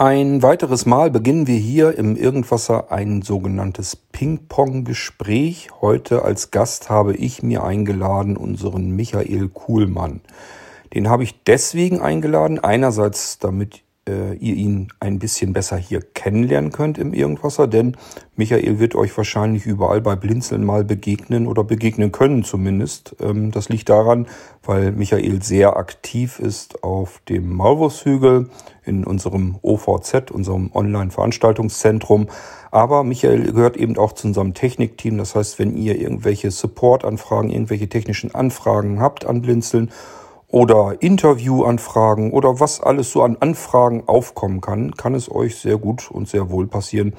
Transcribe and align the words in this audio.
Ein 0.00 0.42
weiteres 0.42 0.86
Mal 0.86 1.10
beginnen 1.10 1.46
wir 1.46 1.58
hier 1.58 1.98
im 1.98 2.16
Irgendwasser 2.16 2.90
ein 2.90 3.20
sogenanntes 3.20 3.96
Ping-Pong-Gespräch. 3.96 5.68
Heute 5.82 6.24
als 6.24 6.50
Gast 6.50 6.88
habe 6.88 7.14
ich 7.14 7.42
mir 7.42 7.64
eingeladen 7.64 8.38
unseren 8.38 8.96
Michael 8.96 9.48
Kuhlmann. 9.48 10.22
Den 10.94 11.10
habe 11.10 11.24
ich 11.24 11.44
deswegen 11.44 12.00
eingeladen, 12.00 12.58
einerseits 12.58 13.40
damit 13.40 13.82
äh, 14.10 14.34
ihr 14.34 14.54
ihn 14.54 14.88
ein 14.98 15.18
bisschen 15.18 15.52
besser 15.52 15.76
hier 15.76 16.00
kennenlernen 16.00 16.72
könnt 16.72 16.98
im 16.98 17.14
Irgendwasser, 17.14 17.66
denn 17.66 17.96
Michael 18.36 18.78
wird 18.78 18.94
euch 18.94 19.16
wahrscheinlich 19.16 19.66
überall 19.66 20.00
bei 20.00 20.16
Blinzeln 20.16 20.64
mal 20.64 20.84
begegnen 20.84 21.46
oder 21.46 21.62
begegnen 21.62 22.10
können 22.10 22.42
zumindest. 22.42 23.16
Ähm, 23.20 23.50
das 23.52 23.68
liegt 23.68 23.88
daran, 23.88 24.26
weil 24.64 24.92
Michael 24.92 25.42
sehr 25.42 25.76
aktiv 25.76 26.38
ist 26.38 26.82
auf 26.82 27.20
dem 27.28 27.54
Maulwurfshügel 27.54 28.50
in 28.84 29.04
unserem 29.04 29.58
OVZ, 29.62 30.30
unserem 30.30 30.70
Online-Veranstaltungszentrum. 30.74 32.28
Aber 32.70 33.04
Michael 33.04 33.52
gehört 33.52 33.76
eben 33.76 33.96
auch 33.96 34.12
zu 34.12 34.28
unserem 34.28 34.54
Technikteam. 34.54 35.18
Das 35.18 35.34
heißt, 35.34 35.58
wenn 35.58 35.76
ihr 35.76 36.00
irgendwelche 36.00 36.50
Support-Anfragen, 36.50 37.50
irgendwelche 37.50 37.88
technischen 37.88 38.34
Anfragen 38.34 39.00
habt 39.00 39.26
an 39.26 39.42
Blinzeln 39.42 39.90
oder 40.50 40.96
Interviewanfragen 41.00 42.32
oder 42.32 42.60
was 42.60 42.80
alles 42.80 43.12
so 43.12 43.22
an 43.22 43.36
Anfragen 43.38 44.04
aufkommen 44.06 44.60
kann, 44.60 44.94
kann 44.94 45.14
es 45.14 45.30
euch 45.30 45.56
sehr 45.56 45.78
gut 45.78 46.10
und 46.10 46.28
sehr 46.28 46.50
wohl 46.50 46.66
passieren, 46.66 47.14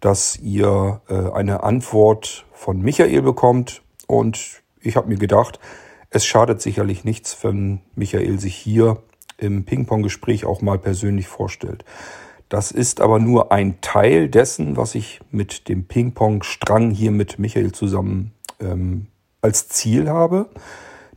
dass 0.00 0.38
ihr 0.38 1.02
äh, 1.08 1.30
eine 1.32 1.62
Antwort 1.62 2.46
von 2.52 2.80
Michael 2.80 3.22
bekommt. 3.22 3.82
Und 4.06 4.62
ich 4.80 4.96
habe 4.96 5.08
mir 5.08 5.18
gedacht, 5.18 5.60
es 6.08 6.24
schadet 6.24 6.62
sicherlich 6.62 7.04
nichts, 7.04 7.36
wenn 7.42 7.82
Michael 7.94 8.40
sich 8.40 8.56
hier 8.56 8.98
im 9.36 9.64
Ping-Pong-Gespräch 9.64 10.44
auch 10.44 10.62
mal 10.62 10.78
persönlich 10.78 11.28
vorstellt. 11.28 11.84
Das 12.48 12.72
ist 12.72 13.00
aber 13.00 13.18
nur 13.20 13.52
ein 13.52 13.80
Teil 13.80 14.28
dessen, 14.28 14.76
was 14.76 14.94
ich 14.94 15.20
mit 15.30 15.68
dem 15.68 15.84
Ping-Pong-Strang 15.84 16.90
hier 16.90 17.12
mit 17.12 17.38
Michael 17.38 17.72
zusammen 17.72 18.32
ähm, 18.58 19.06
als 19.40 19.68
Ziel 19.68 20.08
habe. 20.08 20.48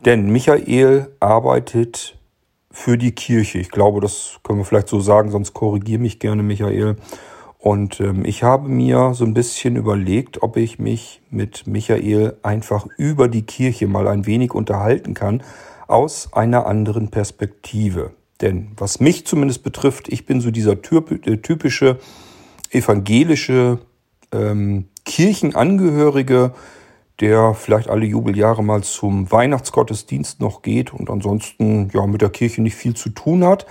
Denn 0.05 0.31
Michael 0.31 1.07
arbeitet 1.19 2.17
für 2.71 2.97
die 2.97 3.13
Kirche. 3.13 3.59
Ich 3.59 3.69
glaube, 3.69 4.01
das 4.01 4.39
können 4.43 4.59
wir 4.59 4.65
vielleicht 4.65 4.89
so 4.89 4.99
sagen, 4.99 5.31
sonst 5.31 5.53
korrigiere 5.53 6.01
mich 6.01 6.19
gerne, 6.19 6.43
Michael. 6.43 6.97
Und 7.59 8.01
ähm, 8.01 8.25
ich 8.25 8.43
habe 8.43 8.67
mir 8.67 9.13
so 9.13 9.23
ein 9.23 9.33
bisschen 9.33 9.77
überlegt, 9.77 10.43
ob 10.43 10.57
ich 10.57 10.79
mich 10.79 11.21
mit 11.29 11.65
Michael 11.65 12.35
einfach 12.43 12.87
über 12.97 13.29
die 13.29 13.43
Kirche 13.43 13.87
mal 13.87 14.07
ein 14.09 14.25
wenig 14.25 14.53
unterhalten 14.53 15.13
kann, 15.13 15.41
aus 15.87 16.33
einer 16.33 16.65
anderen 16.65 17.09
Perspektive. 17.09 18.11
Denn 18.41 18.71
was 18.75 18.99
mich 18.99 19.25
zumindest 19.25 19.63
betrifft, 19.63 20.11
ich 20.11 20.25
bin 20.25 20.41
so 20.41 20.51
dieser 20.51 20.73
äh, 20.73 21.37
typische 21.37 21.99
evangelische 22.71 23.79
ähm, 24.33 24.85
Kirchenangehörige, 25.05 26.53
der 27.19 27.53
vielleicht 27.53 27.89
alle 27.89 28.05
Jubeljahre 28.05 28.63
mal 28.63 28.83
zum 28.83 29.31
Weihnachtsgottesdienst 29.31 30.39
noch 30.39 30.61
geht 30.61 30.93
und 30.93 31.09
ansonsten 31.09 31.89
ja 31.93 32.05
mit 32.07 32.21
der 32.21 32.29
Kirche 32.29 32.61
nicht 32.61 32.75
viel 32.75 32.95
zu 32.95 33.09
tun 33.09 33.43
hat. 33.43 33.65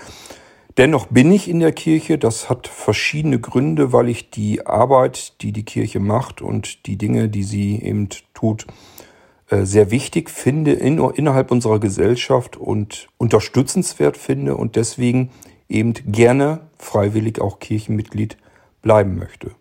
Dennoch 0.78 1.06
bin 1.06 1.30
ich 1.32 1.48
in 1.48 1.60
der 1.60 1.72
Kirche. 1.72 2.18
Das 2.18 2.48
hat 2.48 2.66
verschiedene 2.66 3.38
Gründe, 3.38 3.92
weil 3.92 4.08
ich 4.08 4.30
die 4.30 4.66
Arbeit, 4.66 5.42
die 5.42 5.52
die 5.52 5.64
Kirche 5.64 6.00
macht 6.00 6.40
und 6.40 6.86
die 6.86 6.96
Dinge, 6.96 7.28
die 7.28 7.42
sie 7.42 7.82
eben 7.82 8.08
tut, 8.32 8.66
äh, 9.50 9.64
sehr 9.64 9.90
wichtig 9.90 10.30
finde 10.30 10.72
in, 10.72 10.98
innerhalb 10.98 11.50
unserer 11.50 11.78
Gesellschaft 11.78 12.56
und 12.56 13.08
unterstützenswert 13.18 14.16
finde 14.16 14.56
und 14.56 14.76
deswegen 14.76 15.30
eben 15.68 15.92
gerne 15.92 16.60
freiwillig 16.78 17.40
auch 17.40 17.58
Kirchenmitglied 17.58 18.38
bleiben 18.80 19.18
möchte. 19.18 19.52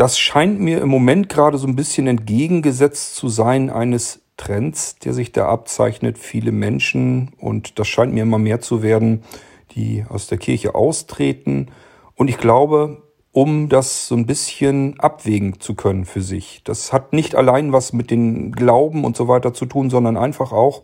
Das 0.00 0.18
scheint 0.18 0.58
mir 0.58 0.80
im 0.80 0.88
Moment 0.88 1.28
gerade 1.28 1.58
so 1.58 1.66
ein 1.66 1.76
bisschen 1.76 2.06
entgegengesetzt 2.06 3.16
zu 3.16 3.28
sein 3.28 3.68
eines 3.68 4.22
Trends, 4.38 4.96
der 4.96 5.12
sich 5.12 5.30
da 5.30 5.46
abzeichnet. 5.46 6.16
Viele 6.16 6.52
Menschen, 6.52 7.32
und 7.36 7.78
das 7.78 7.86
scheint 7.86 8.14
mir 8.14 8.22
immer 8.22 8.38
mehr 8.38 8.62
zu 8.62 8.82
werden, 8.82 9.24
die 9.72 10.06
aus 10.08 10.26
der 10.26 10.38
Kirche 10.38 10.74
austreten. 10.74 11.66
Und 12.14 12.28
ich 12.28 12.38
glaube, 12.38 13.02
um 13.32 13.68
das 13.68 14.08
so 14.08 14.14
ein 14.14 14.24
bisschen 14.24 14.98
abwägen 15.00 15.60
zu 15.60 15.74
können 15.74 16.06
für 16.06 16.22
sich. 16.22 16.62
Das 16.64 16.94
hat 16.94 17.12
nicht 17.12 17.34
allein 17.34 17.74
was 17.74 17.92
mit 17.92 18.10
den 18.10 18.52
Glauben 18.52 19.04
und 19.04 19.18
so 19.18 19.28
weiter 19.28 19.52
zu 19.52 19.66
tun, 19.66 19.90
sondern 19.90 20.16
einfach 20.16 20.52
auch 20.52 20.82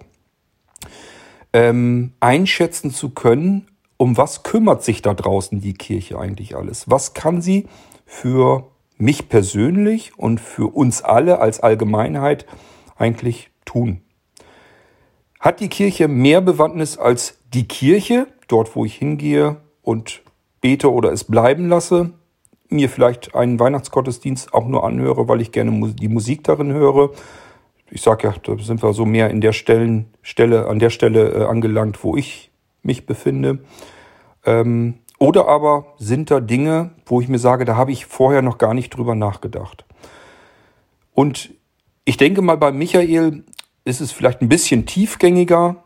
ähm, 1.54 2.12
einschätzen 2.20 2.90
zu 2.90 3.08
können, 3.08 3.68
um 3.96 4.18
was 4.18 4.42
kümmert 4.42 4.84
sich 4.84 5.00
da 5.00 5.14
draußen 5.14 5.62
die 5.62 5.72
Kirche 5.72 6.18
eigentlich 6.18 6.54
alles? 6.54 6.90
Was 6.90 7.14
kann 7.14 7.40
sie 7.40 7.66
für 8.04 8.75
mich 8.98 9.28
persönlich 9.28 10.18
und 10.18 10.40
für 10.40 10.74
uns 10.74 11.02
alle 11.02 11.38
als 11.40 11.60
Allgemeinheit 11.60 12.46
eigentlich 12.96 13.50
tun? 13.64 14.00
Hat 15.40 15.60
die 15.60 15.68
Kirche 15.68 16.08
mehr 16.08 16.40
Bewandtnis 16.40 16.98
als 16.98 17.38
die 17.52 17.68
Kirche, 17.68 18.26
dort 18.48 18.74
wo 18.74 18.84
ich 18.84 18.94
hingehe 18.94 19.56
und 19.82 20.22
bete 20.60 20.92
oder 20.92 21.12
es 21.12 21.24
bleiben 21.24 21.68
lasse? 21.68 22.10
Mir 22.68 22.88
vielleicht 22.88 23.34
einen 23.34 23.60
Weihnachtsgottesdienst 23.60 24.52
auch 24.52 24.66
nur 24.66 24.84
anhöre, 24.84 25.28
weil 25.28 25.40
ich 25.40 25.52
gerne 25.52 25.94
die 25.94 26.08
Musik 26.08 26.42
darin 26.42 26.72
höre. 26.72 27.10
Ich 27.90 28.02
sage 28.02 28.26
ja, 28.26 28.34
da 28.42 28.58
sind 28.58 28.82
wir 28.82 28.92
so 28.92 29.06
mehr 29.06 29.30
in 29.30 29.40
der 29.40 29.52
Stellen, 29.52 30.06
Stelle, 30.22 30.66
an 30.66 30.80
der 30.80 30.90
Stelle 30.90 31.28
äh, 31.28 31.44
angelangt, 31.44 32.02
wo 32.02 32.16
ich 32.16 32.50
mich 32.82 33.06
befinde. 33.06 33.60
Ähm, 34.44 34.94
oder 35.18 35.48
aber 35.48 35.94
sind 35.98 36.30
da 36.30 36.40
Dinge, 36.40 36.90
wo 37.06 37.20
ich 37.20 37.28
mir 37.28 37.38
sage, 37.38 37.64
da 37.64 37.76
habe 37.76 37.92
ich 37.92 38.06
vorher 38.06 38.42
noch 38.42 38.58
gar 38.58 38.74
nicht 38.74 38.90
drüber 38.90 39.14
nachgedacht. 39.14 39.84
Und 41.14 41.54
ich 42.04 42.16
denke 42.16 42.42
mal, 42.42 42.56
bei 42.56 42.72
Michael 42.72 43.44
ist 43.84 44.00
es 44.00 44.12
vielleicht 44.12 44.42
ein 44.42 44.48
bisschen 44.48 44.84
tiefgängiger. 44.86 45.76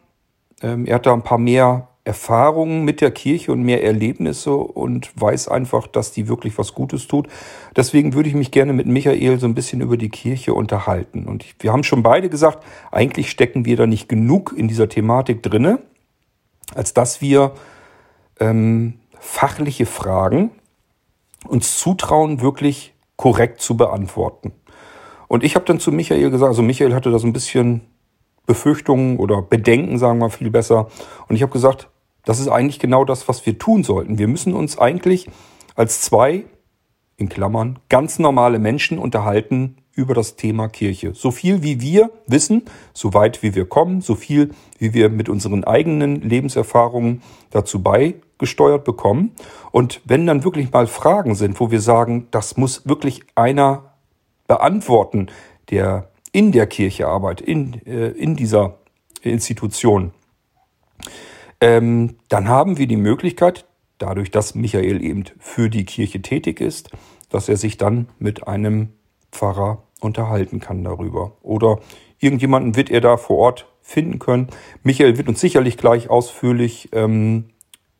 Ähm, 0.62 0.86
er 0.86 0.96
hat 0.96 1.06
da 1.06 1.12
ein 1.12 1.22
paar 1.22 1.38
mehr 1.38 1.88
Erfahrungen 2.02 2.84
mit 2.84 3.00
der 3.00 3.10
Kirche 3.10 3.52
und 3.52 3.62
mehr 3.62 3.84
Erlebnisse 3.84 4.54
und 4.54 5.12
weiß 5.20 5.48
einfach, 5.48 5.86
dass 5.86 6.12
die 6.12 6.28
wirklich 6.28 6.56
was 6.58 6.74
Gutes 6.74 7.06
tut. 7.06 7.28
Deswegen 7.76 8.14
würde 8.14 8.28
ich 8.28 8.34
mich 8.34 8.50
gerne 8.50 8.72
mit 8.72 8.86
Michael 8.86 9.38
so 9.38 9.46
ein 9.46 9.54
bisschen 9.54 9.80
über 9.80 9.96
die 9.96 10.08
Kirche 10.08 10.54
unterhalten. 10.54 11.26
Und 11.26 11.44
wir 11.60 11.72
haben 11.72 11.84
schon 11.84 12.02
beide 12.02 12.28
gesagt, 12.28 12.64
eigentlich 12.90 13.30
stecken 13.30 13.64
wir 13.64 13.76
da 13.76 13.86
nicht 13.86 14.08
genug 14.08 14.54
in 14.56 14.66
dieser 14.66 14.88
Thematik 14.88 15.42
drinne, 15.42 15.78
als 16.74 16.94
dass 16.94 17.20
wir 17.20 17.52
ähm, 18.40 18.99
fachliche 19.20 19.86
Fragen 19.86 20.50
uns 21.46 21.78
zutrauen, 21.78 22.40
wirklich 22.40 22.94
korrekt 23.16 23.60
zu 23.60 23.76
beantworten. 23.76 24.52
Und 25.28 25.44
ich 25.44 25.54
habe 25.54 25.64
dann 25.64 25.78
zu 25.78 25.92
Michael 25.92 26.30
gesagt, 26.30 26.48
also 26.48 26.62
Michael 26.62 26.94
hatte 26.94 27.10
da 27.10 27.18
so 27.18 27.26
ein 27.26 27.32
bisschen 27.32 27.82
Befürchtungen 28.46 29.18
oder 29.18 29.42
Bedenken, 29.42 29.98
sagen 29.98 30.18
wir 30.18 30.30
viel 30.30 30.50
besser. 30.50 30.88
Und 31.28 31.36
ich 31.36 31.42
habe 31.42 31.52
gesagt, 31.52 31.88
das 32.24 32.40
ist 32.40 32.48
eigentlich 32.48 32.78
genau 32.78 33.04
das, 33.04 33.28
was 33.28 33.46
wir 33.46 33.58
tun 33.58 33.84
sollten. 33.84 34.18
Wir 34.18 34.28
müssen 34.28 34.54
uns 34.54 34.78
eigentlich 34.78 35.28
als 35.76 36.00
zwei, 36.00 36.44
in 37.16 37.28
Klammern, 37.28 37.78
ganz 37.88 38.18
normale 38.18 38.58
Menschen 38.58 38.98
unterhalten 38.98 39.76
über 39.92 40.14
das 40.14 40.36
Thema 40.36 40.68
Kirche. 40.68 41.14
So 41.14 41.30
viel 41.30 41.62
wie 41.62 41.80
wir 41.80 42.10
wissen, 42.26 42.64
so 42.94 43.12
weit 43.12 43.42
wie 43.42 43.54
wir 43.54 43.66
kommen, 43.66 44.00
so 44.00 44.14
viel 44.14 44.50
wie 44.78 44.94
wir 44.94 45.10
mit 45.10 45.28
unseren 45.28 45.64
eigenen 45.64 46.22
Lebenserfahrungen 46.22 47.22
dazu 47.50 47.82
beigesteuert 48.40 48.84
bekommen. 48.84 49.32
Und 49.70 50.00
wenn 50.04 50.26
dann 50.26 50.44
wirklich 50.44 50.72
mal 50.72 50.86
Fragen 50.86 51.34
sind, 51.34 51.60
wo 51.60 51.70
wir 51.70 51.80
sagen, 51.80 52.28
das 52.30 52.56
muss 52.56 52.88
wirklich 52.88 53.22
einer 53.34 53.94
beantworten, 54.48 55.28
der 55.70 56.08
in 56.32 56.52
der 56.52 56.66
Kirche 56.66 57.06
arbeitet, 57.06 57.46
in, 57.46 57.86
äh, 57.86 58.08
in 58.10 58.36
dieser 58.36 58.78
Institution, 59.22 60.12
ähm, 61.60 62.16
dann 62.28 62.48
haben 62.48 62.78
wir 62.78 62.86
die 62.86 62.96
Möglichkeit, 62.96 63.66
dadurch, 63.98 64.30
dass 64.30 64.54
Michael 64.54 65.02
eben 65.04 65.24
für 65.38 65.68
die 65.68 65.84
Kirche 65.84 66.22
tätig 66.22 66.60
ist, 66.60 66.90
dass 67.28 67.48
er 67.48 67.56
sich 67.56 67.76
dann 67.76 68.08
mit 68.18 68.48
einem 68.48 68.90
Pfarrer 69.30 69.82
unterhalten 70.00 70.58
kann 70.58 70.82
darüber. 70.82 71.32
Oder 71.42 71.78
irgendjemanden 72.18 72.76
wird 72.76 72.90
er 72.90 73.02
da 73.02 73.18
vor 73.18 73.36
Ort 73.36 73.66
finden 73.82 74.18
können. 74.18 74.48
Michael 74.82 75.18
wird 75.18 75.28
uns 75.28 75.40
sicherlich 75.40 75.76
gleich 75.76 76.08
ausführlich 76.08 76.88
ähm, 76.92 77.50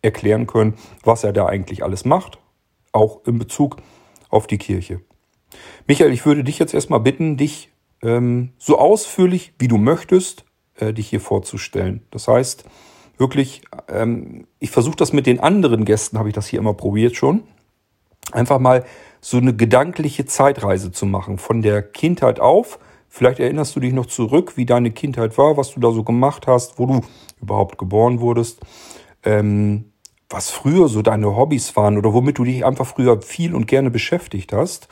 erklären 0.03 0.47
können, 0.47 0.75
was 1.05 1.25
er 1.25 1.33
da 1.33 1.47
eigentlich 1.47 1.85
alles 1.85 2.05
macht, 2.05 2.39
auch 2.93 3.25
in 3.27 3.39
Bezug 3.39 3.77
auf 4.29 4.47
die 4.47 4.59
Kirche. 4.59 5.01
Michael, 5.87 6.13
ich 6.13 6.25
würde 6.25 6.45
dich 6.45 6.59
jetzt 6.59 6.75
erstmal 6.75 7.01
bitten, 7.01 7.37
dich 7.37 7.71
ähm, 8.03 8.53
so 8.59 8.79
ausführlich 8.79 9.53
wie 9.59 9.69
du 9.69 9.77
möchtest, 9.77 10.45
äh, 10.77 10.93
dich 10.93 11.09
hier 11.09 11.21
vorzustellen. 11.21 12.03
Das 12.11 12.29
heißt, 12.29 12.65
wirklich, 13.19 13.63
ähm, 13.89 14.47
ich 14.59 14.71
versuche 14.71 14.97
das 14.97 15.13
mit 15.13 15.27
den 15.27 15.41
anderen 15.41 15.85
Gästen, 15.85 16.19
habe 16.19 16.29
ich 16.29 16.35
das 16.35 16.47
hier 16.47 16.59
immer 16.59 16.75
probiert 16.75 17.17
schon. 17.17 17.43
Einfach 18.33 18.59
mal 18.59 18.85
so 19.21 19.37
eine 19.37 19.55
gedankliche 19.55 20.25
Zeitreise 20.25 20.93
zu 20.93 21.07
machen. 21.07 21.39
Von 21.39 21.63
der 21.63 21.83
Kindheit 21.83 22.41
auf. 22.41 22.79
Vielleicht 23.09 23.41
erinnerst 23.41 23.75
du 23.75 23.81
dich 23.81 23.93
noch 23.93 24.07
zurück, 24.07 24.57
wie 24.57 24.67
deine 24.67 24.93
Kindheit 24.93 25.37
war, 25.37 25.57
was 25.57 25.75
du 25.75 25.81
da 25.81 25.91
so 25.91 26.05
gemacht 26.05 26.47
hast, 26.47 26.79
wo 26.79 26.87
du 26.87 27.01
überhaupt 27.43 27.77
geboren 27.77 28.21
wurdest. 28.21 28.61
Ähm, 29.25 29.90
was 30.31 30.49
früher 30.49 30.89
so 30.89 31.03
deine 31.03 31.37
Hobbys 31.37 31.77
waren 31.77 31.99
oder 31.99 32.15
womit 32.15 32.39
du 32.39 32.45
dich 32.45 32.65
einfach 32.65 32.87
früher 32.87 33.21
viel 33.21 33.55
und 33.55 33.67
gerne 33.67 33.91
beschäftigt 33.91 34.53
hast. 34.53 34.89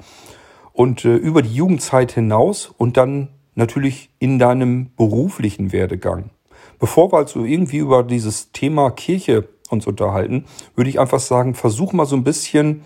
Und 0.72 1.04
äh, 1.04 1.14
über 1.14 1.42
die 1.42 1.54
Jugendzeit 1.54 2.12
hinaus 2.12 2.72
und 2.76 2.96
dann 2.96 3.28
natürlich 3.54 4.10
in 4.18 4.38
deinem 4.38 4.90
beruflichen 4.96 5.72
Werdegang. 5.72 6.30
Bevor 6.78 7.12
wir 7.12 7.18
also 7.18 7.44
irgendwie 7.44 7.78
über 7.78 8.02
dieses 8.02 8.52
Thema 8.52 8.90
Kirche 8.90 9.48
uns 9.70 9.86
unterhalten, 9.86 10.44
würde 10.74 10.90
ich 10.90 11.00
einfach 11.00 11.20
sagen, 11.20 11.54
versuch 11.54 11.92
mal 11.92 12.06
so 12.06 12.16
ein 12.16 12.24
bisschen 12.24 12.82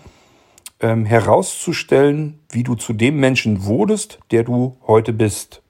ähm, 0.79 1.05
herauszustellen, 1.05 2.39
wie 2.49 2.63
du 2.63 2.75
zu 2.75 2.93
dem 2.93 3.19
Menschen 3.19 3.65
wurdest, 3.65 4.19
der 4.31 4.43
du 4.43 4.77
heute 4.87 5.13
bist. 5.13 5.61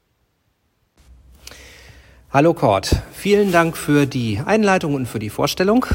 Hallo 2.31 2.53
Kurt, 2.53 3.03
vielen 3.11 3.51
Dank 3.51 3.77
für 3.77 4.05
die 4.05 4.39
Einleitung 4.43 4.95
und 4.95 5.07
für 5.07 5.19
die 5.19 5.29
Vorstellung. 5.29 5.85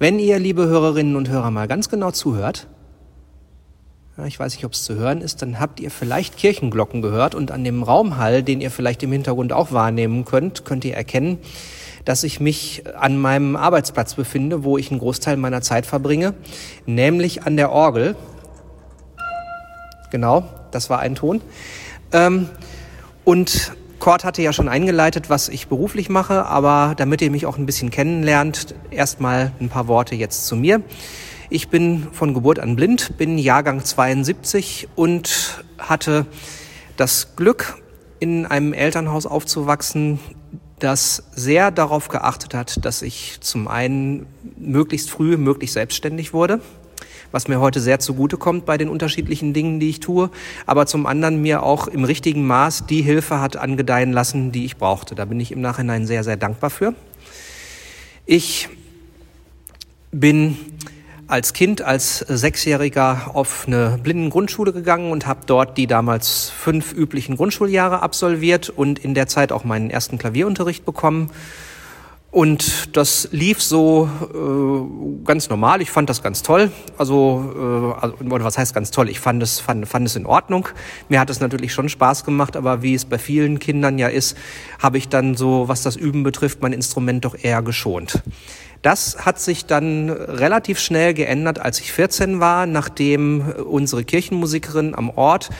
Wenn 0.00 0.20
ihr, 0.20 0.38
liebe 0.38 0.64
Hörerinnen 0.66 1.16
und 1.16 1.28
Hörer, 1.28 1.50
mal 1.50 1.66
ganz 1.66 1.88
genau 1.88 2.12
zuhört, 2.12 2.68
ich 4.26 4.38
weiß 4.38 4.54
nicht, 4.54 4.64
ob 4.64 4.72
es 4.72 4.84
zu 4.84 4.94
hören 4.94 5.20
ist, 5.20 5.42
dann 5.42 5.58
habt 5.58 5.80
ihr 5.80 5.90
vielleicht 5.90 6.36
Kirchenglocken 6.36 7.02
gehört 7.02 7.34
und 7.34 7.50
an 7.50 7.64
dem 7.64 7.82
Raumhall, 7.82 8.44
den 8.44 8.60
ihr 8.60 8.70
vielleicht 8.70 9.02
im 9.02 9.10
Hintergrund 9.10 9.52
auch 9.52 9.72
wahrnehmen 9.72 10.24
könnt, 10.24 10.64
könnt 10.64 10.84
ihr 10.84 10.94
erkennen, 10.94 11.38
dass 12.04 12.22
ich 12.22 12.38
mich 12.38 12.84
an 12.96 13.18
meinem 13.18 13.56
Arbeitsplatz 13.56 14.14
befinde, 14.14 14.62
wo 14.62 14.78
ich 14.78 14.92
einen 14.92 15.00
Großteil 15.00 15.36
meiner 15.36 15.62
Zeit 15.62 15.84
verbringe, 15.84 16.34
nämlich 16.86 17.42
an 17.42 17.56
der 17.56 17.72
Orgel. 17.72 18.14
Genau, 20.12 20.44
das 20.70 20.90
war 20.90 21.00
ein 21.00 21.16
Ton. 21.16 21.40
Ähm, 22.12 22.48
und 23.24 23.72
Kurt 24.08 24.24
hatte 24.24 24.40
ja 24.40 24.54
schon 24.54 24.70
eingeleitet, 24.70 25.28
was 25.28 25.50
ich 25.50 25.68
beruflich 25.68 26.08
mache, 26.08 26.46
aber 26.46 26.94
damit 26.96 27.20
ihr 27.20 27.30
mich 27.30 27.44
auch 27.44 27.58
ein 27.58 27.66
bisschen 27.66 27.90
kennenlernt, 27.90 28.74
erstmal 28.90 29.52
ein 29.60 29.68
paar 29.68 29.86
Worte 29.86 30.14
jetzt 30.14 30.46
zu 30.46 30.56
mir. 30.56 30.80
Ich 31.50 31.68
bin 31.68 32.06
von 32.12 32.32
Geburt 32.32 32.58
an 32.58 32.74
blind, 32.74 33.18
bin 33.18 33.36
Jahrgang 33.36 33.84
72 33.84 34.88
und 34.96 35.62
hatte 35.76 36.24
das 36.96 37.36
Glück, 37.36 37.82
in 38.18 38.46
einem 38.46 38.72
Elternhaus 38.72 39.26
aufzuwachsen, 39.26 40.20
das 40.78 41.24
sehr 41.34 41.70
darauf 41.70 42.08
geachtet 42.08 42.54
hat, 42.54 42.86
dass 42.86 43.02
ich 43.02 43.36
zum 43.42 43.68
einen 43.68 44.24
möglichst 44.56 45.10
früh 45.10 45.36
möglichst 45.36 45.74
selbstständig 45.74 46.32
wurde, 46.32 46.62
was 47.32 47.48
mir 47.48 47.60
heute 47.60 47.80
sehr 47.80 47.98
zugutekommt 47.98 48.64
bei 48.64 48.78
den 48.78 48.88
unterschiedlichen 48.88 49.52
Dingen, 49.52 49.80
die 49.80 49.90
ich 49.90 50.00
tue, 50.00 50.30
aber 50.66 50.86
zum 50.86 51.06
anderen 51.06 51.40
mir 51.42 51.62
auch 51.62 51.86
im 51.86 52.04
richtigen 52.04 52.46
Maß 52.46 52.86
die 52.86 53.02
Hilfe 53.02 53.40
hat 53.40 53.56
angedeihen 53.56 54.12
lassen, 54.12 54.52
die 54.52 54.64
ich 54.64 54.76
brauchte. 54.76 55.14
Da 55.14 55.24
bin 55.24 55.40
ich 55.40 55.52
im 55.52 55.60
Nachhinein 55.60 56.06
sehr, 56.06 56.24
sehr 56.24 56.36
dankbar 56.36 56.70
für. 56.70 56.94
Ich 58.26 58.68
bin 60.10 60.56
als 61.28 61.52
Kind, 61.52 61.82
als 61.82 62.20
Sechsjähriger 62.20 63.32
auf 63.34 63.64
eine 63.66 63.98
Blindengrundschule 64.02 64.72
gegangen 64.72 65.12
und 65.12 65.26
habe 65.26 65.40
dort 65.44 65.76
die 65.76 65.86
damals 65.86 66.48
fünf 66.48 66.94
üblichen 66.94 67.36
Grundschuljahre 67.36 68.02
absolviert 68.02 68.70
und 68.70 68.98
in 68.98 69.12
der 69.12 69.26
Zeit 69.26 69.52
auch 69.52 69.62
meinen 69.62 69.90
ersten 69.90 70.16
Klavierunterricht 70.16 70.86
bekommen. 70.86 71.30
Und 72.38 72.96
das 72.96 73.30
lief 73.32 73.60
so 73.60 74.08
äh, 74.32 75.24
ganz 75.26 75.48
normal. 75.48 75.82
Ich 75.82 75.90
fand 75.90 76.08
das 76.08 76.22
ganz 76.22 76.44
toll. 76.44 76.70
Also, 76.96 77.96
äh, 77.98 78.00
also, 78.00 78.14
was 78.20 78.56
heißt 78.56 78.72
ganz 78.72 78.92
toll? 78.92 79.08
Ich 79.08 79.18
fand 79.18 79.42
es, 79.42 79.58
fand, 79.58 79.88
fand 79.88 80.06
es 80.06 80.14
in 80.14 80.24
Ordnung. 80.24 80.68
Mir 81.08 81.18
hat 81.18 81.30
es 81.30 81.40
natürlich 81.40 81.72
schon 81.72 81.88
Spaß 81.88 82.24
gemacht, 82.24 82.54
aber 82.54 82.80
wie 82.80 82.94
es 82.94 83.06
bei 83.06 83.18
vielen 83.18 83.58
Kindern 83.58 83.98
ja 83.98 84.06
ist, 84.06 84.36
habe 84.80 84.98
ich 84.98 85.08
dann 85.08 85.34
so, 85.34 85.66
was 85.66 85.82
das 85.82 85.96
Üben 85.96 86.22
betrifft, 86.22 86.62
mein 86.62 86.72
Instrument 86.72 87.24
doch 87.24 87.34
eher 87.42 87.60
geschont. 87.60 88.22
Das 88.82 89.26
hat 89.26 89.40
sich 89.40 89.66
dann 89.66 90.08
relativ 90.08 90.78
schnell 90.78 91.14
geändert, 91.14 91.58
als 91.58 91.80
ich 91.80 91.92
14 91.92 92.38
war, 92.38 92.66
nachdem 92.66 93.40
unsere 93.40 94.04
Kirchenmusikerin 94.04 94.94
am 94.94 95.10
Ort 95.10 95.50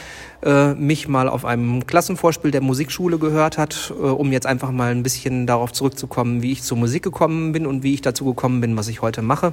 äh, 0.42 0.74
mich 0.74 1.08
mal 1.08 1.28
auf 1.28 1.44
einem 1.44 1.86
Klassenvorspiel 1.86 2.50
der 2.50 2.60
Musikschule 2.60 3.18
gehört 3.18 3.58
hat, 3.58 3.92
äh, 3.98 4.02
um 4.02 4.30
jetzt 4.32 4.46
einfach 4.46 4.70
mal 4.70 4.90
ein 4.92 5.02
bisschen 5.02 5.46
darauf 5.46 5.72
zurückzukommen, 5.72 6.42
wie 6.42 6.52
ich 6.52 6.62
zur 6.62 6.78
Musik 6.78 7.02
gekommen 7.02 7.52
bin 7.52 7.66
und 7.66 7.82
wie 7.82 7.94
ich 7.94 8.02
dazu 8.02 8.24
gekommen 8.24 8.60
bin, 8.60 8.76
was 8.76 8.88
ich 8.88 9.02
heute 9.02 9.22
mache. 9.22 9.52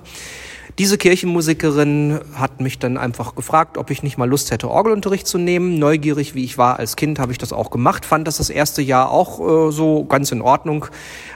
Diese 0.78 0.98
Kirchenmusikerin 0.98 2.20
hat 2.34 2.60
mich 2.60 2.80
dann 2.80 2.98
einfach 2.98 3.36
gefragt, 3.36 3.78
ob 3.78 3.92
ich 3.92 4.04
nicht 4.04 4.18
mal 4.18 4.30
Lust 4.30 4.52
hätte, 4.52 4.70
Orgelunterricht 4.70 5.26
zu 5.26 5.38
nehmen. 5.38 5.80
Neugierig 5.80 6.36
wie 6.36 6.44
ich 6.44 6.58
war 6.58 6.78
als 6.80 6.96
Kind, 6.96 7.18
habe 7.18 7.32
ich 7.32 7.38
das 7.38 7.54
auch 7.54 7.72
gemacht, 7.72 8.06
fand 8.06 8.28
das 8.28 8.38
das 8.38 8.50
erste 8.50 8.82
Jahr 8.82 9.10
auch 9.10 9.40
äh, 9.40 9.72
so 9.72 10.04
ganz 10.06 10.32
in 10.32 10.42
Ordnung. 10.42 10.86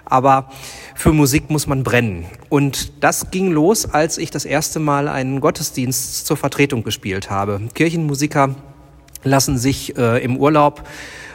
Aber 0.06 0.50
für 0.94 1.14
Musik 1.14 1.50
muss 1.50 1.68
man 1.68 1.84
brennen. 1.84 2.26
Und 2.50 3.04
das 3.04 3.32
ging 3.32 3.52
los, 3.52 3.86
als 3.86 4.18
ich 4.18 4.30
das 4.30 4.46
erste 4.46 4.80
Mal 4.80 5.08
einen 5.08 5.40
Gottesdienst 5.40 6.26
zur 6.26 6.36
Vertretung 6.36 6.84
gespielt 6.84 7.30
habe. 7.30 7.62
Kirchenmusiker 7.74 8.56
lassen 9.24 9.58
sich 9.58 9.98
äh, 9.98 10.24
im 10.24 10.38
Urlaub 10.38 10.84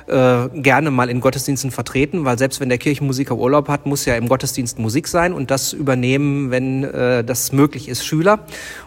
äh, 0.07 0.49
gerne 0.55 0.91
mal 0.91 1.09
in 1.09 1.21
Gottesdiensten 1.21 1.71
vertreten, 1.71 2.25
weil 2.25 2.39
selbst 2.39 2.61
wenn 2.61 2.69
der 2.69 2.79
Kirchenmusiker 2.79 3.37
Urlaub 3.37 3.69
hat, 3.69 3.87
muss 3.87 4.05
ja 4.05 4.15
im 4.17 4.29
Gottesdienst 4.29 4.79
Musik 4.79 5.09
sein 5.09 5.33
und 5.33 5.51
das 5.51 5.73
übernehmen, 5.73 6.51
wenn 6.51 6.85
äh, 6.85 7.25
das 7.25 7.53
möglich 7.53 7.89
ist, 7.89 8.05
Schüler. 8.05 8.41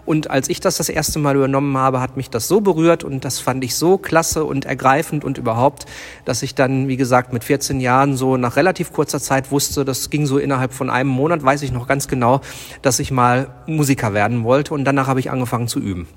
Und 0.06 0.30
als 0.30 0.50
ich 0.50 0.60
das 0.60 0.78
das 0.78 0.90
erste 0.90 1.18
Mal 1.20 1.36
übernommen 1.36 1.76
habe, 1.76 2.02
hat 2.02 2.18
mich 2.18 2.30
das 2.30 2.48
so 2.48 2.62
berührt 2.62 3.04
und 3.04 3.26
das 3.26 3.40
fand 3.40 3.64
ich 3.64 3.76
so 3.76 3.98
klasse 3.98 4.44
und 4.44 4.66
ergreifend 4.66 5.24
und 5.24 5.38
überhaupt, 5.38 5.86
dass 6.26 6.44
ich 6.44 6.54
dann, 6.54 6.88
wie 6.88 6.98
gesagt, 6.98 7.34
mit 7.34 7.44
14 7.44 7.80
Jahren 7.80 8.16
so 8.16 8.38
nach 8.38 8.56
relativ 8.56 8.94
kurzer 8.94 9.20
Zeit 9.20 9.52
wusste, 9.52 9.86
das 9.86 10.10
ging 10.10 10.28
so 10.28 10.38
innerhalb 10.38 10.74
von 10.74 10.90
einem 10.90 11.10
Monat, 11.10 11.44
weiß 11.44 11.64
ich 11.64 11.72
noch 11.72 11.88
ganz 11.88 12.08
genau, 12.08 12.42
dass 12.82 13.00
ich 13.00 13.10
mal 13.10 13.48
Musiker 13.66 14.14
werden 14.14 14.44
wollte 14.44 14.74
und 14.74 14.86
danach 14.86 15.08
habe 15.08 15.20
ich 15.20 15.32
angefangen 15.32 15.68
zu 15.68 15.80
üben. 15.80 16.08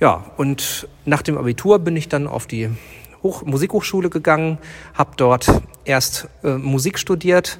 Ja, 0.00 0.24
und 0.36 0.88
nach 1.04 1.22
dem 1.22 1.38
Abitur 1.38 1.78
bin 1.78 1.96
ich 1.96 2.08
dann 2.08 2.26
auf 2.26 2.46
die 2.46 2.70
Hoch 3.22 3.44
Musikhochschule 3.44 4.10
gegangen, 4.10 4.58
habe 4.94 5.12
dort 5.16 5.46
erst 5.84 6.28
äh, 6.42 6.54
Musik 6.54 6.98
studiert, 6.98 7.58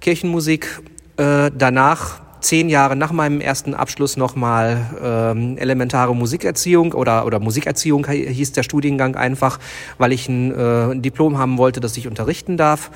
Kirchenmusik, 0.00 0.82
äh, 1.16 1.50
danach 1.56 2.20
zehn 2.40 2.68
Jahre 2.68 2.94
nach 2.94 3.10
meinem 3.10 3.40
ersten 3.40 3.74
Abschluss 3.74 4.16
nochmal 4.16 4.86
ähm, 5.02 5.56
elementare 5.58 6.14
Musikerziehung 6.14 6.92
oder, 6.92 7.26
oder 7.26 7.40
Musikerziehung 7.40 8.06
hieß 8.06 8.52
der 8.52 8.62
Studiengang 8.62 9.16
einfach, 9.16 9.58
weil 9.98 10.12
ich 10.12 10.28
ein, 10.28 10.52
äh, 10.52 10.96
Diplom 11.00 11.38
haben 11.38 11.58
wollte, 11.58 11.80
das 11.80 11.96
ich 11.96 12.06
unterrichten 12.06 12.56
darf. 12.56 12.90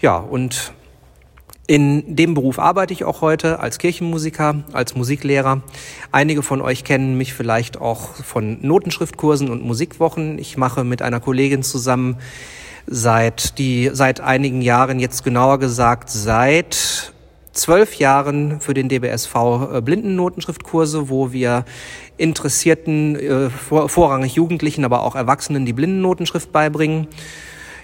Ja, 0.00 0.16
und 0.16 0.72
in 1.66 2.16
dem 2.16 2.34
Beruf 2.34 2.58
arbeite 2.58 2.92
ich 2.92 3.04
auch 3.04 3.20
heute 3.20 3.60
als 3.60 3.78
Kirchenmusiker, 3.78 4.64
als 4.72 4.96
Musiklehrer. 4.96 5.62
Einige 6.10 6.42
von 6.42 6.60
euch 6.60 6.82
kennen 6.82 7.16
mich 7.16 7.34
vielleicht 7.34 7.80
auch 7.80 8.14
von 8.16 8.58
Notenschriftkursen 8.62 9.48
und 9.48 9.64
Musikwochen. 9.64 10.38
Ich 10.38 10.56
mache 10.56 10.82
mit 10.82 11.02
einer 11.02 11.20
Kollegin 11.20 11.62
zusammen 11.62 12.16
seit 12.86 13.58
die 13.58 13.90
seit 13.92 14.20
einigen 14.20 14.60
Jahren 14.60 14.98
jetzt 14.98 15.22
genauer 15.22 15.60
gesagt 15.60 16.10
seit 16.10 17.12
zwölf 17.52 17.94
Jahren 17.94 18.60
für 18.60 18.74
den 18.74 18.88
DBSV 18.88 19.34
äh, 19.34 19.80
Blindennotenschriftkurse, 19.80 21.08
wo 21.08 21.32
wir 21.32 21.64
Interessierten, 22.16 23.16
äh, 23.16 23.50
vorrangig 23.50 24.34
Jugendlichen, 24.34 24.84
aber 24.84 25.02
auch 25.02 25.14
Erwachsenen 25.14 25.66
die 25.66 25.72
Blindennotenschrift 25.72 26.50
beibringen. 26.50 27.08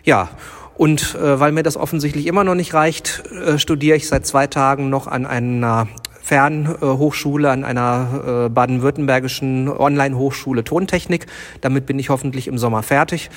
Ja, 0.05 0.31
und 0.79 1.17
äh, 1.17 1.39
weil 1.39 1.53
mir 1.53 1.63
das 1.63 1.77
offensichtlich 1.77 2.27
immer 2.27 2.45
noch 2.45 2.55
nicht 2.55 2.73
reicht, 2.73 3.25
äh, 3.33 3.59
studiere 3.59 3.97
ich 3.97 4.09
seit 4.09 4.27
zwei 4.27 4.47
Tagen 4.47 4.89
noch 4.89 5.07
an 5.07 5.27
einer 5.27 5.89
Fernhochschule, 6.23 7.51
an 7.51 7.65
einer 7.65 8.47
äh, 8.47 8.49
baden-württembergischen 8.51 9.69
Online-Hochschule 9.69 10.63
Tontechnik. 10.63 11.27
Damit 11.63 11.87
bin 11.87 11.99
ich 11.99 12.11
hoffentlich 12.11 12.49
im 12.49 12.59
Sommer 12.59 12.83
fertig. 12.83 13.31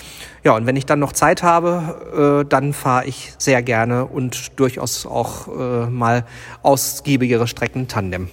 Ja, 0.43 0.55
und 0.55 0.65
wenn 0.65 0.75
ich 0.75 0.85
dann 0.85 0.99
noch 0.99 1.13
Zeit 1.13 1.41
habe, 1.41 2.43
äh, 2.43 2.47
dann 2.47 2.73
fahre 2.73 3.05
ich 3.05 3.33
sehr 3.37 3.63
gerne 3.63 4.05
und 4.05 4.59
durchaus 4.59 5.05
auch 5.05 5.47
äh, 5.47 5.89
mal 5.89 6.25
ausgiebigere 6.63 7.47
Strecken 7.47 7.87
Tandem. 7.87 8.29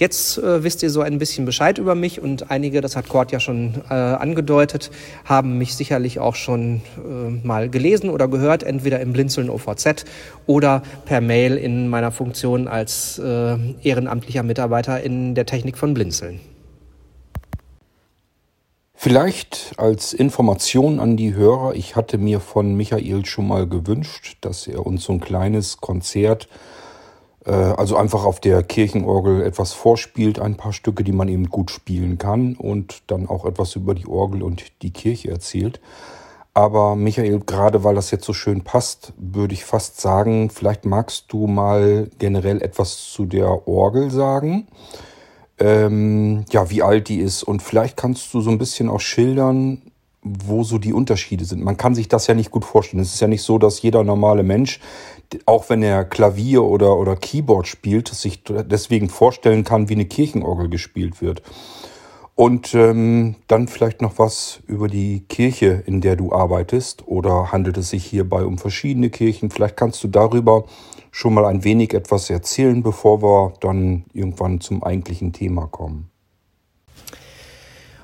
Jetzt 0.00 0.38
äh, 0.38 0.64
wisst 0.64 0.82
ihr 0.82 0.88
so 0.88 1.02
ein 1.02 1.18
bisschen 1.18 1.44
Bescheid 1.44 1.76
über 1.76 1.94
mich 1.94 2.22
und 2.22 2.50
einige, 2.50 2.80
das 2.80 2.96
hat 2.96 3.10
Kurt 3.10 3.32
ja 3.32 3.38
schon 3.38 3.82
äh, 3.90 3.92
angedeutet, 3.92 4.90
haben 5.26 5.58
mich 5.58 5.74
sicherlich 5.74 6.18
auch 6.18 6.36
schon 6.36 6.80
äh, 6.96 7.46
mal 7.46 7.68
gelesen 7.68 8.08
oder 8.08 8.26
gehört, 8.26 8.62
entweder 8.62 9.00
im 9.00 9.12
Blinzeln 9.12 9.50
OVZ 9.50 10.06
oder 10.46 10.82
per 11.04 11.20
Mail 11.20 11.58
in 11.58 11.88
meiner 11.88 12.12
Funktion 12.12 12.66
als 12.66 13.18
äh, 13.18 13.58
ehrenamtlicher 13.82 14.42
Mitarbeiter 14.42 15.02
in 15.02 15.34
der 15.34 15.44
Technik 15.44 15.76
von 15.76 15.92
Blinzeln. 15.92 16.40
Vielleicht 18.94 19.74
als 19.76 20.14
Information 20.14 20.98
an 20.98 21.18
die 21.18 21.34
Hörer, 21.34 21.74
ich 21.74 21.94
hatte 21.94 22.16
mir 22.16 22.40
von 22.40 22.74
Michael 22.74 23.26
schon 23.26 23.46
mal 23.46 23.66
gewünscht, 23.66 24.38
dass 24.40 24.66
er 24.66 24.86
uns 24.86 25.04
so 25.04 25.12
ein 25.12 25.20
kleines 25.20 25.76
Konzert 25.76 26.48
also 27.44 27.96
einfach 27.96 28.24
auf 28.24 28.40
der 28.40 28.62
Kirchenorgel 28.62 29.42
etwas 29.42 29.72
vorspielt, 29.72 30.38
ein 30.38 30.56
paar 30.56 30.72
Stücke, 30.72 31.04
die 31.04 31.12
man 31.12 31.28
eben 31.28 31.48
gut 31.48 31.70
spielen 31.70 32.18
kann 32.18 32.54
und 32.54 33.02
dann 33.06 33.28
auch 33.28 33.46
etwas 33.46 33.76
über 33.76 33.94
die 33.94 34.06
Orgel 34.06 34.42
und 34.42 34.64
die 34.82 34.90
Kirche 34.90 35.30
erzählt. 35.30 35.80
Aber 36.52 36.96
Michael, 36.96 37.40
gerade 37.40 37.84
weil 37.84 37.94
das 37.94 38.10
jetzt 38.10 38.24
so 38.24 38.32
schön 38.32 38.62
passt, 38.62 39.12
würde 39.16 39.54
ich 39.54 39.64
fast 39.64 40.00
sagen, 40.00 40.50
vielleicht 40.50 40.84
magst 40.84 41.26
du 41.28 41.46
mal 41.46 42.10
generell 42.18 42.60
etwas 42.60 43.10
zu 43.12 43.24
der 43.24 43.68
Orgel 43.68 44.10
sagen. 44.10 44.66
Ähm, 45.58 46.44
ja, 46.50 46.68
wie 46.70 46.82
alt 46.82 47.08
die 47.08 47.20
ist. 47.20 47.42
Und 47.42 47.62
vielleicht 47.62 47.96
kannst 47.96 48.34
du 48.34 48.40
so 48.40 48.50
ein 48.50 48.58
bisschen 48.58 48.88
auch 48.88 49.00
schildern, 49.00 49.82
wo 50.22 50.64
so 50.64 50.78
die 50.78 50.92
Unterschiede 50.92 51.44
sind. 51.44 51.62
Man 51.62 51.76
kann 51.76 51.94
sich 51.94 52.08
das 52.08 52.26
ja 52.26 52.34
nicht 52.34 52.50
gut 52.50 52.64
vorstellen. 52.64 53.02
Es 53.02 53.14
ist 53.14 53.20
ja 53.20 53.28
nicht 53.28 53.42
so, 53.42 53.58
dass 53.58 53.80
jeder 53.82 54.02
normale 54.02 54.42
Mensch, 54.42 54.80
auch 55.46 55.68
wenn 55.70 55.82
er 55.82 56.04
Klavier 56.04 56.64
oder, 56.64 56.96
oder 56.96 57.16
Keyboard 57.16 57.66
spielt, 57.66 58.08
sich 58.08 58.42
deswegen 58.44 59.08
vorstellen 59.08 59.64
kann, 59.64 59.88
wie 59.88 59.94
eine 59.94 60.06
Kirchenorgel 60.06 60.68
gespielt 60.68 61.20
wird. 61.20 61.42
Und 62.34 62.74
ähm, 62.74 63.36
dann 63.48 63.68
vielleicht 63.68 64.00
noch 64.00 64.18
was 64.18 64.60
über 64.66 64.88
die 64.88 65.20
Kirche, 65.28 65.82
in 65.84 66.00
der 66.00 66.16
du 66.16 66.32
arbeitest. 66.32 67.06
Oder 67.06 67.52
handelt 67.52 67.76
es 67.76 67.90
sich 67.90 68.06
hierbei 68.06 68.44
um 68.44 68.56
verschiedene 68.56 69.10
Kirchen? 69.10 69.50
Vielleicht 69.50 69.76
kannst 69.76 70.02
du 70.02 70.08
darüber 70.08 70.64
schon 71.10 71.34
mal 71.34 71.44
ein 71.44 71.64
wenig 71.64 71.92
etwas 71.92 72.30
erzählen, 72.30 72.82
bevor 72.82 73.22
wir 73.22 73.52
dann 73.60 74.04
irgendwann 74.14 74.60
zum 74.60 74.82
eigentlichen 74.82 75.34
Thema 75.34 75.66
kommen. 75.66 76.10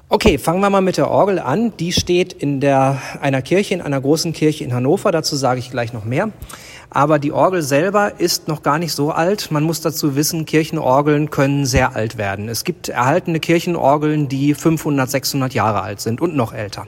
Okay, 0.09 0.39
fangen 0.39 0.61
wir 0.61 0.71
mal 0.71 0.83
mit 0.83 0.99
der 0.99 1.11
Orgel 1.11 1.41
an. 1.41 1.77
Die 1.79 1.91
steht 1.91 2.33
in 2.33 2.61
der, 2.61 3.03
einer 3.21 3.43
Kirche, 3.43 3.75
in 3.75 3.83
einer 3.83 4.01
großen 4.01 4.33
Kirche 4.33 4.63
in 4.63 4.73
Hannover. 4.73 5.11
Dazu 5.11 5.35
sage 5.35 5.59
ich 5.59 5.73
gleich 5.73 5.93
noch 5.93 6.05
mehr. 6.05 6.31
Aber 6.91 7.19
die 7.19 7.33
Orgel 7.33 7.61
selber 7.61 8.13
ist 8.21 8.47
noch 8.47 8.63
gar 8.63 8.79
nicht 8.79 8.93
so 8.93 9.11
alt. 9.11 9.51
Man 9.51 9.65
muss 9.65 9.81
dazu 9.81 10.15
wissen, 10.15 10.47
Kirchenorgeln 10.47 11.31
können 11.31 11.67
sehr 11.67 11.97
alt 11.97 12.19
werden. 12.19 12.49
Es 12.49 12.63
gibt 12.63 12.89
erhaltene 12.89 13.41
Kirchenorgeln, 13.41 14.29
die 14.29 14.55
500, 14.55 15.11
600 15.11 15.55
Jahre 15.55 15.83
alt 15.83 16.01
sind 16.01 16.21
und 16.21 16.37
noch 16.37 16.55
älter. 16.55 16.87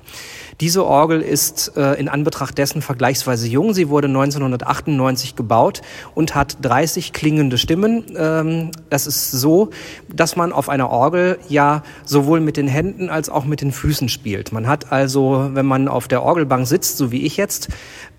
Diese 0.61 0.85
Orgel 0.85 1.21
ist 1.21 1.77
äh, 1.77 1.95
in 1.95 2.09
Anbetracht 2.09 2.59
dessen 2.59 2.83
vergleichsweise 2.83 3.47
jung. 3.47 3.75
Sie 3.75 3.89
wurde 3.89 4.09
1998 4.09 5.37
gebaut 5.37 5.83
und 6.17 6.35
hat 6.35 6.57
30 6.63 7.13
klingende 7.13 7.59
Stimmen. 7.59 8.05
Ähm, 8.17 8.73
das 8.91 9.07
ist 9.07 9.31
so, 9.31 9.71
dass 10.13 10.35
man 10.35 10.53
auf 10.53 10.69
einer 10.69 10.91
Orgel 10.91 11.39
ja 11.49 11.85
sowohl 12.05 12.41
mit 12.41 12.57
den 12.57 12.67
Händen 12.67 13.09
als 13.09 13.29
auch 13.29 13.45
mit 13.45 13.61
den 13.61 13.71
Füßen 13.71 14.09
spielt. 14.09 14.51
Man 14.51 14.67
hat 14.67 14.91
also, 14.91 15.51
wenn 15.53 15.67
man 15.67 15.87
auf 15.87 16.09
der 16.09 16.25
Orgelbank 16.25 16.67
sitzt, 16.67 16.97
so 16.97 17.13
wie 17.13 17.25
ich 17.25 17.37
jetzt, 17.37 17.69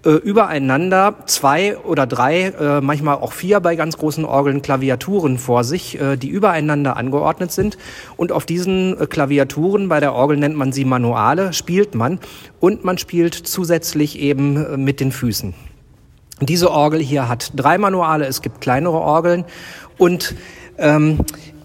äh, 0.06 0.12
übereinander 0.12 1.16
zwei 1.26 1.78
oder 1.78 2.08
drei, 2.08 2.54
äh, 2.60 2.82
manchmal 2.82 3.16
auch 3.16 3.34
vier 3.34 3.60
bei 3.60 3.76
ganz 3.76 3.98
großen 3.98 4.24
Orgeln 4.24 4.62
Klaviaturen 4.62 5.38
vor 5.38 5.64
sich, 5.64 6.00
äh, 6.00 6.16
die 6.16 6.30
übereinander 6.30 6.96
angeordnet 6.96 7.52
sind. 7.52 7.78
Und 8.16 8.32
auf 8.32 8.46
diesen 8.46 9.00
äh, 9.00 9.08
Klaviaturen, 9.08 9.90
bei 9.90 10.00
der 10.00 10.14
Orgel 10.14 10.38
nennt 10.38 10.56
man 10.56 10.72
sie 10.72 10.86
Manuale, 10.86 11.52
spielt 11.54 11.96
man 11.96 12.20
und 12.60 12.86
man 12.86 12.98
spielt 12.98 13.34
zusätzlich 13.34 14.20
eben 14.20 14.66
äh, 14.66 14.78
mit 14.78 15.00
den 15.00 15.12
Füßen. 15.12 15.54
Diese 16.42 16.72
Orgel 16.72 17.02
hier 17.02 17.28
hat 17.28 17.52
drei 17.56 17.78
Manuale, 17.78 18.26
es 18.26 18.42
gibt 18.42 18.62
kleinere 18.62 19.00
Orgeln 19.00 19.44
und 19.98 20.36
ähm, 20.78 21.20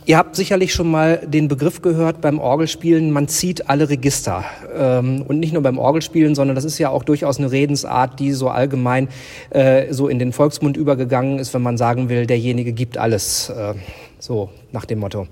Ihr 0.07 0.19
habt 0.19 0.37
sicherlich 0.37 0.75
schon 0.75 0.91
mal 0.91 1.23
den 1.27 1.49
Begriff 1.49 1.81
gehört 1.81 2.21
beim 2.21 2.39
Orgelspielen, 2.39 3.11
man 3.11 3.27
zieht 3.27 3.71
alle 3.71 3.89
Register. 3.89 4.45
Ähm, 4.77 5.25
und 5.27 5.39
nicht 5.39 5.55
nur 5.55 5.63
beim 5.63 5.79
Orgelspielen, 5.79 6.35
sondern 6.35 6.55
das 6.55 6.67
ist 6.67 6.79
ja 6.79 6.91
auch 6.91 7.05
durchaus 7.05 7.39
eine 7.39 7.51
Redensart, 7.51 8.21
die 8.21 8.33
so 8.33 8.51
allgemein 8.51 9.09
äh, 9.49 9.91
so 9.95 10.09
in 10.09 10.19
den 10.19 10.33
Volksmund 10.33 10.77
übergegangen 10.77 11.39
ist, 11.39 11.55
wenn 11.55 11.63
man 11.63 11.79
sagen 11.79 12.11
will, 12.11 12.27
derjenige 12.27 12.73
gibt 12.73 12.99
alles. 12.99 13.49
Äh, 13.49 13.75
so 14.19 14.51
nach 14.73 14.85
dem 14.85 14.99
Motto. 14.99 15.27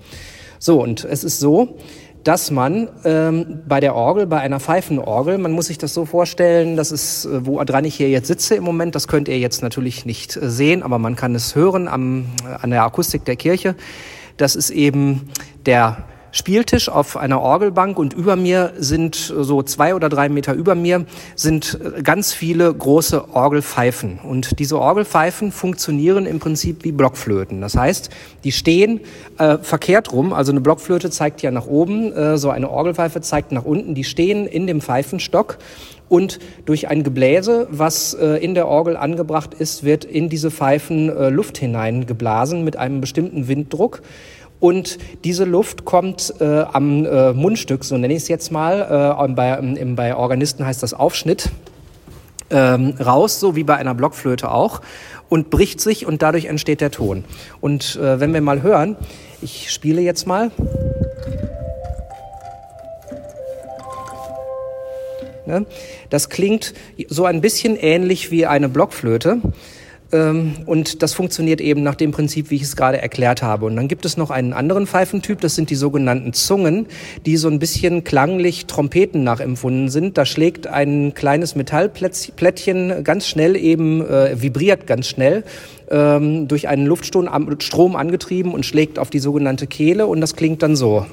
So, 0.57 0.81
und 0.81 1.05
es 1.05 1.23
ist 1.23 1.39
so, 1.39 1.77
dass 2.23 2.49
man 2.49 2.89
ähm, 3.05 3.61
bei 3.67 3.79
der 3.79 3.93
Orgel, 3.93 4.25
bei 4.25 4.39
einer 4.39 4.59
Pfeifenorgel, 4.59 5.37
man 5.37 5.51
muss 5.51 5.67
sich 5.67 5.77
das 5.77 5.93
so 5.93 6.05
vorstellen, 6.05 6.77
das 6.77 6.91
ist, 6.91 7.25
äh, 7.25 7.45
woran 7.45 7.85
ich 7.85 7.93
hier 7.93 8.09
jetzt 8.09 8.27
sitze 8.27 8.55
im 8.55 8.63
Moment, 8.63 8.95
das 8.95 9.07
könnt 9.07 9.27
ihr 9.27 9.37
jetzt 9.37 9.61
natürlich 9.61 10.05
nicht 10.05 10.31
sehen, 10.41 10.81
aber 10.81 10.97
man 10.97 11.15
kann 11.15 11.35
es 11.35 11.53
hören 11.53 11.87
am, 11.87 12.25
an 12.59 12.71
der 12.71 12.83
Akustik 12.83 13.23
der 13.25 13.35
Kirche. 13.35 13.75
Das 14.37 14.55
ist 14.55 14.69
eben 14.69 15.29
der 15.65 16.05
Spieltisch 16.35 16.89
auf 16.89 17.15
einer 17.15 17.41
Orgelbank 17.41 17.99
und 17.99 18.15
über 18.15 18.35
mir 18.35 18.73
sind 18.79 19.15
so 19.15 19.61
zwei 19.61 19.93
oder 19.93 20.09
drei 20.09 20.29
Meter 20.29 20.55
über 20.55 20.73
mir 20.73 21.05
sind 21.35 21.77
ganz 22.01 22.33
viele 22.33 22.73
große 22.73 23.35
Orgelpfeifen. 23.35 24.17
Und 24.17 24.57
diese 24.57 24.79
Orgelpfeifen 24.79 25.51
funktionieren 25.51 26.25
im 26.25 26.39
Prinzip 26.39 26.83
wie 26.85 26.91
Blockflöten. 26.91 27.61
Das 27.61 27.77
heißt, 27.77 28.09
die 28.43 28.51
stehen 28.51 29.01
äh, 29.37 29.59
verkehrt 29.59 30.11
rum. 30.11 30.33
Also 30.33 30.51
eine 30.51 30.61
Blockflöte 30.61 31.11
zeigt 31.11 31.43
ja 31.43 31.51
nach 31.51 31.67
oben, 31.67 32.11
äh, 32.11 32.39
so 32.39 32.49
eine 32.49 32.67
Orgelpfeife 32.67 33.21
zeigt 33.21 33.51
nach 33.51 33.63
unten. 33.63 33.93
Die 33.93 34.03
stehen 34.03 34.47
in 34.47 34.65
dem 34.65 34.81
Pfeifenstock 34.81 35.59
und 36.13 36.37
durch 36.65 36.89
ein 36.89 37.01
Gebläse, 37.01 37.67
was 37.71 38.13
äh, 38.13 38.37
in 38.37 38.53
der 38.53 38.67
Orgel 38.67 38.97
angebracht 38.97 39.55
ist, 39.55 39.83
wird 39.83 40.05
in 40.05 40.29
diese 40.29 40.51
Pfeifen 40.51 41.09
äh, 41.09 41.29
Luft 41.29 41.57
hineingeblasen 41.57 42.63
mit 42.63 42.77
einem 42.77 43.01
bestimmten 43.01 43.47
Winddruck. 43.47 44.03
Und 44.59 44.99
diese 45.23 45.43
Luft 45.43 45.85
kommt 45.85 46.35
äh, 46.39 46.45
am 46.71 47.03
äh, 47.07 47.33
Mundstück, 47.33 47.83
so 47.83 47.97
nenne 47.97 48.13
ich 48.13 48.21
es 48.21 48.27
jetzt 48.27 48.51
mal, 48.51 49.15
äh, 49.27 49.33
bei, 49.33 49.57
im, 49.57 49.95
bei 49.95 50.15
Organisten 50.15 50.63
heißt 50.63 50.83
das 50.83 50.93
Aufschnitt, 50.93 51.49
ähm, 52.51 52.93
raus, 53.03 53.39
so 53.39 53.55
wie 53.55 53.63
bei 53.63 53.77
einer 53.77 53.95
Blockflöte 53.95 54.51
auch, 54.51 54.81
und 55.29 55.49
bricht 55.49 55.81
sich 55.81 56.05
und 56.05 56.21
dadurch 56.21 56.45
entsteht 56.45 56.79
der 56.79 56.91
Ton. 56.91 57.23
Und 57.59 57.95
äh, 57.95 58.19
wenn 58.19 58.35
wir 58.35 58.41
mal 58.41 58.61
hören, 58.61 58.97
ich 59.41 59.71
spiele 59.71 60.01
jetzt 60.01 60.27
mal. 60.27 60.51
Ne? 65.45 65.65
Das 66.09 66.29
klingt 66.29 66.73
so 67.07 67.25
ein 67.25 67.41
bisschen 67.41 67.75
ähnlich 67.75 68.31
wie 68.31 68.45
eine 68.45 68.69
Blockflöte. 68.69 69.41
Ähm, 70.13 70.53
und 70.65 71.01
das 71.01 71.13
funktioniert 71.13 71.59
eben 71.59 71.83
nach 71.83 71.95
dem 71.95 72.11
Prinzip, 72.11 72.51
wie 72.51 72.55
ich 72.55 72.61
es 72.61 72.75
gerade 72.75 73.01
erklärt 73.01 73.41
habe. 73.41 73.65
Und 73.65 73.75
dann 73.75 73.87
gibt 73.87 74.05
es 74.05 74.15
noch 74.15 74.29
einen 74.29 74.53
anderen 74.53 74.87
Pfeifentyp, 74.87 75.41
das 75.41 75.55
sind 75.55 75.69
die 75.69 75.75
sogenannten 75.75 76.33
Zungen, 76.33 76.85
die 77.25 77.35
so 77.35 77.49
ein 77.49 77.59
bisschen 77.59 78.03
klanglich 78.03 78.67
Trompeten 78.67 79.23
nachempfunden 79.23 79.89
sind. 79.89 80.17
Da 80.17 80.25
schlägt 80.25 80.67
ein 80.67 81.13
kleines 81.13 81.55
Metallplättchen 81.55 83.03
ganz 83.03 83.27
schnell 83.27 83.55
eben, 83.55 84.05
äh, 84.05 84.41
vibriert 84.41 84.87
ganz 84.87 85.07
schnell 85.07 85.43
ähm, 85.89 86.47
durch 86.47 86.67
einen 86.67 86.85
Luftstrom 86.85 87.95
angetrieben 87.95 88.53
und 88.53 88.65
schlägt 88.65 88.99
auf 88.99 89.09
die 89.09 89.19
sogenannte 89.19 89.67
Kehle 89.67 90.05
und 90.07 90.21
das 90.21 90.35
klingt 90.35 90.61
dann 90.61 90.75
so. 90.75 91.05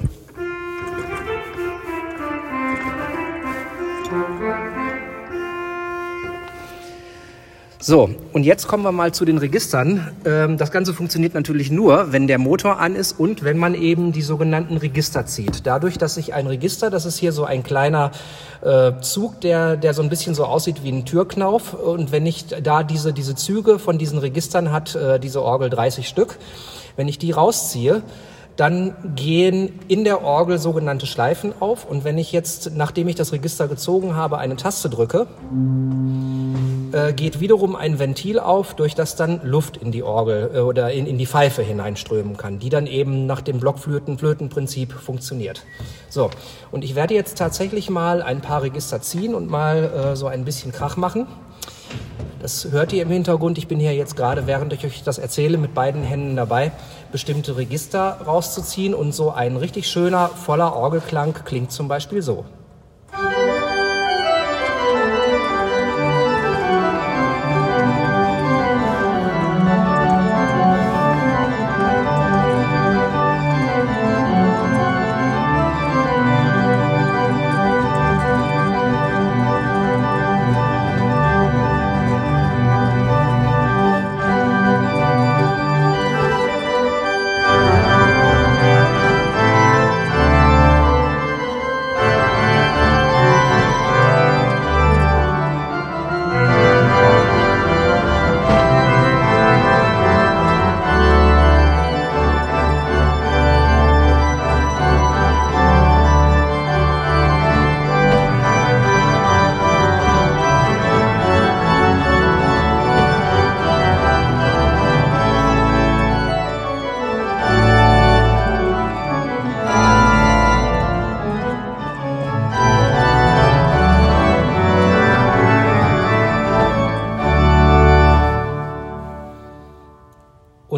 So, 7.83 8.11
und 8.31 8.43
jetzt 8.43 8.67
kommen 8.67 8.83
wir 8.83 8.91
mal 8.91 9.11
zu 9.11 9.25
den 9.25 9.39
Registern. 9.39 10.11
Ähm, 10.23 10.59
das 10.59 10.69
Ganze 10.69 10.93
funktioniert 10.93 11.33
natürlich 11.33 11.71
nur, 11.71 12.11
wenn 12.11 12.27
der 12.27 12.37
Motor 12.37 12.79
an 12.79 12.95
ist 12.95 13.19
und 13.19 13.43
wenn 13.43 13.57
man 13.57 13.73
eben 13.73 14.11
die 14.11 14.21
sogenannten 14.21 14.77
Register 14.77 15.25
zieht. 15.25 15.65
Dadurch, 15.65 15.97
dass 15.97 16.13
sich 16.13 16.35
ein 16.35 16.45
Register, 16.45 16.91
das 16.91 17.07
ist 17.07 17.17
hier 17.17 17.31
so 17.31 17.43
ein 17.43 17.63
kleiner 17.63 18.11
äh, 18.61 18.91
Zug, 19.01 19.41
der, 19.41 19.77
der 19.77 19.95
so 19.95 20.03
ein 20.03 20.09
bisschen 20.09 20.35
so 20.35 20.45
aussieht 20.45 20.83
wie 20.83 20.91
ein 20.91 21.05
Türknauf. 21.05 21.73
Und 21.73 22.11
wenn 22.11 22.27
ich 22.27 22.45
da 22.61 22.83
diese, 22.83 23.13
diese 23.13 23.33
Züge 23.33 23.79
von 23.79 23.97
diesen 23.97 24.19
Registern 24.19 24.71
hat, 24.71 24.93
äh, 24.93 25.19
diese 25.19 25.41
Orgel 25.41 25.71
30 25.71 26.07
Stück, 26.07 26.37
wenn 26.97 27.07
ich 27.07 27.17
die 27.17 27.31
rausziehe, 27.31 28.03
dann 28.57 28.93
gehen 29.15 29.79
in 29.87 30.03
der 30.03 30.23
Orgel 30.23 30.59
sogenannte 30.59 31.07
Schleifen 31.07 31.51
auf. 31.59 31.89
Und 31.89 32.03
wenn 32.03 32.19
ich 32.19 32.31
jetzt, 32.31 32.75
nachdem 32.75 33.07
ich 33.07 33.15
das 33.15 33.31
Register 33.31 33.67
gezogen 33.67 34.15
habe, 34.15 34.37
eine 34.37 34.55
Taste 34.55 34.87
drücke, 34.87 35.25
äh, 36.93 37.13
geht 37.13 37.39
wiederum 37.39 37.75
ein 37.75 37.99
Ventil 37.99 38.39
auf, 38.39 38.75
durch 38.75 38.95
das 38.95 39.15
dann 39.15 39.41
Luft 39.43 39.77
in 39.77 39.91
die 39.91 40.03
Orgel 40.03 40.51
äh, 40.53 40.59
oder 40.59 40.91
in, 40.91 41.05
in 41.05 41.17
die 41.17 41.25
Pfeife 41.25 41.61
hineinströmen 41.61 42.37
kann, 42.37 42.59
die 42.59 42.69
dann 42.69 42.87
eben 42.87 43.25
nach 43.25 43.41
dem 43.41 43.59
Blockflöten-Flötenprinzip 43.59 44.93
funktioniert. 44.93 45.63
So, 46.09 46.29
und 46.71 46.83
ich 46.83 46.95
werde 46.95 47.13
jetzt 47.13 47.37
tatsächlich 47.37 47.89
mal 47.89 48.21
ein 48.21 48.41
paar 48.41 48.63
Register 48.63 49.01
ziehen 49.01 49.35
und 49.35 49.49
mal 49.49 49.83
äh, 49.83 50.15
so 50.15 50.27
ein 50.27 50.45
bisschen 50.45 50.71
Krach 50.71 50.97
machen. 50.97 51.27
Das 52.41 52.71
hört 52.71 52.91
ihr 52.91 53.03
im 53.03 53.09
Hintergrund. 53.11 53.59
Ich 53.59 53.67
bin 53.67 53.79
hier 53.79 53.93
jetzt 53.93 54.15
gerade, 54.15 54.47
während 54.47 54.73
ich 54.73 54.83
euch 54.83 55.03
das 55.03 55.19
erzähle, 55.19 55.59
mit 55.59 55.75
beiden 55.75 56.01
Händen 56.01 56.35
dabei, 56.35 56.71
bestimmte 57.11 57.55
Register 57.55 58.17
rauszuziehen. 58.25 58.95
Und 58.95 59.13
so 59.13 59.31
ein 59.31 59.57
richtig 59.57 59.87
schöner, 59.87 60.27
voller 60.27 60.75
Orgelklang 60.75 61.35
klingt 61.45 61.71
zum 61.71 61.87
Beispiel 61.87 62.23
so. 62.23 62.45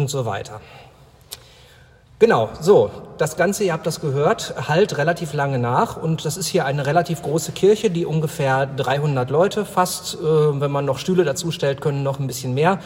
So 0.08 0.24
weiter. 0.24 0.60
Genau, 2.20 2.48
so, 2.60 2.90
das 3.18 3.36
Ganze, 3.36 3.64
ihr 3.64 3.72
habt 3.72 3.86
das 3.86 4.00
gehört, 4.00 4.54
halt 4.68 4.96
relativ 4.98 5.34
lange 5.34 5.58
nach 5.58 6.00
und 6.00 6.24
das 6.24 6.36
ist 6.36 6.46
hier 6.46 6.64
eine 6.64 6.86
relativ 6.86 7.22
große 7.22 7.50
Kirche, 7.52 7.90
die 7.90 8.06
ungefähr 8.06 8.66
300 8.66 9.28
Leute 9.30 9.64
fast, 9.64 10.14
äh, 10.14 10.20
wenn 10.22 10.70
man 10.70 10.84
noch 10.84 10.98
Stühle 10.98 11.24
dazu 11.24 11.50
stellt, 11.50 11.80
können 11.80 12.04
noch 12.04 12.20
ein 12.20 12.28
bisschen 12.28 12.54
mehr 12.54 12.78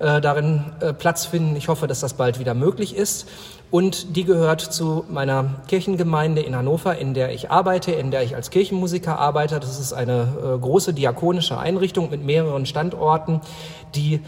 äh, 0.00 0.20
darin 0.20 0.64
äh, 0.80 0.92
Platz 0.92 1.24
finden. 1.24 1.56
Ich 1.56 1.68
hoffe, 1.68 1.86
dass 1.86 2.00
das 2.00 2.14
bald 2.14 2.38
wieder 2.38 2.54
möglich 2.54 2.94
ist. 2.94 3.26
Und 3.70 4.16
die 4.16 4.24
gehört 4.24 4.60
zu 4.60 5.04
meiner 5.08 5.46
Kirchengemeinde 5.66 6.42
in 6.42 6.54
Hannover, 6.54 6.96
in 6.96 7.14
der 7.14 7.32
ich 7.32 7.50
arbeite, 7.50 7.90
in 7.90 8.10
der 8.10 8.22
ich 8.22 8.36
als 8.36 8.50
Kirchenmusiker 8.50 9.18
arbeite. 9.18 9.58
Das 9.58 9.80
ist 9.80 9.92
eine 9.92 10.28
äh, 10.38 10.58
große 10.58 10.92
diakonische 10.92 11.58
Einrichtung 11.58 12.10
mit 12.10 12.22
mehreren 12.22 12.66
Standorten, 12.66 13.40
die 13.94 14.20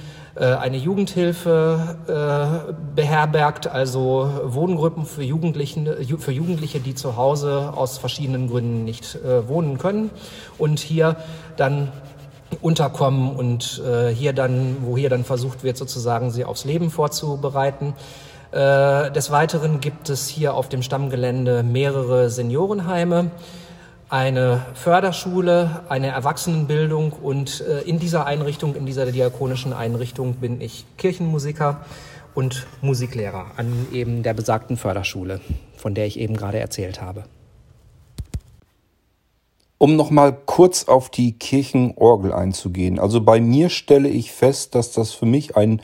eine 0.44 0.76
Jugendhilfe 0.76 1.96
äh, 2.06 2.72
beherbergt, 2.94 3.66
also 3.66 4.30
Wohngruppen 4.44 5.06
für, 5.06 5.22
Jugendlichen, 5.22 5.88
für 6.18 6.32
Jugendliche, 6.32 6.80
die 6.80 6.94
zu 6.94 7.16
Hause 7.16 7.72
aus 7.74 7.98
verschiedenen 7.98 8.48
Gründen 8.48 8.84
nicht 8.84 9.14
äh, 9.16 9.48
wohnen 9.48 9.78
können 9.78 10.10
und 10.58 10.78
hier 10.78 11.16
dann 11.56 11.90
unterkommen 12.60 13.34
und 13.34 13.82
hier 14.14 14.32
dann, 14.32 14.76
wo 14.82 14.96
hier 14.96 15.10
dann 15.10 15.24
versucht 15.24 15.64
wird, 15.64 15.76
sozusagen 15.76 16.30
sie 16.30 16.44
aufs 16.44 16.64
Leben 16.64 16.90
vorzubereiten. 16.90 17.92
des 18.52 19.30
Weiteren 19.32 19.80
gibt 19.80 20.10
es 20.10 20.28
hier 20.28 20.54
auf 20.54 20.68
dem 20.68 20.82
Stammgelände 20.82 21.64
mehrere 21.64 22.30
Seniorenheime 22.30 23.32
eine 24.08 24.64
Förderschule, 24.74 25.82
eine 25.88 26.08
Erwachsenenbildung 26.08 27.12
und 27.12 27.60
äh, 27.60 27.80
in 27.80 27.98
dieser 27.98 28.26
Einrichtung, 28.26 28.76
in 28.76 28.86
dieser 28.86 29.06
diakonischen 29.10 29.72
Einrichtung 29.72 30.34
bin 30.34 30.60
ich 30.60 30.84
Kirchenmusiker 30.96 31.84
und 32.34 32.66
Musiklehrer 32.82 33.46
an 33.56 33.88
eben 33.92 34.22
der 34.22 34.34
besagten 34.34 34.76
Förderschule, 34.76 35.40
von 35.76 35.94
der 35.94 36.06
ich 36.06 36.18
eben 36.18 36.36
gerade 36.36 36.58
erzählt 36.58 37.00
habe. 37.00 37.24
Um 39.78 39.96
nochmal 39.96 40.36
kurz 40.46 40.84
auf 40.84 41.10
die 41.10 41.32
Kirchenorgel 41.32 42.32
einzugehen. 42.32 42.98
Also 42.98 43.20
bei 43.20 43.40
mir 43.40 43.68
stelle 43.68 44.08
ich 44.08 44.32
fest, 44.32 44.74
dass 44.74 44.92
das 44.92 45.12
für 45.12 45.26
mich 45.26 45.56
ein 45.56 45.82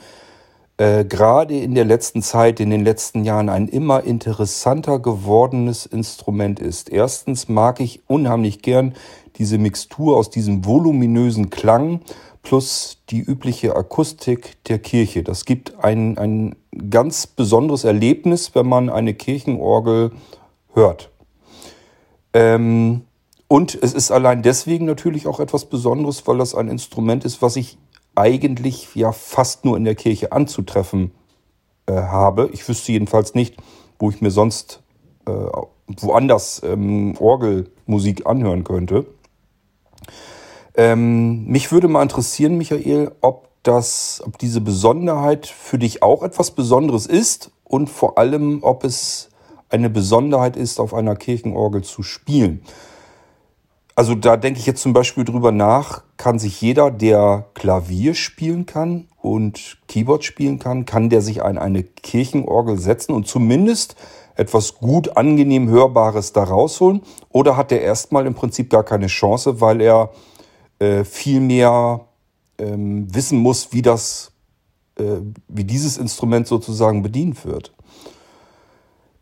äh, 0.83 1.05
gerade 1.05 1.57
in 1.57 1.75
der 1.75 1.85
letzten 1.85 2.21
Zeit, 2.21 2.59
in 2.59 2.69
den 2.69 2.83
letzten 2.83 3.23
Jahren 3.23 3.47
ein 3.47 3.69
immer 3.69 4.03
interessanter 4.03 4.99
gewordenes 4.99 5.85
Instrument 5.85 6.59
ist. 6.59 6.89
Erstens 6.89 7.47
mag 7.47 7.79
ich 7.79 8.01
unheimlich 8.07 8.61
gern 8.61 8.93
diese 9.37 9.57
Mixtur 9.57 10.17
aus 10.17 10.29
diesem 10.29 10.65
voluminösen 10.65 11.49
Klang 11.49 12.01
plus 12.41 12.97
die 13.09 13.21
übliche 13.21 13.77
Akustik 13.77 14.61
der 14.65 14.77
Kirche. 14.77 15.23
Das 15.23 15.45
gibt 15.45 15.81
ein, 15.81 16.17
ein 16.17 16.55
ganz 16.89 17.27
besonderes 17.27 17.85
Erlebnis, 17.85 18.53
wenn 18.53 18.67
man 18.67 18.89
eine 18.89 19.13
Kirchenorgel 19.13 20.11
hört. 20.73 21.11
Ähm, 22.33 23.03
und 23.47 23.73
es 23.81 23.93
ist 23.93 24.11
allein 24.11 24.41
deswegen 24.41 24.83
natürlich 24.83 25.27
auch 25.27 25.39
etwas 25.39 25.63
Besonderes, 25.63 26.27
weil 26.27 26.39
das 26.39 26.53
ein 26.53 26.67
Instrument 26.67 27.23
ist, 27.23 27.41
was 27.41 27.55
ich 27.55 27.77
eigentlich 28.15 28.93
ja 28.95 29.11
fast 29.11 29.65
nur 29.65 29.77
in 29.77 29.85
der 29.85 29.95
Kirche 29.95 30.31
anzutreffen 30.31 31.11
äh, 31.85 31.93
habe. 31.93 32.49
Ich 32.53 32.67
wüsste 32.67 32.91
jedenfalls 32.91 33.35
nicht, 33.35 33.55
wo 33.99 34.09
ich 34.09 34.21
mir 34.21 34.31
sonst 34.31 34.81
äh, 35.25 35.31
woanders 35.87 36.61
ähm, 36.63 37.15
Orgelmusik 37.19 38.25
anhören 38.25 38.63
könnte. 38.63 39.05
Ähm, 40.75 41.45
mich 41.45 41.71
würde 41.71 41.87
mal 41.87 42.03
interessieren, 42.03 42.57
Michael, 42.57 43.11
ob 43.21 43.49
das, 43.63 44.21
ob 44.25 44.37
diese 44.37 44.61
Besonderheit 44.61 45.47
für 45.47 45.77
dich 45.77 46.03
auch 46.03 46.23
etwas 46.23 46.51
Besonderes 46.51 47.05
ist 47.05 47.51
und 47.63 47.89
vor 47.89 48.17
allem, 48.17 48.59
ob 48.61 48.83
es 48.83 49.29
eine 49.69 49.89
Besonderheit 49.89 50.55
ist, 50.55 50.79
auf 50.79 50.93
einer 50.93 51.15
Kirchenorgel 51.15 51.83
zu 51.83 52.03
spielen. 52.03 52.61
Also 53.95 54.15
da 54.15 54.37
denke 54.37 54.59
ich 54.59 54.65
jetzt 54.65 54.81
zum 54.81 54.93
Beispiel 54.93 55.23
drüber 55.23 55.51
nach, 55.51 56.03
kann 56.17 56.39
sich 56.39 56.59
jeder, 56.61 56.89
der 56.89 57.45
Klavier 57.53 58.15
spielen 58.15 58.65
kann 58.65 59.07
und 59.21 59.77
Keyboard 59.87 60.23
spielen 60.23 60.57
kann, 60.57 60.85
kann 60.85 61.09
der 61.09 61.21
sich 61.21 61.43
an 61.43 61.59
eine 61.59 61.83
Kirchenorgel 61.83 62.79
setzen 62.79 63.13
und 63.13 63.27
zumindest 63.27 63.95
etwas 64.35 64.75
gut 64.75 65.15
angenehm 65.15 65.69
Hörbares 65.69 66.33
da 66.33 66.43
rausholen? 66.43 67.01
Oder 67.29 67.55
hat 67.55 67.71
er 67.71 67.81
erstmal 67.81 68.25
im 68.25 68.33
Prinzip 68.33 68.71
gar 68.71 68.83
keine 68.83 69.07
Chance, 69.07 69.61
weil 69.61 69.79
er 69.79 70.09
äh, 70.79 71.03
viel 71.03 71.39
mehr 71.39 72.01
ähm, 72.57 73.13
wissen 73.13 73.37
muss, 73.37 73.73
wie 73.73 73.83
das, 73.83 74.31
äh, 74.97 75.17
wie 75.47 75.65
dieses 75.65 75.97
Instrument 75.97 76.47
sozusagen 76.47 77.03
bedient 77.03 77.45
wird? 77.45 77.73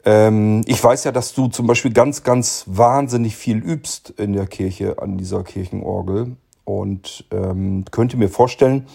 Ähm, 0.06 0.62
ich 0.66 0.84
weiß 0.84 1.04
ja, 1.04 1.12
dass 1.12 1.34
du 1.34 1.48
zum 1.48 1.68
Beispiel 1.68 1.94
ganz, 1.94 2.24
ganz 2.24 2.64
wahnsinnig 2.68 3.36
viel 3.36 3.58
übst 3.58 4.12
in 4.12 4.34
der 4.34 4.48
Kirche 4.48 5.02
an 5.02 5.18
dieser 5.18 5.44
Kirchenorgel 5.44 6.36
und 6.66 7.26
ähm, 7.32 7.86
könnte 7.92 8.18
mir 8.18 8.30
vorstellen, 8.30 8.88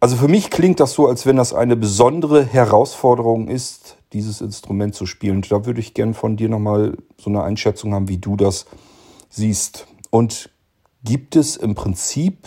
also 0.00 0.14
für 0.16 0.28
mich 0.28 0.50
klingt 0.50 0.78
das 0.78 0.92
so, 0.92 1.08
als 1.08 1.26
wenn 1.26 1.36
das 1.36 1.52
eine 1.52 1.74
besondere 1.74 2.44
Herausforderung 2.44 3.48
ist, 3.48 3.96
dieses 4.12 4.40
Instrument 4.40 4.94
zu 4.94 5.06
spielen. 5.06 5.36
Und 5.36 5.50
da 5.50 5.66
würde 5.66 5.80
ich 5.80 5.92
gern 5.92 6.14
von 6.14 6.36
dir 6.36 6.48
nochmal 6.48 6.96
so 7.20 7.30
eine 7.30 7.42
Einschätzung 7.42 7.92
haben, 7.94 8.08
wie 8.08 8.18
du 8.18 8.36
das 8.36 8.66
siehst. 9.28 9.88
Und 10.10 10.50
gibt 11.02 11.34
es 11.34 11.56
im 11.56 11.74
Prinzip 11.74 12.46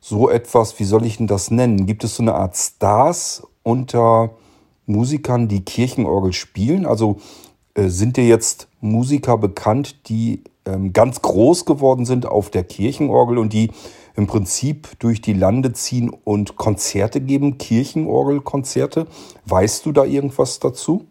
so 0.00 0.30
etwas, 0.30 0.78
wie 0.78 0.84
soll 0.84 1.04
ich 1.04 1.18
denn 1.18 1.26
das 1.26 1.50
nennen? 1.50 1.84
Gibt 1.84 2.02
es 2.02 2.16
so 2.16 2.22
eine 2.22 2.34
Art 2.34 2.56
Stars 2.56 3.46
unter 3.62 4.30
Musikern, 4.90 5.48
die 5.48 5.64
Kirchenorgel 5.64 6.32
spielen? 6.32 6.86
Also 6.86 7.18
äh, 7.74 7.88
sind 7.88 8.16
dir 8.16 8.26
jetzt 8.26 8.68
Musiker 8.80 9.38
bekannt, 9.38 10.08
die 10.08 10.42
ähm, 10.64 10.92
ganz 10.92 11.22
groß 11.22 11.64
geworden 11.64 12.04
sind 12.04 12.26
auf 12.26 12.50
der 12.50 12.64
Kirchenorgel 12.64 13.38
und 13.38 13.52
die 13.52 13.70
im 14.16 14.26
Prinzip 14.26 14.98
durch 14.98 15.20
die 15.20 15.32
Lande 15.32 15.72
ziehen 15.72 16.10
und 16.10 16.56
Konzerte 16.56 17.20
geben, 17.20 17.58
Kirchenorgelkonzerte? 17.58 19.06
Weißt 19.46 19.86
du 19.86 19.92
da 19.92 20.04
irgendwas 20.04 20.58
dazu? 20.58 21.06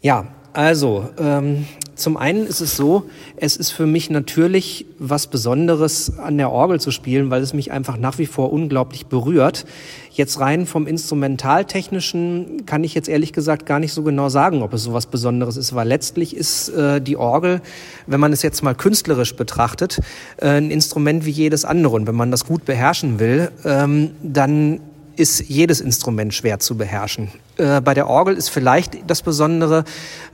Ja, 0.00 0.26
also, 0.52 1.08
ähm, 1.18 1.66
zum 2.02 2.16
einen 2.16 2.46
ist 2.46 2.60
es 2.60 2.76
so, 2.76 3.04
es 3.36 3.56
ist 3.56 3.70
für 3.70 3.86
mich 3.86 4.10
natürlich 4.10 4.86
was 4.98 5.28
Besonderes 5.28 6.18
an 6.18 6.36
der 6.36 6.50
Orgel 6.50 6.80
zu 6.80 6.90
spielen, 6.90 7.30
weil 7.30 7.42
es 7.42 7.54
mich 7.54 7.72
einfach 7.72 7.96
nach 7.96 8.18
wie 8.18 8.26
vor 8.26 8.52
unglaublich 8.52 9.06
berührt. 9.06 9.64
Jetzt 10.10 10.40
rein 10.40 10.66
vom 10.66 10.86
Instrumentaltechnischen 10.86 12.66
kann 12.66 12.84
ich 12.84 12.94
jetzt 12.94 13.08
ehrlich 13.08 13.32
gesagt 13.32 13.64
gar 13.64 13.78
nicht 13.78 13.92
so 13.92 14.02
genau 14.02 14.28
sagen, 14.28 14.62
ob 14.62 14.74
es 14.74 14.82
so 14.82 14.92
was 14.92 15.06
Besonderes 15.06 15.56
ist, 15.56 15.74
weil 15.74 15.88
letztlich 15.88 16.36
ist 16.36 16.68
äh, 16.70 17.00
die 17.00 17.16
Orgel, 17.16 17.62
wenn 18.06 18.20
man 18.20 18.32
es 18.32 18.42
jetzt 18.42 18.62
mal 18.62 18.74
künstlerisch 18.74 19.36
betrachtet, 19.36 20.00
äh, 20.36 20.48
ein 20.48 20.70
Instrument 20.70 21.24
wie 21.24 21.30
jedes 21.30 21.64
andere. 21.64 21.94
Und 21.94 22.06
wenn 22.06 22.16
man 22.16 22.30
das 22.30 22.44
gut 22.44 22.64
beherrschen 22.64 23.20
will, 23.20 23.50
ähm, 23.64 24.10
dann 24.22 24.80
ist 25.16 25.48
jedes 25.48 25.80
Instrument 25.80 26.34
schwer 26.34 26.58
zu 26.58 26.76
beherrschen. 26.76 27.28
Äh, 27.58 27.80
bei 27.80 27.94
der 27.94 28.08
Orgel 28.08 28.36
ist 28.36 28.48
vielleicht 28.48 28.98
das 29.06 29.22
Besondere, 29.22 29.84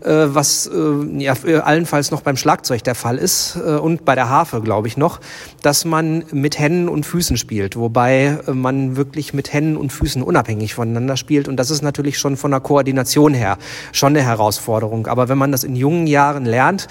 äh, 0.01 0.27
was 0.29 0.67
äh, 0.73 1.19
ja 1.19 1.35
allenfalls 1.63 2.11
noch 2.11 2.23
beim 2.23 2.37
Schlagzeug 2.37 2.85
der 2.85 2.95
Fall 2.95 3.19
ist 3.19 3.57
und 3.57 4.05
bei 4.05 4.15
der 4.15 4.29
Harfe, 4.29 4.61
glaube 4.61 4.89
ich 4.89 4.97
noch, 4.97 5.21
dass 5.63 5.85
man 5.85 6.25
mit 6.31 6.59
Händen 6.59 6.89
und 6.89 7.05
Füßen 7.05 7.37
spielt, 7.37 7.77
wobei 7.77 8.39
man 8.53 8.97
wirklich 8.97 9.35
mit 9.35 9.53
Händen 9.53 9.77
und 9.77 9.93
Füßen 9.93 10.23
unabhängig 10.23 10.75
voneinander 10.75 11.17
spielt 11.17 11.49
und 11.49 11.57
das 11.57 11.71
ist 11.71 11.83
natürlich 11.83 12.19
schon 12.19 12.37
von 12.37 12.51
der 12.51 12.61
Koordination 12.61 13.35
her 13.35 13.59
schon 13.93 14.11
eine 14.11 14.23
Herausforderung. 14.23 15.07
Aber 15.07 15.29
wenn 15.29 15.39
man 15.39 15.53
das 15.53 15.65
in 15.65 15.77
jungen 15.77 16.07
Jahren 16.07 16.45
lernt, 16.45 16.89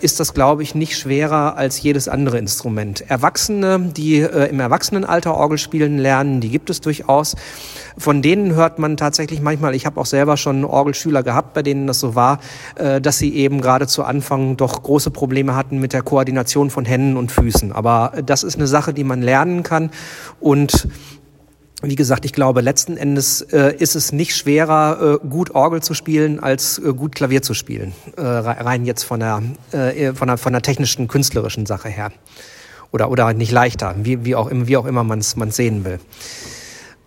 ist 0.00 0.20
das, 0.20 0.34
glaube 0.34 0.62
ich, 0.62 0.76
nicht 0.76 0.96
schwerer 0.96 1.56
als 1.56 1.82
jedes 1.82 2.08
andere 2.08 2.38
Instrument. 2.38 3.10
Erwachsene, 3.10 3.90
die 3.96 4.18
im 4.18 4.60
Erwachsenenalter 4.60 5.34
Orgel 5.34 5.58
spielen 5.58 5.98
lernen, 5.98 6.40
die 6.40 6.48
gibt 6.48 6.70
es 6.70 6.80
durchaus. 6.80 7.34
Von 7.98 8.22
denen 8.22 8.54
hört 8.54 8.78
man 8.78 8.96
tatsächlich 8.96 9.40
manchmal, 9.44 9.74
ich 9.74 9.86
habe 9.86 10.00
auch 10.00 10.06
selber 10.06 10.36
schon 10.36 10.64
Orgelschüler 10.64 11.22
gehabt, 11.22 11.54
bei 11.54 11.62
denen 11.62 11.86
das 11.86 12.00
so 12.00 12.16
war, 12.16 12.40
äh, 12.74 13.00
dass 13.00 13.18
sie 13.18 13.34
eben 13.34 13.60
gerade 13.60 13.86
zu 13.86 14.02
Anfang 14.02 14.56
doch 14.56 14.82
große 14.82 15.10
Probleme 15.10 15.54
hatten 15.54 15.78
mit 15.78 15.92
der 15.92 16.02
Koordination 16.02 16.70
von 16.70 16.84
Händen 16.84 17.16
und 17.16 17.30
Füßen. 17.30 17.70
Aber 17.70 18.12
das 18.24 18.42
ist 18.42 18.56
eine 18.56 18.66
Sache, 18.66 18.92
die 18.92 19.04
man 19.04 19.22
lernen 19.22 19.62
kann 19.62 19.90
und 20.40 20.88
wie 21.88 21.96
gesagt, 21.96 22.24
ich 22.24 22.32
glaube, 22.32 22.60
letzten 22.60 22.96
Endes 22.96 23.42
äh, 23.42 23.74
ist 23.76 23.94
es 23.94 24.12
nicht 24.12 24.34
schwerer, 24.34 25.18
äh, 25.22 25.26
gut 25.26 25.54
Orgel 25.54 25.82
zu 25.82 25.94
spielen, 25.94 26.40
als 26.40 26.78
äh, 26.78 26.92
gut 26.94 27.14
Klavier 27.14 27.42
zu 27.42 27.54
spielen. 27.54 27.92
Äh, 28.16 28.22
rein 28.22 28.84
jetzt 28.84 29.02
von 29.02 29.20
der, 29.20 29.42
äh, 29.72 30.14
von 30.14 30.28
der, 30.28 30.38
von 30.38 30.52
der 30.52 30.62
technischen, 30.62 31.08
künstlerischen 31.08 31.66
Sache 31.66 31.88
her. 31.88 32.12
Oder, 32.90 33.10
oder 33.10 33.32
nicht 33.34 33.52
leichter, 33.52 33.96
wie, 33.98 34.24
wie 34.24 34.34
auch, 34.34 34.50
wie 34.50 34.76
auch 34.76 34.86
immer 34.86 35.04
man 35.04 35.18
es 35.18 35.34
sehen 35.50 35.84
will. 35.84 35.98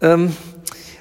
Ähm, 0.01 0.33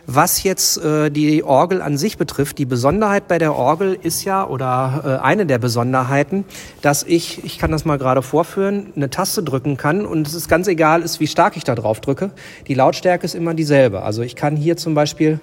was 0.07 0.43
jetzt 0.45 0.79
äh, 0.79 1.11
die 1.11 1.43
Orgel 1.43 1.83
an 1.83 1.99
sich 1.99 2.17
betrifft, 2.17 2.59
die 2.59 2.65
Besonderheit 2.65 3.27
bei 3.27 3.39
der 3.39 3.55
Orgel 3.55 3.99
ist 4.01 4.25
ja, 4.25 4.47
oder 4.47 5.03
äh, 5.21 5.25
eine 5.25 5.47
der 5.47 5.59
Besonderheiten, 5.59 6.45
dass 6.81 7.03
ich, 7.03 7.45
ich 7.45 7.59
kann 7.59 7.73
das 7.73 7.85
mal 7.85 7.99
gerade 7.99 8.23
vorführen, 8.23 8.93
eine 8.95 9.11
Taste 9.11 9.43
drücken 9.43 9.77
kann 9.77 10.07
und 10.07 10.27
es 10.27 10.35
ist 10.35 10.49
ganz 10.49 10.69
egal 10.69 11.03
ist, 11.03 11.19
wie 11.19 11.27
stark 11.27 11.57
ich 11.57 11.65
da 11.65 11.75
drauf 11.75 12.01
drücke. 12.01 12.31
Die 12.69 12.75
Lautstärke 12.75 13.25
ist 13.25 13.35
immer 13.35 13.55
dieselbe. 13.55 14.03
Also 14.03 14.23
ich 14.23 14.37
kann 14.37 14.57
hier 14.57 14.77
zum 14.77 14.95
Beispiel 14.95 15.41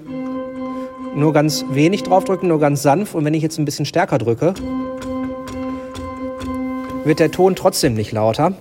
nur 1.15 1.33
ganz 1.33 1.65
wenig 1.69 2.03
draufdrücken, 2.03 2.47
nur 2.47 2.59
ganz 2.59 2.81
sanft 2.81 3.15
und 3.15 3.25
wenn 3.25 3.33
ich 3.33 3.43
jetzt 3.43 3.59
ein 3.59 3.65
bisschen 3.65 3.85
stärker 3.85 4.17
drücke, 4.17 4.53
wird 7.03 7.19
der 7.19 7.31
Ton 7.31 7.55
trotzdem 7.55 7.95
nicht 7.95 8.13
lauter. 8.13 8.53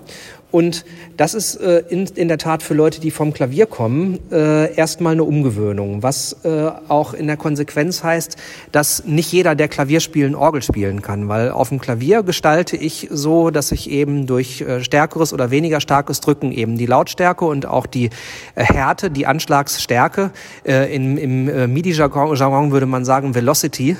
Und 0.52 0.84
das 1.16 1.34
ist 1.34 1.56
äh, 1.56 1.82
in, 1.88 2.06
in 2.14 2.28
der 2.28 2.38
Tat 2.38 2.62
für 2.62 2.74
Leute, 2.74 3.00
die 3.00 3.10
vom 3.10 3.32
Klavier 3.32 3.66
kommen, 3.66 4.18
äh, 4.30 4.72
erstmal 4.74 5.14
eine 5.14 5.24
Umgewöhnung, 5.24 6.02
was 6.02 6.36
äh, 6.44 6.70
auch 6.88 7.14
in 7.14 7.26
der 7.26 7.38
Konsequenz 7.38 8.04
heißt, 8.04 8.36
dass 8.70 9.04
nicht 9.04 9.32
jeder, 9.32 9.54
der 9.54 9.68
Klavier 9.68 10.00
spielen, 10.00 10.34
Orgel 10.34 10.62
spielen 10.62 11.00
kann, 11.00 11.28
weil 11.28 11.50
auf 11.50 11.70
dem 11.70 11.80
Klavier 11.80 12.22
gestalte 12.22 12.76
ich 12.76 13.08
so, 13.10 13.50
dass 13.50 13.72
ich 13.72 13.90
eben 13.90 14.26
durch 14.26 14.60
äh, 14.60 14.84
stärkeres 14.84 15.32
oder 15.32 15.50
weniger 15.50 15.80
starkes 15.80 16.20
Drücken 16.20 16.52
eben 16.52 16.76
die 16.76 16.86
Lautstärke 16.86 17.46
und 17.46 17.64
auch 17.64 17.86
die 17.86 18.10
äh, 18.54 18.62
Härte, 18.62 19.10
die 19.10 19.26
Anschlagsstärke, 19.26 20.30
in, 20.64 21.16
im 21.16 21.48
äh, 21.48 21.66
MIDI-Jargon 21.66 22.72
würde 22.72 22.86
man 22.86 23.04
sagen 23.04 23.34
Velocity, 23.34 23.96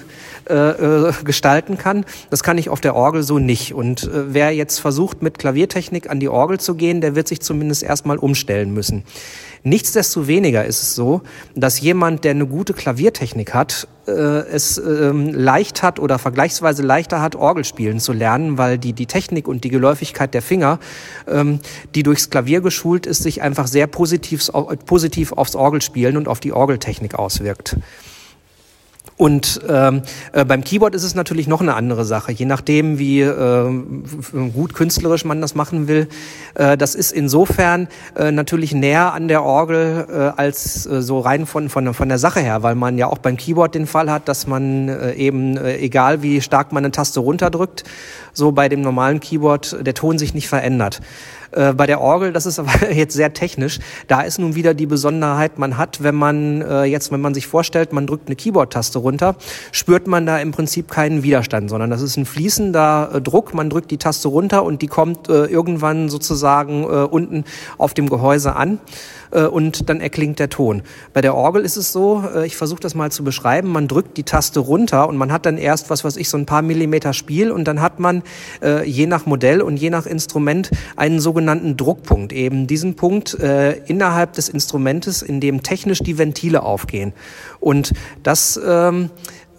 gestalten 1.25 1.79
kann. 1.79 2.05
Das 2.31 2.43
kann 2.43 2.59
ich 2.59 2.69
auf 2.69 2.81
der 2.81 2.97
Orgel 2.97 3.23
so 3.23 3.38
nicht. 3.38 3.75
Und 3.75 4.11
wer 4.12 4.53
jetzt 4.53 4.81
versucht, 4.81 5.23
mit 5.23 5.38
Klaviertechnik 5.38 6.11
an 6.11 6.19
die 6.19 6.29
Orgel 6.29 6.41
Orgel 6.42 6.59
zu 6.59 6.74
gehen, 6.74 7.00
der 7.00 7.14
wird 7.14 7.28
sich 7.28 7.40
zumindest 7.40 7.85
erstmal 7.85 8.18
umstellen 8.18 8.74
müssen. 8.74 9.05
Nichtsdestoweniger 9.64 10.64
ist 10.64 10.83
es 10.83 10.94
so, 10.96 11.22
dass 11.55 11.81
jemand, 11.81 12.24
der 12.24 12.33
eine 12.33 12.46
gute 12.46 12.74
Klaviertechnik 12.74 13.55
hat, 13.55 13.87
äh, 14.09 14.11
es 14.11 14.76
ähm, 14.78 15.33
leicht 15.33 15.85
hat 15.85 16.00
oder 16.00 16.18
vergleichsweise 16.18 16.83
leichter 16.83 17.22
hat, 17.22 17.37
Orgel 17.37 17.64
spielen 17.64 18.00
zu 18.00 18.12
lernen, 18.12 18.59
weil 18.59 18.76
die, 18.76 18.92
die 18.92 19.07
Technik 19.07 19.46
und 19.46 19.62
die 19.62 19.68
Geläufigkeit 19.68 20.35
der 20.35 20.42
Finger, 20.42 20.81
ähm, 21.28 21.61
die 21.94 22.02
durchs 22.02 22.28
Klavier 22.28 22.61
geschult 22.61 23.07
ist, 23.07 23.22
sich 23.22 23.40
einfach 23.40 23.68
sehr 23.68 23.87
positiv, 23.87 24.50
positiv 24.85 25.33
aufs 25.33 25.55
Orgelspielen 25.55 26.16
und 26.16 26.26
auf 26.26 26.40
die 26.40 26.52
Orgeltechnik 26.52 27.14
auswirkt. 27.14 27.76
Und 29.22 29.61
ähm, 29.68 30.02
äh, 30.32 30.44
beim 30.44 30.64
Keyboard 30.64 30.96
ist 30.96 31.04
es 31.04 31.14
natürlich 31.14 31.46
noch 31.46 31.61
eine 31.61 31.74
andere 31.74 32.04
Sache, 32.04 32.32
je 32.32 32.44
nachdem, 32.44 32.98
wie 32.98 33.20
äh, 33.20 33.70
gut 34.52 34.74
künstlerisch 34.74 35.24
man 35.24 35.40
das 35.40 35.54
machen 35.54 35.87
will. 35.87 36.08
Äh, 36.56 36.76
das 36.76 36.96
ist 36.96 37.12
insofern 37.12 37.87
äh, 38.16 38.32
natürlich 38.32 38.74
näher 38.74 39.12
an 39.14 39.28
der 39.28 39.44
Orgel 39.44 40.08
äh, 40.11 40.40
als 40.40 40.87
äh, 40.87 41.02
so 41.02 41.20
rein 41.20 41.46
von, 41.46 41.68
von, 41.68 41.94
von 41.94 42.08
der 42.08 42.18
Sache 42.18 42.40
her, 42.40 42.64
weil 42.64 42.74
man 42.74 42.98
ja 42.98 43.06
auch 43.06 43.18
beim 43.18 43.37
Keyboard 43.37 43.76
den 43.76 43.87
Fall 43.87 44.11
hat, 44.11 44.26
dass 44.26 44.48
man 44.48 44.88
äh, 44.88 45.12
eben, 45.12 45.56
äh, 45.56 45.76
egal 45.76 46.24
wie 46.24 46.40
stark 46.40 46.72
man 46.72 46.85
eine 46.85 46.90
Taste 46.90 47.20
runterdrückt, 47.20 47.85
so 48.33 48.53
bei 48.53 48.68
dem 48.68 48.81
normalen 48.81 49.21
Keyboard 49.21 49.87
der 49.87 49.95
Ton 49.95 50.18
sich 50.18 50.35
nicht 50.35 50.49
verändert. 50.49 51.01
Äh, 51.53 51.75
bei 51.75 51.87
der 51.87 52.01
Orgel, 52.01 52.33
das 52.33 52.47
ist 52.47 52.59
aber 52.61 52.92
jetzt 52.92 53.14
sehr 53.14 53.33
technisch. 53.33 53.79
Da 54.09 54.23
ist 54.23 54.38
nun 54.38 54.55
wieder 54.55 54.75
die 54.75 54.87
Besonderheit, 54.87 55.59
man 55.59 55.77
hat, 55.77 56.03
wenn 56.03 56.14
man 56.14 56.62
äh, 56.62 56.85
jetzt, 56.85 57.12
wenn 57.12 57.21
man 57.21 57.35
sich 57.35 57.47
vorstellt, 57.47 57.92
man 57.92 58.07
drückt 58.07 58.29
eine 58.29 58.37
Keyboard-Taste 58.37 58.99
runter, 58.99 59.37
spürt 59.71 60.07
man 60.07 60.27
da 60.27 60.38
im 60.38 60.53
Prinzip 60.53 60.90
keinen 60.90 61.23
Widerstand, 61.23 61.71
sondern 61.71 61.90
das 61.90 62.03
ist 62.03 62.16
ein 62.16 62.27
fließender 62.27 63.11
äh, 63.14 63.21
Druck. 63.21 63.55
Man 63.55 63.71
drückt 63.71 63.90
die 63.90 63.99
Taste 63.99 64.29
runter 64.29 64.64
und 64.64 64.83
die 64.83 64.88
kommt 64.88 65.29
äh, 65.29 65.45
irgendwann 65.45 66.09
sozusagen 66.09 66.85
äh, 66.85 66.87
unten 66.87 67.45
auf 67.79 67.95
dem 67.95 68.09
Gehäuse 68.09 68.57
an 68.57 68.79
äh, 69.33 69.45
und 69.45 69.88
dann 69.88 70.01
erklingt 70.01 70.38
der 70.38 70.49
Ton. 70.49 70.83
Bei 71.12 71.21
der 71.21 71.35
Orgel 71.35 71.64
ist 71.64 71.77
es 71.77 71.92
so, 71.92 72.25
äh, 72.35 72.47
ich 72.47 72.57
versuche 72.57 72.81
das 72.81 72.95
mal 72.95 73.11
zu 73.11 73.25
beschreiben, 73.25 73.71
man 73.71 73.88
drückt 73.88 74.16
die 74.16 74.23
Taste 74.23 74.61
runter 74.61 75.09
und 75.09 75.16
man 75.16 75.33
hat 75.33 75.47
dann 75.47 75.59
erst, 75.59 75.90
was 75.90 76.05
weiß 76.05 76.16
ich, 76.16 76.29
so 76.29 76.37
ein 76.37 76.47
paar 76.47 76.62
Millimeter 76.62 77.12
Spiel 77.12 77.51
und 77.51 77.64
dann 77.66 77.81
hat 77.81 77.99
man 77.99 78.23
äh, 78.62 78.88
je 78.88 79.07
nach 79.07 79.27
Modell 79.27 79.61
und 79.62 79.77
je 79.77 79.90
nach 79.90 80.07
Instrument 80.07 80.71
einen 80.97 81.21
sogenannten 81.21 81.77
Druckpunkt, 81.77 82.33
eben 82.33 82.66
diesen 82.66 82.95
Punkt 82.95 83.35
innerhalb 83.35 84.35
des 84.35 84.49
Instrumentes, 84.49 85.23
in 85.23 85.40
dem 85.40 85.62
technisch 85.62 86.01
die 86.01 86.18
Ventile 86.18 86.62
aufgehen. 86.62 87.12
Und 87.61 87.92
das 88.23 88.61
ähm, 88.64 89.11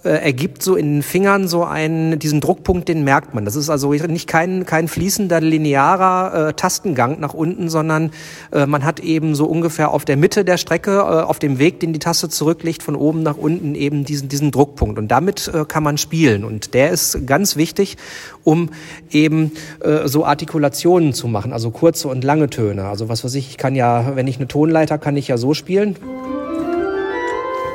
äh, 0.04 0.10
ergibt 0.10 0.62
so 0.63 0.76
in 0.76 0.96
den 0.96 1.04
Fingern 1.04 1.48
so 1.48 1.63
einen, 1.63 2.20
diesen 2.20 2.42
Druckpunkt, 2.42 2.88
den 2.88 3.04
merkt 3.04 3.34
man. 3.34 3.46
Das 3.46 3.56
ist 3.56 3.70
also 3.70 3.92
nicht 3.92 4.28
kein, 4.28 4.66
kein 4.66 4.88
fließender, 4.88 5.39
linearer 5.39 6.50
äh, 6.50 6.54
Tastengang 6.54 7.20
nach 7.20 7.34
unten, 7.34 7.70
sondern 7.70 8.12
äh, 8.52 8.66
man 8.66 8.84
hat 8.84 9.00
eben 9.00 9.36
so 9.36 9.46
ungefähr 9.46 9.92
auf 9.92 10.06
der 10.06 10.18
Mitte 10.18 10.44
der 10.44 10.58
Strecke, 10.58 10.98
äh, 10.98 11.02
auf 11.02 11.39
dem 11.39 11.60
Weg, 11.60 11.80
den 11.80 11.94
die 11.94 12.00
Taste 12.00 12.30
zurücklegt, 12.30 12.84
von 12.84 12.96
oben 12.96 13.24
nach 13.24 13.38
unten 13.38 13.76
eben 13.76 14.04
diesen, 14.06 14.30
diesen 14.30 14.52
Druckpunkt. 14.52 14.98
Und 14.98 15.10
damit 15.10 15.50
äh, 15.54 15.66
kann 15.66 15.84
man 15.84 15.98
spielen. 15.98 16.44
Und 16.44 16.74
der 16.74 16.92
ist 16.92 17.26
ganz 17.26 17.56
wichtig, 17.56 17.98
um 18.44 18.70
eben 19.12 19.52
äh, 19.82 20.08
so 20.08 20.26
Artikulationen 20.26 21.13
zu 21.13 21.28
machen, 21.28 21.54
also 21.54 21.72
kurze 21.72 22.08
und 22.08 22.24
lange 22.24 22.50
Töne. 22.50 22.86
Also 22.86 23.10
was 23.10 23.24
weiß 23.24 23.36
ich, 23.36 23.50
ich 23.50 23.58
kann 23.58 23.76
ja, 23.76 24.16
wenn 24.16 24.28
ich 24.28 24.38
eine 24.38 24.48
Tonleiter, 24.48 24.98
kann 24.98 25.18
ich 25.18 25.28
ja 25.28 25.38
so 25.38 25.54
spielen. 25.54 25.96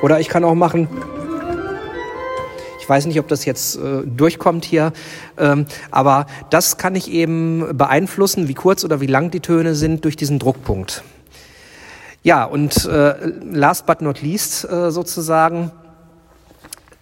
Oder 0.03 0.21
ich 0.21 0.29
kann 0.29 0.45
auch 0.45 0.55
machen. 0.55 0.89
Ich 2.89 2.91
weiß 2.91 3.05
nicht, 3.05 3.21
ob 3.21 3.29
das 3.29 3.45
jetzt 3.45 3.77
äh, 3.77 4.01
durchkommt 4.07 4.65
hier, 4.65 4.95
ähm, 5.37 5.67
aber 5.91 6.25
das 6.49 6.79
kann 6.79 6.95
ich 6.95 7.11
eben 7.11 7.77
beeinflussen, 7.77 8.49
wie 8.49 8.55
kurz 8.55 8.83
oder 8.83 9.03
wie 9.03 9.07
lang 9.07 9.31
die 9.31 9.41
Töne 9.41 9.75
sind 9.75 10.07
durch 10.07 10.17
diesen 10.17 10.39
Druckpunkt. 10.39 11.03
Ja, 12.23 12.45
und 12.45 12.87
äh, 12.87 13.15
last 13.53 13.85
but 13.85 14.01
not 14.01 14.23
least 14.23 14.65
äh, 14.65 14.91
sozusagen, 14.91 15.71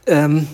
ähm, 0.08 0.48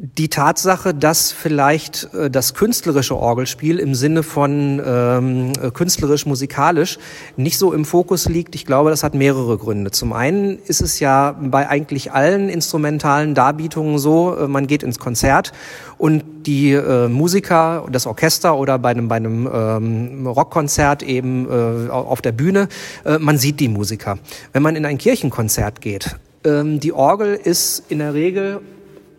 die 0.00 0.28
Tatsache, 0.28 0.94
dass 0.94 1.32
vielleicht 1.32 2.14
äh, 2.14 2.30
das 2.30 2.54
künstlerische 2.54 3.16
Orgelspiel 3.16 3.80
im 3.80 3.96
Sinne 3.96 4.22
von 4.22 4.80
ähm, 4.84 5.52
äh, 5.60 5.72
künstlerisch-musikalisch 5.72 6.98
nicht 7.36 7.58
so 7.58 7.72
im 7.72 7.84
Fokus 7.84 8.28
liegt, 8.28 8.54
ich 8.54 8.64
glaube, 8.64 8.90
das 8.90 9.02
hat 9.02 9.14
mehrere 9.14 9.58
Gründe. 9.58 9.90
Zum 9.90 10.12
einen 10.12 10.60
ist 10.60 10.82
es 10.82 11.00
ja 11.00 11.36
bei 11.40 11.68
eigentlich 11.68 12.12
allen 12.12 12.48
instrumentalen 12.48 13.34
Darbietungen 13.34 13.98
so, 13.98 14.36
äh, 14.36 14.46
man 14.46 14.68
geht 14.68 14.84
ins 14.84 15.00
Konzert 15.00 15.50
und 15.98 16.22
die 16.46 16.70
äh, 16.70 17.08
Musiker, 17.08 17.84
das 17.90 18.06
Orchester 18.06 18.56
oder 18.56 18.78
bei 18.78 18.90
einem, 18.90 19.08
bei 19.08 19.16
einem 19.16 19.50
ähm, 19.52 20.26
Rockkonzert 20.28 21.02
eben 21.02 21.48
äh, 21.50 21.90
auf 21.90 22.22
der 22.22 22.32
Bühne, 22.32 22.68
äh, 23.04 23.18
man 23.18 23.36
sieht 23.36 23.58
die 23.58 23.68
Musiker. 23.68 24.20
Wenn 24.52 24.62
man 24.62 24.76
in 24.76 24.86
ein 24.86 24.96
Kirchenkonzert 24.96 25.80
geht, 25.80 26.14
ähm, 26.44 26.78
die 26.78 26.92
Orgel 26.92 27.34
ist 27.34 27.82
in 27.88 27.98
der 27.98 28.14
Regel 28.14 28.60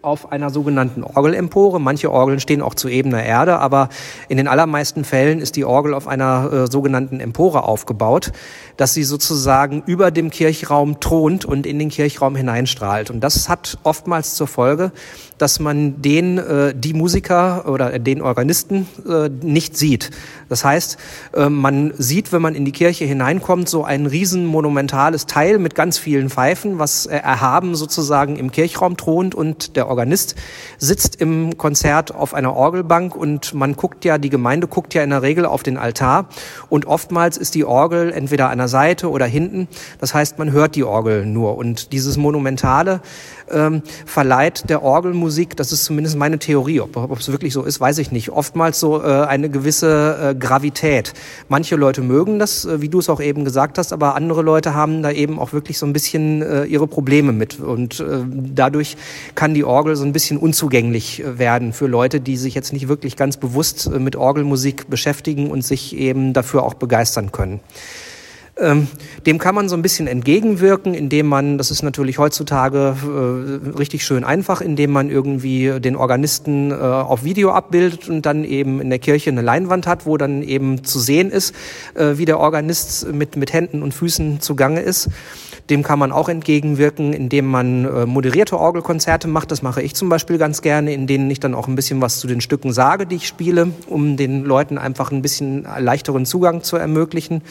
auf 0.01 0.31
einer 0.31 0.49
sogenannten 0.49 1.03
Orgelempore. 1.03 1.79
Manche 1.79 2.11
Orgeln 2.11 2.39
stehen 2.39 2.61
auch 2.61 2.75
zu 2.75 2.87
ebener 2.87 3.23
Erde, 3.23 3.59
aber 3.59 3.89
in 4.29 4.37
den 4.37 4.47
allermeisten 4.47 5.03
Fällen 5.03 5.39
ist 5.39 5.55
die 5.55 5.65
Orgel 5.65 5.93
auf 5.93 6.07
einer 6.07 6.51
äh, 6.51 6.71
sogenannten 6.71 7.19
Empore 7.19 7.63
aufgebaut, 7.63 8.31
dass 8.77 8.93
sie 8.93 9.03
sozusagen 9.03 9.83
über 9.85 10.11
dem 10.11 10.29
Kirchraum 10.29 10.99
thront 10.99 11.43
und 11.43 11.65
in 11.65 11.79
den 11.79 11.89
Kirchraum 11.89 12.35
hineinstrahlt. 12.35 13.09
Und 13.09 13.21
das 13.21 13.49
hat 13.49 13.77
oftmals 13.83 14.35
zur 14.35 14.47
Folge, 14.47 14.91
dass 15.37 15.59
man 15.59 16.01
den, 16.01 16.37
äh, 16.37 16.73
die 16.75 16.93
Musiker 16.93 17.67
oder 17.67 17.99
den 17.99 18.21
Organisten 18.21 18.87
äh, 19.07 19.29
nicht 19.29 19.77
sieht. 19.77 20.11
Das 20.47 20.63
heißt, 20.63 20.97
äh, 21.33 21.49
man 21.49 21.93
sieht, 21.97 22.31
wenn 22.31 22.41
man 22.41 22.55
in 22.55 22.65
die 22.65 22.71
Kirche 22.71 23.05
hineinkommt, 23.05 23.67
so 23.67 23.83
ein 23.83 24.05
riesen 24.05 24.45
monumentales 24.45 25.25
Teil 25.25 25.59
mit 25.59 25.75
ganz 25.75 25.97
vielen 25.97 26.29
Pfeifen, 26.29 26.79
was 26.79 27.05
äh, 27.05 27.17
erhaben 27.17 27.75
sozusagen 27.75 28.37
im 28.37 28.51
Kirchraum 28.51 28.95
thront 28.95 29.35
und 29.35 29.75
der 29.75 29.88
Organist 29.89 30.35
sitzt 30.77 31.17
im 31.17 31.57
Konzert 31.57 32.13
auf 32.13 32.33
einer 32.33 32.55
Orgelbank 32.55 33.15
und 33.15 33.53
man 33.53 33.75
guckt 33.75 34.05
ja, 34.05 34.17
die 34.17 34.29
Gemeinde 34.29 34.67
guckt 34.67 34.93
ja 34.93 35.03
in 35.03 35.09
der 35.09 35.21
Regel 35.21 35.45
auf 35.45 35.63
den 35.63 35.77
Altar 35.77 36.29
und 36.69 36.85
oftmals 36.85 37.37
ist 37.37 37.55
die 37.55 37.65
Orgel 37.65 38.11
entweder 38.11 38.49
an 38.49 38.59
der 38.59 38.67
Seite 38.67 39.09
oder 39.09 39.25
hinten. 39.25 39.67
Das 39.99 40.13
heißt, 40.13 40.39
man 40.39 40.51
hört 40.51 40.75
die 40.75 40.83
Orgel 40.83 41.25
nur 41.25 41.57
und 41.57 41.91
dieses 41.91 42.17
Monumentale 42.17 43.01
ähm, 43.51 43.81
verleiht 44.05 44.69
der 44.69 44.83
Orgelmusik, 44.83 45.55
das 45.55 45.71
ist 45.71 45.85
zumindest 45.85 46.17
meine 46.17 46.39
Theorie, 46.39 46.81
ob, 46.81 47.19
es 47.19 47.31
wirklich 47.31 47.53
so 47.53 47.63
ist, 47.63 47.79
weiß 47.79 47.97
ich 47.99 48.11
nicht, 48.11 48.29
oftmals 48.29 48.79
so 48.79 49.01
äh, 49.01 49.05
eine 49.05 49.49
gewisse 49.49 50.31
äh, 50.31 50.35
Gravität. 50.35 51.13
Manche 51.47 51.75
Leute 51.75 52.01
mögen 52.01 52.39
das, 52.39 52.65
äh, 52.65 52.81
wie 52.81 52.89
du 52.89 52.99
es 52.99 53.09
auch 53.09 53.21
eben 53.21 53.45
gesagt 53.45 53.77
hast, 53.77 53.93
aber 53.93 54.15
andere 54.15 54.41
Leute 54.41 54.73
haben 54.73 55.03
da 55.03 55.11
eben 55.11 55.39
auch 55.39 55.53
wirklich 55.53 55.77
so 55.77 55.85
ein 55.85 55.93
bisschen 55.93 56.41
äh, 56.41 56.65
ihre 56.65 56.87
Probleme 56.87 57.31
mit 57.31 57.59
und 57.59 57.99
äh, 57.99 58.19
dadurch 58.29 58.97
kann 59.35 59.53
die 59.53 59.63
Orgel 59.63 59.95
so 59.95 60.05
ein 60.05 60.13
bisschen 60.13 60.37
unzugänglich 60.37 61.23
äh, 61.23 61.39
werden 61.39 61.73
für 61.73 61.87
Leute, 61.87 62.19
die 62.19 62.37
sich 62.37 62.55
jetzt 62.55 62.73
nicht 62.73 62.87
wirklich 62.87 63.15
ganz 63.15 63.37
bewusst 63.37 63.87
äh, 63.87 63.99
mit 63.99 64.15
Orgelmusik 64.15 64.89
beschäftigen 64.89 65.51
und 65.51 65.63
sich 65.63 65.95
eben 65.95 66.33
dafür 66.33 66.63
auch 66.63 66.73
begeistern 66.73 67.31
können. 67.31 67.59
Ähm, 68.61 68.87
dem 69.25 69.37
kann 69.37 69.55
man 69.55 69.69
so 69.69 69.75
ein 69.75 69.81
bisschen 69.81 70.07
entgegenwirken, 70.07 70.93
indem 70.93 71.27
man, 71.27 71.57
das 71.57 71.71
ist 71.71 71.81
natürlich 71.81 72.17
heutzutage 72.17 72.95
äh, 73.03 73.77
richtig 73.77 74.05
schön 74.05 74.23
einfach, 74.23 74.59
indem 74.59 74.91
man 74.91 75.09
irgendwie 75.09 75.79
den 75.79 75.95
Organisten 75.95 76.71
äh, 76.71 76.75
auf 76.75 77.23
Video 77.23 77.51
abbildet 77.51 78.09
und 78.09 78.25
dann 78.25 78.43
eben 78.43 78.81
in 78.81 78.89
der 78.89 78.99
Kirche 78.99 79.29
eine 79.29 79.41
Leinwand 79.41 79.87
hat, 79.87 80.05
wo 80.05 80.17
dann 80.17 80.43
eben 80.43 80.83
zu 80.83 80.99
sehen 80.99 81.31
ist, 81.31 81.55
äh, 81.93 82.17
wie 82.17 82.25
der 82.25 82.39
Organist 82.39 83.11
mit, 83.13 83.37
mit 83.37 83.53
Händen 83.53 83.81
und 83.81 83.93
Füßen 83.93 84.41
zugange 84.41 84.81
ist. 84.81 85.09
Dem 85.69 85.83
kann 85.83 85.99
man 85.99 86.11
auch 86.11 86.29
entgegenwirken, 86.29 87.13
indem 87.13 87.45
man 87.45 87.85
äh, 87.85 88.05
moderierte 88.05 88.59
Orgelkonzerte 88.59 89.27
macht. 89.27 89.51
Das 89.51 89.61
mache 89.61 89.81
ich 89.81 89.93
zum 89.93 90.09
Beispiel 90.09 90.37
ganz 90.37 90.61
gerne, 90.61 90.93
in 90.93 91.05
denen 91.05 91.29
ich 91.29 91.39
dann 91.39 91.53
auch 91.53 91.67
ein 91.67 91.75
bisschen 91.75 92.01
was 92.01 92.19
zu 92.19 92.27
den 92.27 92.41
Stücken 92.41 92.73
sage, 92.73 93.05
die 93.05 93.17
ich 93.17 93.27
spiele, 93.27 93.71
um 93.87 94.17
den 94.17 94.43
Leuten 94.43 94.77
einfach 94.77 95.11
ein 95.11 95.21
bisschen 95.21 95.65
leichteren 95.77 96.25
Zugang 96.25 96.63
zu 96.63 96.75
ermöglichen. 96.75 97.41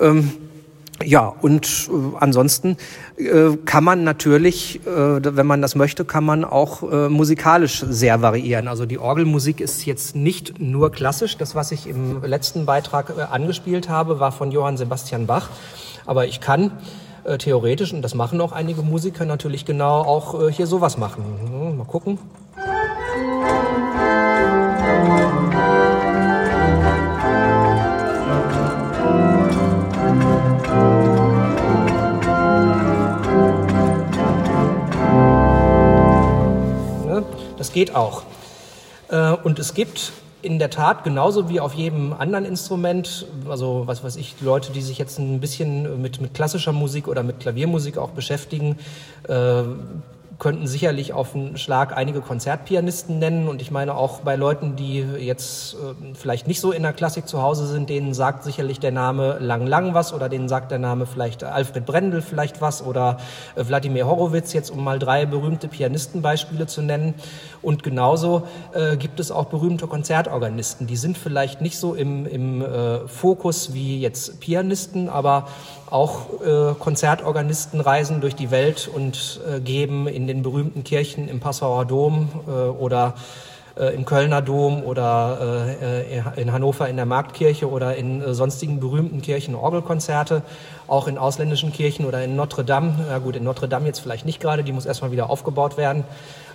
Ähm, 0.00 0.32
ja, 1.04 1.28
und 1.42 1.66
äh, 1.66 2.16
ansonsten 2.20 2.78
äh, 3.18 3.56
kann 3.66 3.84
man 3.84 4.02
natürlich, 4.02 4.80
äh, 4.86 5.36
wenn 5.36 5.46
man 5.46 5.60
das 5.60 5.74
möchte, 5.74 6.06
kann 6.06 6.24
man 6.24 6.44
auch 6.44 6.82
äh, 6.90 7.08
musikalisch 7.10 7.84
sehr 7.86 8.22
variieren. 8.22 8.66
Also 8.66 8.86
die 8.86 8.98
Orgelmusik 8.98 9.60
ist 9.60 9.84
jetzt 9.84 10.16
nicht 10.16 10.58
nur 10.58 10.90
klassisch. 10.90 11.36
Das, 11.36 11.54
was 11.54 11.70
ich 11.70 11.86
im 11.86 12.22
letzten 12.24 12.64
Beitrag 12.64 13.12
äh, 13.16 13.22
angespielt 13.22 13.90
habe, 13.90 14.20
war 14.20 14.32
von 14.32 14.52
Johann 14.52 14.78
Sebastian 14.78 15.26
Bach. 15.26 15.50
Aber 16.06 16.26
ich 16.26 16.40
kann 16.40 16.72
äh, 17.24 17.36
theoretisch, 17.36 17.92
und 17.92 18.00
das 18.00 18.14
machen 18.14 18.40
auch 18.40 18.52
einige 18.52 18.80
Musiker 18.80 19.26
natürlich 19.26 19.66
genau, 19.66 20.00
auch 20.00 20.50
hier 20.50 20.66
sowas 20.66 20.96
machen. 20.96 21.24
Hm, 21.50 21.76
mal 21.76 21.84
gucken. 21.84 22.18
Geht 37.76 37.94
auch. 37.94 38.22
Äh, 39.10 39.32
und 39.32 39.58
es 39.58 39.74
gibt 39.74 40.12
in 40.40 40.58
der 40.58 40.70
Tat 40.70 41.04
genauso 41.04 41.50
wie 41.50 41.60
auf 41.60 41.74
jedem 41.74 42.14
anderen 42.14 42.46
Instrument, 42.46 43.26
also 43.48 43.82
was 43.84 44.02
weiß 44.02 44.16
ich, 44.16 44.34
Leute, 44.40 44.72
die 44.72 44.80
sich 44.80 44.96
jetzt 44.96 45.18
ein 45.18 45.40
bisschen 45.40 46.00
mit, 46.00 46.20
mit 46.22 46.32
klassischer 46.32 46.72
Musik 46.72 47.06
oder 47.06 47.22
mit 47.22 47.38
Klaviermusik 47.40 47.98
auch 47.98 48.10
beschäftigen, 48.10 48.78
äh, 49.28 49.62
könnten 50.38 50.66
sicherlich 50.66 51.12
auf 51.12 51.34
einen 51.34 51.56
Schlag 51.56 51.96
einige 51.96 52.20
Konzertpianisten 52.20 53.18
nennen. 53.18 53.48
Und 53.48 53.62
ich 53.62 53.70
meine 53.70 53.94
auch 53.94 54.20
bei 54.20 54.36
Leuten, 54.36 54.76
die 54.76 55.00
jetzt 55.00 55.74
äh, 55.74 56.14
vielleicht 56.14 56.46
nicht 56.46 56.60
so 56.60 56.72
in 56.72 56.82
der 56.82 56.92
Klassik 56.92 57.26
zu 57.26 57.40
Hause 57.40 57.66
sind, 57.66 57.88
denen 57.88 58.12
sagt 58.12 58.44
sicherlich 58.44 58.78
der 58.78 58.92
Name 58.92 59.38
Lang 59.40 59.66
Lang 59.66 59.94
was 59.94 60.12
oder 60.12 60.28
denen 60.28 60.48
sagt 60.48 60.70
der 60.70 60.78
Name 60.78 61.06
vielleicht 61.06 61.42
Alfred 61.42 61.86
Brendel 61.86 62.20
vielleicht 62.20 62.60
was 62.60 62.82
oder 62.82 63.16
äh, 63.54 63.66
Wladimir 63.66 64.06
Horowitz, 64.06 64.52
jetzt 64.52 64.70
um 64.70 64.84
mal 64.84 64.98
drei 64.98 65.24
berühmte 65.24 65.68
Pianistenbeispiele 65.68 66.66
zu 66.66 66.82
nennen. 66.82 67.14
Und 67.62 67.82
genauso 67.82 68.46
äh, 68.74 68.96
gibt 68.96 69.20
es 69.20 69.30
auch 69.30 69.46
berühmte 69.46 69.86
Konzertorganisten. 69.86 70.86
Die 70.86 70.96
sind 70.96 71.16
vielleicht 71.16 71.60
nicht 71.60 71.78
so 71.78 71.94
im, 71.94 72.26
im 72.26 72.62
äh, 72.62 73.08
Fokus 73.08 73.72
wie 73.72 74.00
jetzt 74.00 74.40
Pianisten, 74.40 75.08
aber 75.08 75.48
auch 75.90 76.42
äh, 76.44 76.74
Konzertorganisten 76.78 77.80
reisen 77.80 78.20
durch 78.20 78.34
die 78.34 78.50
Welt 78.50 78.90
und 78.92 79.40
äh, 79.48 79.60
geben 79.60 80.06
in 80.26 80.36
den 80.38 80.42
berühmten 80.42 80.82
Kirchen 80.82 81.28
im 81.28 81.38
Passauer 81.38 81.84
Dom 81.84 82.28
äh, 82.48 82.50
oder 82.50 83.14
äh, 83.78 83.94
im 83.94 84.04
Kölner 84.04 84.42
Dom 84.42 84.82
oder 84.82 85.76
äh, 85.80 86.40
in 86.40 86.52
Hannover 86.52 86.88
in 86.88 86.96
der 86.96 87.06
Marktkirche 87.06 87.70
oder 87.70 87.94
in 87.94 88.20
äh, 88.20 88.34
sonstigen 88.34 88.80
berühmten 88.80 89.22
Kirchen 89.22 89.54
Orgelkonzerte, 89.54 90.42
auch 90.88 91.06
in 91.06 91.16
ausländischen 91.16 91.72
Kirchen 91.72 92.06
oder 92.06 92.24
in 92.24 92.34
Notre 92.34 92.64
Dame. 92.64 92.94
Ja 93.08 93.18
gut, 93.18 93.36
in 93.36 93.44
Notre 93.44 93.68
Dame 93.68 93.86
jetzt 93.86 94.00
vielleicht 94.00 94.26
nicht 94.26 94.40
gerade, 94.40 94.64
die 94.64 94.72
muss 94.72 94.84
erstmal 94.84 95.12
wieder 95.12 95.30
aufgebaut 95.30 95.76
werden 95.76 96.04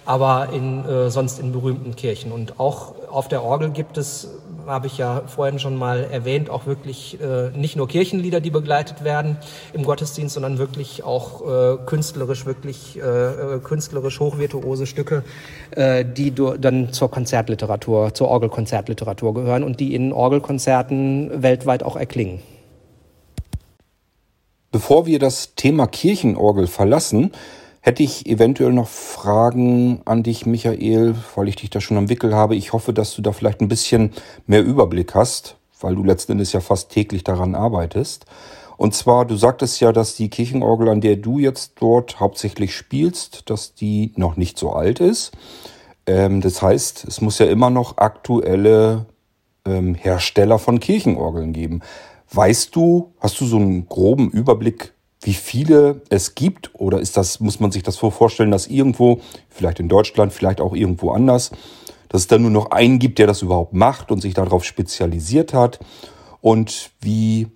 aber 0.06 0.50
in, 0.52 0.86
äh, 0.86 1.10
sonst 1.10 1.40
in 1.40 1.52
berühmten 1.52 1.96
Kirchen. 1.96 2.32
Und 2.32 2.60
auch 2.60 2.94
auf 3.12 3.28
der 3.28 3.44
Orgel 3.44 3.70
gibt 3.70 3.98
es, 3.98 4.30
habe 4.67 4.88
ich 4.88 4.97
ja 4.97 5.24
vorhin 5.28 5.60
schon 5.60 5.78
mal 5.78 6.04
erwähnt, 6.12 6.50
auch 6.50 6.65
wirklich 6.65 7.19
äh, 7.21 7.50
nicht 7.58 7.76
nur 7.76 7.88
Kirchenlieder, 7.88 8.41
die 8.41 8.50
begleitet 8.50 9.04
werden 9.04 9.38
im 9.74 9.84
Gottesdienst, 9.84 10.34
sondern 10.34 10.58
wirklich 10.58 11.04
auch 11.04 11.41
äh, 11.41 11.78
künstlerisch, 11.86 12.45
wirklich 12.45 12.97
äh, 12.97 13.02
äh 13.02 13.60
künstlerisch 13.60 14.19
hochvirtuose 14.19 14.86
Stücke, 14.86 15.24
äh, 15.71 16.06
die 16.06 16.34
dann 16.34 16.93
zur 16.93 17.12
Konzertliteratur, 17.12 18.13
zur 18.13 18.28
Orgelkonzertliteratur 18.30 19.34
gehören 19.34 19.63
und 19.63 19.80
die 19.80 19.95
in 19.95 20.13
Orgelkonzerten 20.13 21.43
weltweit 21.43 21.84
auch 21.84 21.95
erklingen. 21.95 22.39
Bevor 24.71 25.06
wir 25.06 25.19
das 25.19 25.56
Thema 25.56 25.86
Kirchenorgel 25.86 26.67
verlassen, 26.67 27.32
hätte 27.82 28.04
ich 28.04 28.28
eventuell 28.28 28.72
noch 28.72 28.88
Fragen 28.88 30.02
an 30.06 30.24
dich, 30.24 30.46
Michael, 30.46 31.15
weil 31.36 31.50
ich 31.50 31.58
dich 31.58 31.72
da 31.72 31.82
schon 31.82 31.98
am 31.98 32.10
Wickel 32.10 32.34
habe. 32.34 32.56
Ich 32.56 32.74
hoffe, 32.74 32.94
dass 32.94 33.15
du 33.15 33.22
da 33.22 33.32
vielleicht 33.32 33.60
ein 33.60 33.67
bisschen 33.67 34.12
mehr 34.46 34.63
Überblick 34.63 35.15
hast, 35.15 35.58
weil 35.80 35.96
du 35.96 36.04
letzten 36.04 36.34
Endes 36.34 36.54
ja 36.54 36.60
fast 36.60 36.91
täglich 36.91 37.24
daran 37.24 37.56
arbeitest. 37.56 38.26
Und 38.78 38.96
zwar, 38.96 39.26
du 39.26 39.36
sagtest 39.36 39.80
ja, 39.80 39.91
dass 39.91 40.15
die 40.15 40.30
Kirchenorgel, 40.30 40.89
an 40.89 41.02
der 41.02 41.15
du 41.15 41.39
jetzt 41.39 41.74
dort 41.80 42.20
hauptsächlich 42.20 42.76
spielst, 42.76 43.50
dass 43.50 43.76
die 43.76 44.13
noch 44.15 44.38
nicht 44.38 44.58
so 44.58 44.72
alt 44.72 45.00
ist. 45.00 45.32
Ähm, 46.06 46.41
das 46.41 46.62
heißt, 46.62 47.06
es 47.06 47.22
muss 47.22 47.39
ja 47.39 47.48
immer 47.48 47.70
noch 47.70 47.98
aktuelle 47.98 49.06
ähm, 49.65 49.96
Hersteller 49.96 50.60
von 50.60 50.80
Kirchenorgeln 50.80 51.54
geben. 51.54 51.82
Weißt 52.32 52.76
du, 52.76 53.13
hast 53.20 53.39
du 53.41 53.46
so 53.46 53.58
einen 53.58 53.88
groben 53.88 54.30
Überblick, 54.30 54.94
wie 55.22 55.34
viele 55.34 56.02
es 56.10 56.36
gibt? 56.36 56.72
Oder 56.74 57.00
ist 57.00 57.16
das, 57.16 57.40
muss 57.40 57.60
man 57.60 57.72
sich 57.72 57.84
das 57.84 57.96
so 57.96 58.10
vorstellen, 58.10 58.52
dass 58.52 58.68
irgendwo, 58.68 59.20
vielleicht 59.50 59.80
in 59.80 59.88
Deutschland, 59.88 60.34
vielleicht 60.34 60.60
auch 60.60 60.74
irgendwo 60.74 61.12
anders, 61.12 61.52
dass 62.10 62.22
es 62.22 62.28
da 62.28 62.38
nur 62.38 62.52
noch 62.52 62.72
einen 62.72 63.00
gibt, 63.00 63.20
der 63.20 63.28
das 63.28 63.42
überhaupt 63.42 63.74
macht 63.74 64.12
und 64.12 64.22
sich 64.22 64.34
darauf 64.34 64.66
spezialisiert 64.66 65.54
hat? 65.54 65.80
Und 66.42 66.90
wie 67.02 67.48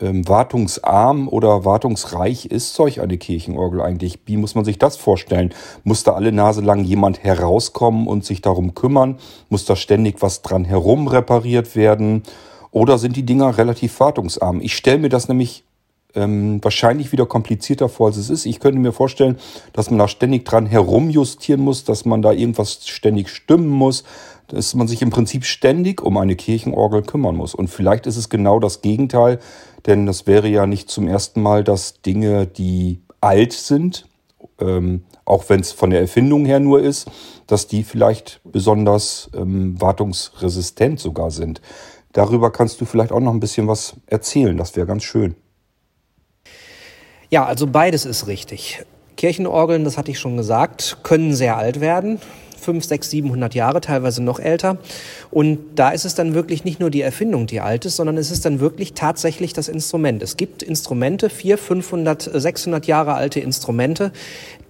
ähm, 0.00 0.26
wartungsarm 0.26 1.28
oder 1.28 1.66
wartungsreich 1.66 2.46
ist 2.46 2.74
solch 2.74 3.02
eine 3.02 3.18
Kirchenorgel 3.18 3.82
eigentlich? 3.82 4.20
Wie 4.24 4.38
muss 4.38 4.54
man 4.54 4.64
sich 4.64 4.78
das 4.78 4.96
vorstellen? 4.96 5.52
Muss 5.84 6.04
da 6.04 6.12
alle 6.12 6.32
Nase 6.32 6.62
lang 6.62 6.84
jemand 6.84 7.22
herauskommen 7.22 8.06
und 8.06 8.24
sich 8.24 8.40
darum 8.40 8.74
kümmern? 8.74 9.18
Muss 9.50 9.66
da 9.66 9.76
ständig 9.76 10.22
was 10.22 10.40
dran 10.40 10.64
herum 10.64 11.06
repariert 11.06 11.76
werden? 11.76 12.22
Oder 12.70 12.98
sind 12.98 13.16
die 13.16 13.26
Dinger 13.26 13.58
relativ 13.58 14.00
wartungsarm? 14.00 14.60
Ich 14.60 14.74
stelle 14.74 14.98
mir 14.98 15.08
das 15.10 15.28
nämlich 15.28 15.64
ähm, 16.14 16.62
wahrscheinlich 16.62 17.12
wieder 17.12 17.26
komplizierter 17.26 17.88
vor, 17.88 18.08
als 18.08 18.16
es 18.16 18.30
ist. 18.30 18.46
Ich 18.46 18.60
könnte 18.60 18.78
mir 18.78 18.92
vorstellen, 18.92 19.38
dass 19.72 19.90
man 19.90 19.98
da 19.98 20.08
ständig 20.08 20.44
dran 20.44 20.66
herumjustieren 20.66 21.60
muss, 21.60 21.84
dass 21.84 22.04
man 22.04 22.22
da 22.22 22.32
irgendwas 22.32 22.86
ständig 22.86 23.28
stimmen 23.28 23.68
muss, 23.68 24.04
dass 24.48 24.74
man 24.74 24.88
sich 24.88 25.02
im 25.02 25.10
Prinzip 25.10 25.44
ständig 25.44 26.02
um 26.02 26.16
eine 26.16 26.36
Kirchenorgel 26.36 27.02
kümmern 27.02 27.36
muss. 27.36 27.54
Und 27.54 27.68
vielleicht 27.68 28.06
ist 28.06 28.16
es 28.16 28.28
genau 28.28 28.58
das 28.58 28.82
Gegenteil, 28.82 29.38
denn 29.86 30.06
das 30.06 30.26
wäre 30.26 30.48
ja 30.48 30.66
nicht 30.66 30.90
zum 30.90 31.08
ersten 31.08 31.40
Mal, 31.40 31.64
dass 31.64 32.02
Dinge, 32.02 32.46
die 32.46 33.00
alt 33.20 33.52
sind, 33.52 34.06
ähm, 34.60 35.04
auch 35.24 35.48
wenn 35.48 35.60
es 35.60 35.72
von 35.72 35.90
der 35.90 36.00
Erfindung 36.00 36.44
her 36.44 36.60
nur 36.60 36.80
ist, 36.80 37.08
dass 37.46 37.66
die 37.66 37.84
vielleicht 37.84 38.40
besonders 38.44 39.30
ähm, 39.34 39.80
wartungsresistent 39.80 40.98
sogar 40.98 41.30
sind. 41.30 41.60
Darüber 42.12 42.50
kannst 42.50 42.80
du 42.80 42.84
vielleicht 42.84 43.12
auch 43.12 43.20
noch 43.20 43.32
ein 43.32 43.40
bisschen 43.40 43.68
was 43.68 43.94
erzählen. 44.06 44.56
Das 44.56 44.74
wäre 44.74 44.86
ganz 44.86 45.04
schön. 45.04 45.36
Ja, 47.30 47.44
also 47.44 47.68
beides 47.68 48.04
ist 48.04 48.26
richtig. 48.26 48.82
Kirchenorgeln, 49.16 49.84
das 49.84 49.96
hatte 49.96 50.10
ich 50.10 50.18
schon 50.18 50.36
gesagt, 50.36 50.98
können 51.04 51.32
sehr 51.32 51.56
alt 51.56 51.80
werden. 51.80 52.20
5, 52.60 52.84
6, 52.84 53.10
700 53.10 53.54
Jahre, 53.54 53.80
teilweise 53.80 54.22
noch 54.22 54.38
älter. 54.38 54.78
Und 55.30 55.58
da 55.74 55.90
ist 55.90 56.04
es 56.04 56.14
dann 56.14 56.34
wirklich 56.34 56.64
nicht 56.64 56.80
nur 56.80 56.90
die 56.90 57.02
Erfindung, 57.02 57.46
die 57.46 57.60
alt 57.60 57.84
ist, 57.84 57.96
sondern 57.96 58.16
es 58.16 58.30
ist 58.30 58.44
dann 58.44 58.60
wirklich 58.60 58.94
tatsächlich 58.94 59.52
das 59.52 59.68
Instrument. 59.68 60.22
Es 60.22 60.36
gibt 60.36 60.62
Instrumente, 60.62 61.30
400, 61.30 61.60
500, 61.60 62.30
600 62.32 62.86
Jahre 62.86 63.14
alte 63.14 63.40
Instrumente, 63.40 64.12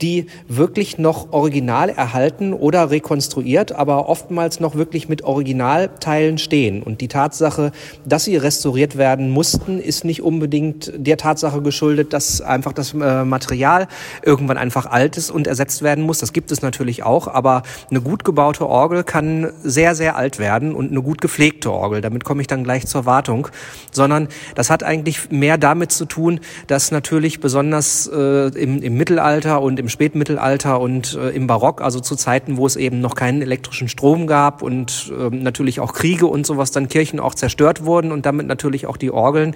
die 0.03 0.27
wirklich 0.49 0.99
noch 0.99 1.33
original 1.33 1.91
erhalten 1.91 2.55
oder 2.55 2.91
rekonstruiert, 2.91 3.73
aber 3.73 4.09
oftmals 4.09 4.61
noch 4.61 4.75
wirklich 4.75 5.09
mit 5.09 5.23
Originalteilen 5.23 6.39
stehen. 6.39 6.83
Und 6.83 7.01
die 7.01 7.09
Tatsache, 7.09 7.73
dass 8.07 8.25
sie 8.25 8.37
restauriert 8.37 8.97
werden 8.97 9.31
mussten, 9.31 9.79
ist 9.79 10.05
nicht 10.05 10.23
unbedingt 10.23 10.93
der 10.97 11.17
Tatsache 11.17 11.61
geschuldet, 11.63 12.13
dass 12.13 12.41
einfach 12.41 12.73
das 12.73 12.95
äh, 12.95 13.25
Material 13.25 13.89
irgendwann 14.23 14.57
einfach 14.57 14.87
alt 14.87 15.17
ist 15.17 15.31
und 15.31 15.47
ersetzt 15.47 15.83
werden 15.83 16.05
muss. 16.05 16.19
Das 16.19 16.33
gibt 16.33 16.51
es 16.51 16.63
natürlich 16.63 17.03
auch, 17.03 17.29
aber 17.29 17.63
eine 17.91 18.01
gut 18.01 18.25
gebaute 18.25 18.69
Orgel 18.69 19.05
kann 19.05 19.53
sehr, 19.63 19.95
sehr 19.95 20.17
alt 20.17 20.39
werden 20.39 20.75
und 20.75 20.91
eine 20.91 21.03
gut 21.03 21.21
gepflegte 21.21 21.71
Orgel. 21.73 22.01
Damit 22.01 22.25
komme 22.25 22.41
ich 22.41 22.47
dann 22.47 22.65
gleich 22.65 22.87
zur 22.87 23.07
Wartung. 23.07 23.49
Sondern 23.93 24.29
das 24.55 24.71
hat 24.71 24.83
eigentlich 24.83 25.31
mehr 25.31 25.59
damit 25.59 25.93
zu 25.93 26.05
tun, 26.05 26.41
dass 26.67 26.91
natürlich 26.91 27.41
besonders 27.41 28.07
äh, 28.07 28.49
im, 28.49 28.83
im 28.83 28.97
Mittelalter 28.97 29.61
und 29.61 29.79
im 29.79 29.89
Spätmittelalter 29.89 30.81
und 30.81 31.15
äh, 31.15 31.31
im 31.31 31.47
Barock, 31.47 31.81
also 31.81 32.01
zu 32.01 32.17
Zeiten, 32.17 32.57
wo 32.57 32.67
es 32.67 32.77
eben 32.77 33.01
noch 33.01 33.15
keinen 33.15 33.43
elektrischen 33.43 33.89
Strom 33.89 34.27
gab 34.27 34.63
und 34.63 35.13
äh, 35.17 35.35
natürlich 35.35 35.81
auch 35.81 35.93
Kriege 35.93 36.27
und 36.27 36.47
sowas, 36.47 36.71
dann 36.71 36.89
Kirchen 36.89 37.21
auch 37.21 37.35
zerstört 37.35 37.85
wurden 37.85 38.13
und 38.13 38.27
damit 38.27 38.47
natürlich 38.47 38.87
auch 38.87 38.97
die 38.97 39.11
Orgeln. 39.11 39.55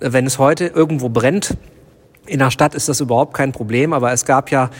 Äh, 0.00 0.12
wenn 0.12 0.26
es 0.26 0.38
heute 0.38 0.66
irgendwo 0.66 1.08
brennt, 1.08 1.56
in 2.30 2.38
der 2.38 2.50
Stadt 2.50 2.74
ist 2.74 2.88
das 2.88 3.00
überhaupt 3.00 3.34
kein 3.34 3.52
Problem, 3.52 3.92
aber 3.92 4.12
es 4.12 4.24
gab 4.24 4.50
ja 4.50 4.70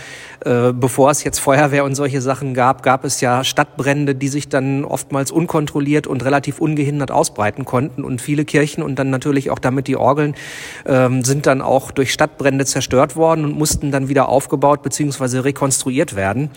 Äh, 0.42 0.72
bevor 0.72 1.10
es 1.10 1.22
jetzt 1.22 1.38
Feuerwehr 1.38 1.84
und 1.84 1.94
solche 1.94 2.22
Sachen 2.22 2.54
gab, 2.54 2.82
gab 2.82 3.04
es 3.04 3.20
ja 3.20 3.44
Stadtbrände, 3.44 4.14
die 4.14 4.28
sich 4.28 4.48
dann 4.48 4.86
oftmals 4.86 5.30
unkontrolliert 5.30 6.06
und 6.06 6.24
relativ 6.24 6.60
ungehindert 6.60 7.10
ausbreiten 7.10 7.66
konnten. 7.66 8.04
Und 8.04 8.22
viele 8.22 8.46
Kirchen 8.46 8.82
und 8.82 8.98
dann 8.98 9.10
natürlich 9.10 9.50
auch 9.50 9.58
damit 9.58 9.86
die 9.86 9.96
Orgeln 9.96 10.34
ähm, 10.86 11.24
sind 11.24 11.46
dann 11.46 11.60
auch 11.60 11.90
durch 11.90 12.12
Stadtbrände 12.12 12.64
zerstört 12.64 13.16
worden 13.16 13.44
und 13.44 13.58
mussten 13.58 13.90
dann 13.90 14.08
wieder 14.08 14.30
aufgebaut 14.30 14.82
bzw. 14.82 15.40
rekonstruiert 15.40 16.16
werden. 16.16 16.50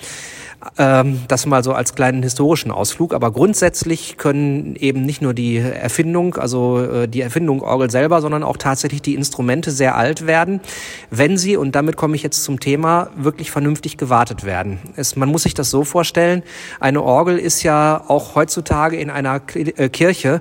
Ähm, 0.77 1.21
das 1.27 1.45
mal 1.45 1.63
so 1.63 1.73
als 1.73 1.93
kleinen 1.93 2.23
historischen 2.23 2.71
Ausflug. 2.71 3.13
Aber 3.13 3.31
grundsätzlich 3.31 4.17
können 4.17 4.75
eben 4.77 5.05
nicht 5.05 5.21
nur 5.21 5.33
die 5.33 5.57
Erfindung, 5.57 6.35
also 6.35 6.79
äh, 6.79 7.07
die 7.07 7.21
Erfindung 7.21 7.61
Orgel 7.61 7.91
selber, 7.91 8.21
sondern 8.21 8.43
auch 8.43 8.57
tatsächlich 8.57 9.01
die 9.01 9.15
Instrumente 9.15 9.71
sehr 9.71 9.95
alt 9.95 10.25
werden, 10.25 10.61
wenn 11.09 11.37
sie, 11.37 11.57
und 11.57 11.75
damit 11.75 11.97
komme 11.97 12.15
ich 12.15 12.23
jetzt 12.23 12.43
zum 12.43 12.59
Thema, 12.59 13.09
wirklich 13.17 13.51
vernünftig 13.51 13.97
gewartet 13.97 14.45
werden. 14.45 14.79
Es, 14.95 15.15
man 15.15 15.29
muss 15.29 15.43
sich 15.43 15.53
das 15.53 15.69
so 15.69 15.83
vorstellen, 15.83 16.43
eine 16.79 17.03
Orgel 17.03 17.37
ist 17.37 17.63
ja 17.63 18.01
auch 18.07 18.35
heutzutage 18.35 18.97
in 18.97 19.09
einer 19.09 19.41
äh, 19.53 19.89
Kirche 19.89 20.39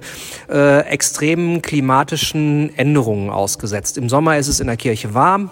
äh, 0.49 0.81
extremen 0.87 1.63
klimatischen 1.63 2.77
Änderungen 2.77 3.29
ausgesetzt. 3.31 3.99
Im 3.99 4.09
Sommer 4.09 4.39
ist 4.39 4.49
es 4.49 4.61
in 4.61 4.69
der 4.69 4.77
Kirche 4.77 5.15
warm. 5.15 5.51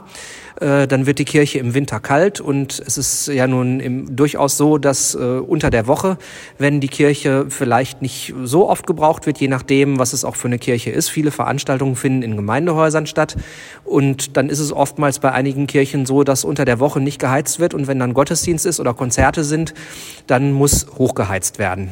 Äh, 0.61 0.87
dann 0.87 1.07
wird 1.07 1.18
die 1.18 1.25
Kirche 1.25 1.59
im 1.59 1.75
Winter 1.75 2.01
kalt 2.01 2.40
und 2.40 2.83
es 2.87 2.99
ist 2.99 3.29
ja 3.29 3.46
nun 3.46 3.81
im, 3.81 4.14
durchaus 4.14 4.59
so, 4.59 4.77
dass 4.77 5.14
äh, 5.14 5.18
unter 5.18 5.70
der 5.70 5.87
Woche, 5.87 6.18
wenn 6.59 6.81
die 6.81 6.88
Kirche 6.88 7.46
vielleicht 7.49 8.03
nicht 8.03 8.35
so 8.44 8.68
oft 8.68 8.87
gebraucht 8.87 9.25
wird, 9.25 9.38
je 9.38 9.49
nachdem, 9.49 9.99
was 9.99 10.12
es 10.12 10.23
auch 10.23 10.37
für 10.37 10.49
eine 10.49 10.59
Kirche 10.59 10.90
ist, 10.90 11.09
viele 11.09 11.31
Veranstaltungen 11.31 11.96
finden 11.96 12.23
in 12.23 12.37
Gemeindehäusern 12.37 13.07
statt 13.07 13.37
und 13.85 14.37
dann 14.37 14.51
ist 14.51 14.59
es 14.59 14.70
oftmals 14.70 15.18
bei 15.18 15.33
einigen 15.33 15.66
Kirchen 15.66 16.05
so, 16.05 16.25
dass 16.25 16.44
unter 16.44 16.66
der 16.66 16.79
Woche 16.79 17.01
nicht 17.01 17.18
geheizt 17.18 17.59
wird 17.59 17.73
und 17.73 17.87
wenn 17.87 17.99
dann 17.99 18.12
Gottesdienst 18.12 18.66
ist 18.66 18.81
oder 18.81 18.92
Konzerte 18.92 19.44
sind, 19.44 19.73
dann 20.27 20.53
muss 20.53 20.87
hochgeheizt 20.99 21.59
werden. 21.59 21.90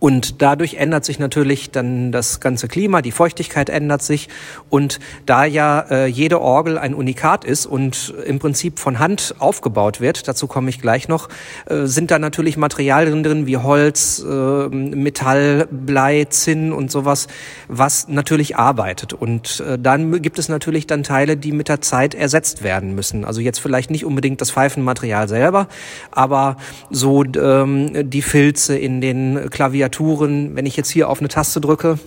Und 0.00 0.42
dadurch 0.42 0.74
ändert 0.74 1.04
sich 1.04 1.18
natürlich 1.18 1.70
dann 1.70 2.12
das 2.12 2.38
ganze 2.40 2.68
Klima, 2.68 3.02
die 3.02 3.10
Feuchtigkeit 3.10 3.68
ändert 3.68 4.02
sich. 4.02 4.28
Und 4.70 5.00
da 5.26 5.44
ja 5.44 5.80
äh, 5.90 6.06
jede 6.06 6.40
Orgel 6.40 6.78
ein 6.78 6.94
Unikat 6.94 7.44
ist 7.44 7.66
und 7.66 8.14
im 8.24 8.38
Prinzip 8.38 8.78
von 8.78 9.00
Hand 9.00 9.34
aufgebaut 9.38 10.00
wird, 10.00 10.28
dazu 10.28 10.46
komme 10.46 10.70
ich 10.70 10.80
gleich 10.80 11.08
noch, 11.08 11.28
äh, 11.66 11.86
sind 11.86 12.12
da 12.12 12.18
natürlich 12.20 12.56
Materialien 12.56 13.24
drin 13.24 13.46
wie 13.46 13.56
Holz, 13.56 14.24
äh, 14.24 14.68
Metall, 14.68 15.66
Blei, 15.70 16.26
Zinn 16.30 16.72
und 16.72 16.92
sowas, 16.92 17.26
was 17.66 18.06
natürlich 18.06 18.56
arbeitet. 18.56 19.12
Und 19.12 19.60
äh, 19.60 19.78
dann 19.78 20.22
gibt 20.22 20.38
es 20.38 20.48
natürlich 20.48 20.86
dann 20.86 21.02
Teile, 21.02 21.36
die 21.36 21.50
mit 21.50 21.68
der 21.68 21.80
Zeit 21.80 22.14
ersetzt 22.14 22.62
werden 22.62 22.94
müssen. 22.94 23.24
Also 23.24 23.40
jetzt 23.40 23.58
vielleicht 23.58 23.90
nicht 23.90 24.04
unbedingt 24.04 24.40
das 24.40 24.52
Pfeifenmaterial 24.52 25.28
selber, 25.28 25.66
aber 26.12 26.56
so 26.88 27.24
ähm, 27.24 28.10
die 28.10 28.22
Filze 28.22 28.78
in 28.78 29.00
den 29.00 29.50
Klaviaturen 29.50 29.87
Klaviaturen, 29.88 30.54
wenn 30.54 30.66
ich 30.66 30.76
jetzt 30.76 30.90
hier 30.90 31.08
auf 31.08 31.20
eine 31.20 31.28
Taste 31.28 31.60
drücke, 31.60 31.98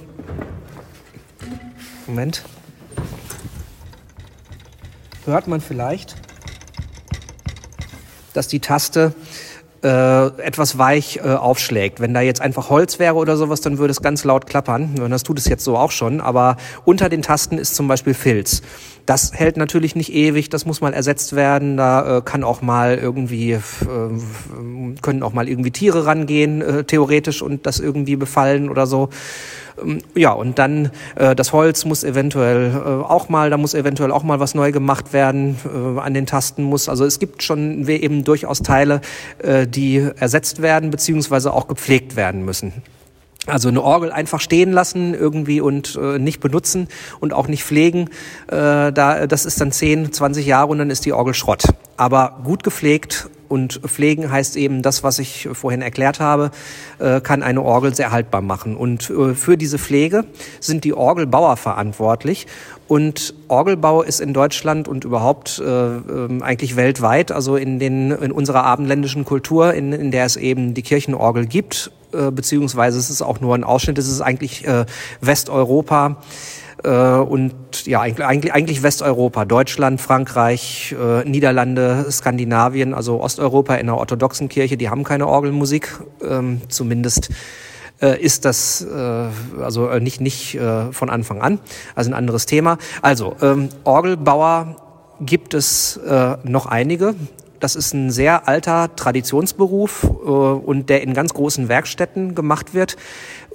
Moment, 2.06 2.44
hört 5.26 5.48
man 5.48 5.62
vielleicht, 5.62 6.16
dass 8.34 8.48
die 8.48 8.60
Taste 8.60 9.14
äh, 9.84 10.28
etwas 10.42 10.78
weich 10.78 11.18
äh, 11.18 11.22
aufschlägt. 11.22 12.00
Wenn 12.00 12.14
da 12.14 12.22
jetzt 12.22 12.42
einfach 12.42 12.70
Holz 12.70 13.00
wäre 13.00 13.16
oder 13.16 13.36
sowas, 13.36 13.62
dann 13.62 13.78
würde 13.78 13.92
es 13.92 14.02
ganz 14.02 14.24
laut 14.24 14.46
klappern. 14.46 14.96
Das 15.10 15.24
tut 15.24 15.40
es 15.40 15.46
jetzt 15.46 15.64
so 15.64 15.78
auch 15.78 15.92
schon. 15.92 16.22
Aber 16.22 16.58
unter 16.86 17.10
den 17.10 17.24
Tasten 17.24 17.58
ist 17.58 17.76
zum 17.76 17.88
Beispiel 17.88 18.14
Filz. 18.14 18.62
Das 19.06 19.34
hält 19.34 19.58
natürlich 19.58 19.96
nicht 19.96 20.14
ewig, 20.14 20.50
das 20.50 20.66
muss 20.66 20.82
mal 20.82 20.94
ersetzt 20.94 21.36
werden. 21.36 21.78
Da 21.78 22.18
äh, 22.18 22.22
kann 22.22 22.44
auch 22.44 22.62
mal 22.62 22.98
irgendwie, 22.98 23.52
äh, 23.54 23.60
können 25.02 25.24
auch 25.24 25.34
mal 25.34 25.50
irgendwie 25.50 25.72
Tiere 25.72 26.06
rangehen, 26.06 26.62
äh, 26.62 26.84
theoretisch, 26.84 27.42
und 27.42 27.66
das 27.66 27.80
irgendwie 27.80 28.16
befallen 28.16 28.70
oder 28.70 28.86
so. 28.86 29.10
Ähm, 29.82 30.00
ja, 30.16 30.32
und 30.32 30.60
dann 30.60 30.92
äh, 31.16 31.36
das 31.36 31.54
Holz 31.54 31.86
muss 31.86 32.04
eventuell 32.04 32.72
äh, 32.74 32.78
auch 33.04 33.30
mal, 33.30 33.50
da 33.50 33.58
muss 33.58 33.74
eventuell 33.74 34.12
auch 34.12 34.24
mal 34.24 34.40
was 34.40 34.56
neu 34.56 34.72
gemacht 34.72 35.14
werden, 35.14 35.58
äh, 35.66 36.00
an 36.00 36.14
den 36.14 36.26
Tasten 36.26 36.64
muss. 36.64 36.90
Also 36.90 37.06
es 37.06 37.20
gibt 37.20 37.44
schon 37.44 37.88
eben 37.88 38.24
durchaus 38.24 38.60
Teile, 38.62 39.02
die 39.68 39.98
ersetzt 40.18 40.62
werden, 40.62 40.92
beziehungsweise 40.92 41.54
auch 41.54 41.68
gepflegt 41.68 42.16
werden 42.16 42.46
müssen. 42.46 42.74
Also 43.48 43.70
eine 43.70 43.82
Orgel 43.82 44.12
einfach 44.12 44.40
stehen 44.40 44.72
lassen 44.72 45.16
irgendwie 45.16 45.62
und 45.62 45.98
äh, 46.00 46.20
nicht 46.20 46.42
benutzen 46.42 46.88
und 47.20 47.34
auch 47.34 47.48
nicht 47.48 47.64
pflegen, 47.64 48.10
äh, 48.48 48.92
da, 48.92 49.26
das 49.26 49.46
ist 49.46 49.60
dann 49.60 49.72
10, 49.72 50.14
20 50.14 50.46
Jahre 50.46 50.68
und 50.68 50.78
dann 50.78 50.92
ist 50.92 51.06
die 51.06 51.14
Orgel 51.14 51.34
Schrott. 51.34 51.64
Aber 51.98 52.40
gut 52.44 52.64
gepflegt 52.64 53.30
und 53.52 53.82
pflegen 53.86 54.32
heißt 54.32 54.56
eben 54.56 54.82
das, 54.82 55.04
was 55.04 55.20
ich 55.20 55.50
vorhin 55.52 55.82
erklärt 55.82 56.20
habe, 56.20 56.52
äh, 57.00 57.20
kann 57.20 57.44
eine 57.44 57.62
Orgel 57.62 57.94
sehr 57.94 58.12
haltbar 58.12 58.42
machen. 58.42 58.78
Und 58.78 59.10
äh, 59.10 59.36
für 59.36 59.58
diese 59.58 59.78
Pflege 59.78 60.24
sind 60.62 60.86
die 60.86 60.94
Orgelbauer 60.94 61.58
verantwortlich. 61.58 62.48
Und 62.88 63.34
Orgelbau 63.50 64.04
ist 64.04 64.22
in 64.22 64.34
Deutschland 64.34 64.88
und 64.88 65.04
überhaupt 65.04 65.60
äh, 65.60 65.64
ähm, 65.66 66.42
eigentlich 66.42 66.76
weltweit, 66.76 67.32
also 67.32 67.58
in, 67.58 67.78
den, 67.78 68.12
in 68.12 68.32
unserer 68.32 68.64
abendländischen 68.64 69.26
Kultur, 69.26 69.74
in, 69.74 69.92
in 69.92 70.12
der 70.12 70.26
es 70.26 70.38
eben 70.38 70.74
die 70.74 70.82
Kirchenorgel 70.82 71.46
gibt, 71.46 71.92
äh, 72.14 72.32
beziehungsweise 72.32 73.00
es 73.00 73.10
ist 73.10 73.22
auch 73.22 73.42
nur 73.42 73.56
ein 73.56 73.64
Ausschnitt, 73.64 73.98
es 73.98 74.08
ist 74.08 74.22
eigentlich 74.22 74.66
äh, 74.66 74.86
Westeuropa 75.20 76.18
und 76.90 77.86
ja, 77.86 78.02
eigentlich, 78.02 78.54
eigentlich 78.54 78.84
Westeuropa, 78.84 79.46
Deutschland, 79.46 80.02
Frankreich, 80.02 80.96
äh, 81.00 81.28
Niederlande, 81.28 82.06
Skandinavien, 82.10 82.94
also 82.94 83.22
Osteuropa 83.22 83.76
in 83.76 83.88
der 83.88 83.98
orthodoxen 83.98 84.50
Kirche, 84.50 84.78
die 84.78 84.90
haben 84.90 85.04
keine 85.04 85.28
Orgelmusik, 85.28 86.00
ähm, 86.28 86.62
zumindest 86.70 87.30
äh, 88.02 88.20
ist 88.20 88.46
das 88.46 88.82
äh, 88.82 89.28
also 89.62 89.90
äh, 89.90 90.00
nicht 90.00 90.22
nicht 90.22 90.56
äh, 90.56 90.92
von 90.92 91.10
Anfang 91.10 91.42
an, 91.42 91.60
also 91.96 92.10
ein 92.10 92.16
anderes 92.16 92.46
Thema. 92.46 92.78
Also 93.02 93.36
ähm, 93.42 93.70
Orgelbauer 93.84 94.76
gibt 95.20 95.54
es 95.54 95.98
äh, 95.98 96.38
noch 96.44 96.66
einige. 96.66 97.16
Das 97.60 97.76
ist 97.76 97.94
ein 97.94 98.10
sehr 98.10 98.48
alter 98.48 98.96
Traditionsberuf 98.96 100.04
äh, 100.04 100.08
und 100.08 100.90
der 100.90 101.04
in 101.04 101.14
ganz 101.14 101.34
großen 101.34 101.70
Werkstätten 101.70 102.34
gemacht 102.34 102.74
wird. 102.74 102.98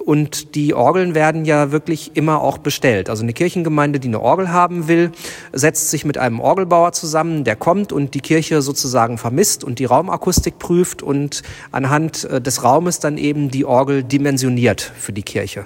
Und 0.07 0.55
die 0.55 0.73
Orgeln 0.73 1.15
werden 1.15 1.43
ja 1.43 1.73
wirklich 1.73 2.11
immer 2.13 2.39
auch 2.41 2.59
bestellt. 2.59 3.09
Also 3.09 3.23
eine 3.23 3.33
Kirchengemeinde, 3.33 3.99
die 3.99 4.07
eine 4.07 4.21
Orgel 4.21 4.53
haben 4.53 4.87
will, 4.87 5.11
setzt 5.51 5.89
sich 5.89 6.05
mit 6.05 6.17
einem 6.17 6.39
Orgelbauer 6.39 6.93
zusammen, 6.93 7.43
der 7.43 7.57
kommt 7.57 7.91
und 7.91 8.13
die 8.13 8.21
Kirche 8.21 8.61
sozusagen 8.61 9.17
vermisst 9.17 9.65
und 9.65 9.79
die 9.79 9.83
Raumakustik 9.85 10.59
prüft 10.59 11.03
und 11.03 11.43
anhand 11.73 12.23
äh, 12.23 12.39
des 12.39 12.63
Raumes 12.63 13.01
dann 13.01 13.17
eben 13.17 13.51
die 13.51 13.65
Orgel 13.65 14.01
dimensioniert 14.01 14.93
für 14.97 15.11
die 15.11 15.23
Kirche. 15.23 15.65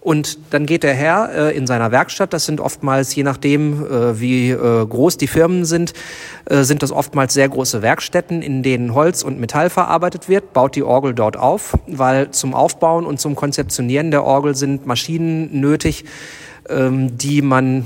Und 0.00 0.38
dann 0.50 0.64
geht 0.64 0.82
der 0.82 0.94
Herr 0.94 1.30
äh, 1.34 1.56
in 1.56 1.66
seiner 1.66 1.92
Werkstatt, 1.92 2.32
das 2.32 2.46
sind 2.46 2.58
oftmals, 2.60 3.14
je 3.14 3.22
nachdem 3.22 3.84
äh, 3.84 4.18
wie 4.18 4.50
äh, 4.50 4.86
groß 4.86 5.18
die 5.18 5.26
Firmen 5.26 5.66
sind, 5.66 5.92
äh, 6.46 6.62
sind 6.62 6.82
das 6.82 6.90
oftmals 6.90 7.34
sehr 7.34 7.50
große 7.50 7.82
Werkstätten, 7.82 8.40
in 8.40 8.62
denen 8.62 8.94
Holz 8.94 9.22
und 9.22 9.38
Metall 9.38 9.68
verarbeitet 9.68 10.26
wird, 10.30 10.54
baut 10.54 10.74
die 10.74 10.82
Orgel 10.82 11.12
dort 11.12 11.36
auf, 11.36 11.76
weil 11.86 12.30
zum 12.30 12.54
Aufbauen 12.54 13.04
und 13.04 13.20
zum 13.20 13.36
Konzeptionieren 13.36 14.10
der 14.10 14.24
Orgel 14.24 14.54
sind 14.54 14.86
Maschinen 14.86 15.60
nötig, 15.60 16.06
ähm, 16.70 17.18
die 17.18 17.42
man 17.42 17.84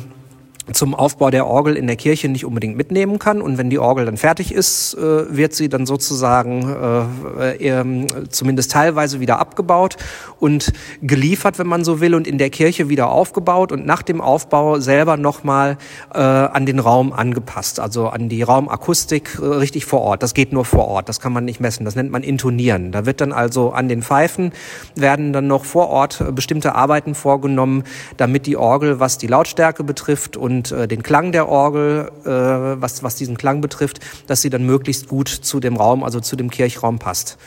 zum 0.73 0.95
Aufbau 0.95 1.31
der 1.31 1.47
Orgel 1.47 1.77
in 1.77 1.87
der 1.87 1.97
Kirche 1.97 2.29
nicht 2.29 2.45
unbedingt 2.45 2.77
mitnehmen 2.77 3.19
kann. 3.19 3.43
Und 3.43 3.59
wenn 3.59 3.71
die 3.71 3.79
Orgel 3.79 4.07
dann 4.07 4.17
fertig 4.17 4.53
ist, 4.53 4.95
äh, 4.95 5.37
wird 5.37 5.55
sie 5.55 5.69
dann 5.69 5.87
sozusagen 5.87 7.09
äh, 7.39 7.57
äh, 7.57 8.07
zumindest 8.31 8.73
teilweise 8.73 9.21
wieder 9.21 9.39
abgebaut 9.39 9.97
und 10.41 10.73
geliefert, 11.03 11.59
wenn 11.59 11.67
man 11.67 11.85
so 11.85 12.01
will, 12.01 12.15
und 12.15 12.27
in 12.27 12.39
der 12.39 12.51
Kirche 12.51 12.89
wieder 12.89 13.11
aufgebaut 13.11 13.73
und 13.73 13.85
nach 13.85 14.03
dem 14.03 14.21
Aufbau 14.21 14.81
selber 14.81 15.17
nochmal 15.17 15.77
äh, 16.15 16.19
an 16.19 16.67
den 16.67 16.79
Raum 16.79 17.13
angepasst, 17.13 17.81
also 17.81 18.09
an 18.09 18.29
die 18.29 18.43
Raumakustik 18.43 19.39
äh, 19.41 19.45
richtig 19.45 19.85
vor 19.85 20.01
Ort. 20.01 20.23
Das 20.23 20.35
geht 20.35 20.53
nur 20.53 20.65
vor 20.65 20.87
Ort, 20.87 21.09
das 21.09 21.21
kann 21.21 21.33
man 21.33 21.45
nicht 21.45 21.61
messen, 21.61 21.85
das 21.85 21.95
nennt 21.95 22.11
man 22.11 22.23
Intonieren. 22.23 22.91
Da 22.91 23.05
wird 23.05 23.21
dann 23.21 23.33
also 23.33 23.73
an 23.73 23.89
den 23.89 24.03
Pfeifen 24.03 24.53
werden 24.95 25.33
dann 25.33 25.47
noch 25.47 25.65
vor 25.65 25.89
Ort 25.89 26.25
bestimmte 26.35 26.75
Arbeiten 26.75 27.15
vorgenommen, 27.15 27.85
damit 28.17 28.47
die 28.47 28.57
Orgel, 28.57 29.01
was 29.01 29.19
die 29.19 29.27
Lautstärke 29.27 29.85
betrifft 29.85 30.37
und 30.37 30.54
und 30.55 30.73
äh, 30.73 30.87
den 30.87 31.03
Klang 31.03 31.33
der 31.33 31.49
Orgel, 31.49 32.11
äh, 32.25 32.29
was, 32.29 33.03
was 33.03 33.17
diesen 33.17 33.37
Klang 33.37 33.61
betrifft, 33.61 34.01
dass 34.27 34.43
sie 34.43 34.51
dann 34.51 34.65
möglichst 34.65 35.09
gut 35.09 35.29
zu 35.29 35.61
dem 35.61 35.77
Raum, 35.77 36.05
also 36.05 36.21
zu 36.21 36.37
dem 36.37 36.51
Kirchraum 36.51 36.99
passt. 36.99 37.39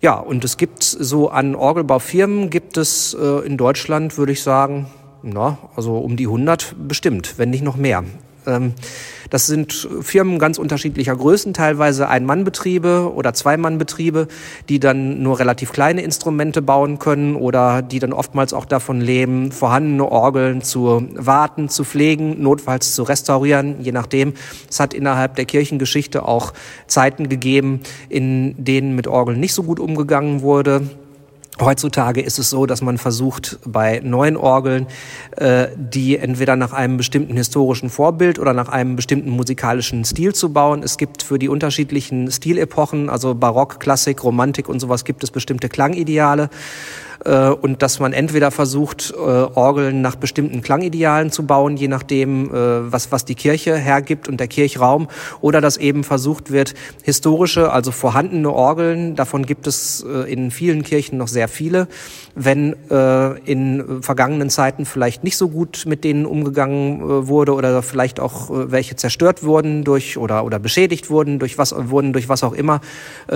Ja, 0.00 0.14
und 0.14 0.44
es 0.44 0.56
gibt 0.56 0.82
so 0.82 1.30
an 1.30 1.54
Orgelbaufirmen 1.54 2.50
gibt 2.50 2.76
es 2.76 3.14
äh, 3.14 3.46
in 3.46 3.56
Deutschland, 3.56 4.18
würde 4.18 4.32
ich 4.32 4.42
sagen, 4.42 4.86
na, 5.22 5.58
also 5.76 5.96
um 5.98 6.16
die 6.16 6.26
100 6.26 6.74
bestimmt, 6.88 7.34
wenn 7.38 7.50
nicht 7.50 7.64
noch 7.64 7.76
mehr. 7.76 8.04
Ähm, 8.46 8.74
Das 9.34 9.46
sind 9.46 9.88
Firmen 10.00 10.38
ganz 10.38 10.58
unterschiedlicher 10.58 11.16
Größen, 11.16 11.54
teilweise 11.54 12.08
Ein-Mann-Betriebe 12.08 13.10
oder 13.12 13.34
Zwei-Mann-Betriebe, 13.34 14.28
die 14.68 14.78
dann 14.78 15.24
nur 15.24 15.40
relativ 15.40 15.72
kleine 15.72 16.02
Instrumente 16.02 16.62
bauen 16.62 17.00
können 17.00 17.34
oder 17.34 17.82
die 17.82 17.98
dann 17.98 18.12
oftmals 18.12 18.52
auch 18.52 18.64
davon 18.64 19.00
leben, 19.00 19.50
vorhandene 19.50 20.08
Orgeln 20.08 20.62
zu 20.62 21.08
warten, 21.16 21.68
zu 21.68 21.82
pflegen, 21.82 22.40
notfalls 22.44 22.94
zu 22.94 23.02
restaurieren, 23.02 23.80
je 23.80 23.90
nachdem. 23.90 24.34
Es 24.70 24.78
hat 24.78 24.94
innerhalb 24.94 25.34
der 25.34 25.46
Kirchengeschichte 25.46 26.28
auch 26.28 26.52
Zeiten 26.86 27.28
gegeben, 27.28 27.80
in 28.08 28.54
denen 28.56 28.94
mit 28.94 29.08
Orgeln 29.08 29.40
nicht 29.40 29.54
so 29.54 29.64
gut 29.64 29.80
umgegangen 29.80 30.42
wurde. 30.42 30.88
Heutzutage 31.60 32.20
ist 32.20 32.40
es 32.40 32.50
so, 32.50 32.66
dass 32.66 32.82
man 32.82 32.98
versucht, 32.98 33.58
bei 33.64 34.00
neuen 34.02 34.36
Orgeln, 34.36 34.88
äh, 35.36 35.68
die 35.76 36.16
entweder 36.18 36.56
nach 36.56 36.72
einem 36.72 36.96
bestimmten 36.96 37.36
historischen 37.36 37.90
Vorbild 37.90 38.40
oder 38.40 38.52
nach 38.52 38.68
einem 38.68 38.96
bestimmten 38.96 39.30
musikalischen 39.30 40.04
Stil 40.04 40.34
zu 40.34 40.52
bauen. 40.52 40.82
Es 40.82 40.98
gibt 40.98 41.22
für 41.22 41.38
die 41.38 41.48
unterschiedlichen 41.48 42.30
Stilepochen, 42.32 43.08
also 43.08 43.36
Barock, 43.36 43.78
Klassik, 43.78 44.24
Romantik 44.24 44.68
und 44.68 44.80
sowas, 44.80 45.04
gibt 45.04 45.22
es 45.22 45.30
bestimmte 45.30 45.68
Klangideale. 45.68 46.50
Äh, 47.24 47.48
und 47.48 47.82
dass 47.82 48.00
man 48.00 48.12
entweder 48.12 48.50
versucht, 48.50 49.12
äh, 49.16 49.18
Orgeln 49.18 50.00
nach 50.02 50.16
bestimmten 50.16 50.62
Klangidealen 50.62 51.30
zu 51.30 51.46
bauen, 51.46 51.76
je 51.76 51.88
nachdem, 51.88 52.46
äh, 52.46 52.92
was, 52.92 53.12
was 53.12 53.24
die 53.24 53.34
Kirche 53.34 53.76
hergibt 53.76 54.28
und 54.28 54.40
der 54.40 54.48
Kirchraum, 54.48 55.08
oder 55.40 55.60
dass 55.60 55.76
eben 55.76 56.04
versucht 56.04 56.50
wird, 56.50 56.74
historische, 57.02 57.72
also 57.72 57.90
vorhandene 57.90 58.50
Orgeln, 58.50 59.16
davon 59.16 59.46
gibt 59.46 59.66
es 59.66 60.04
in 60.26 60.50
vielen 60.50 60.82
Kirchen 60.82 61.18
noch 61.18 61.28
sehr 61.28 61.48
viele, 61.48 61.88
wenn 62.34 62.74
in 63.44 64.02
vergangenen 64.02 64.50
Zeiten 64.50 64.86
vielleicht 64.86 65.24
nicht 65.24 65.36
so 65.36 65.48
gut 65.48 65.84
mit 65.86 66.04
denen 66.04 66.26
umgegangen 66.26 67.28
wurde 67.28 67.54
oder 67.54 67.82
vielleicht 67.82 68.20
auch 68.20 68.50
welche 68.50 68.96
zerstört 68.96 69.42
wurden 69.42 69.84
durch 69.84 70.16
oder, 70.18 70.44
oder 70.44 70.58
beschädigt 70.58 71.10
wurden 71.10 71.38
durch 71.38 71.58
was, 71.58 71.74
wurden 71.76 72.12
durch 72.12 72.28
was 72.28 72.42
auch 72.42 72.52
immer, 72.52 72.80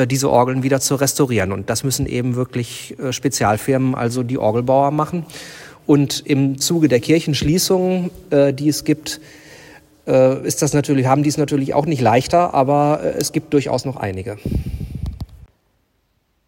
diese 0.07 0.31
Orgeln 0.31 0.63
wieder 0.63 0.81
zu 0.81 0.97
restaurieren. 0.97 1.53
Und 1.53 1.71
das 1.71 1.85
müssen 1.85 2.07
eben 2.07 2.35
wirklich 2.35 2.97
Spezialfirmen 3.11 3.68
Firmen, 3.69 3.95
also 3.95 4.23
die 4.23 4.39
Orgelbauer 4.39 4.93
machen. 4.93 5.27
Und 5.87 6.21
im 6.25 6.59
Zuge 6.59 6.89
der 6.89 7.01
Kirchenschließungen, 7.01 8.11
äh, 8.31 8.55
die 8.55 8.71
es 8.71 8.85
gibt, 8.85 9.21
äh, 10.07 10.47
ist 10.47 10.63
das 10.63 10.73
natürlich, 10.73 11.07
haben 11.07 11.23
die 11.23 11.29
es 11.29 11.37
natürlich 11.37 11.75
auch 11.75 11.85
nicht 11.85 12.01
leichter, 12.01 12.55
aber 12.55 13.01
äh, 13.03 13.09
es 13.19 13.33
gibt 13.33 13.53
durchaus 13.53 13.85
noch 13.85 13.97
einige. 13.97 14.39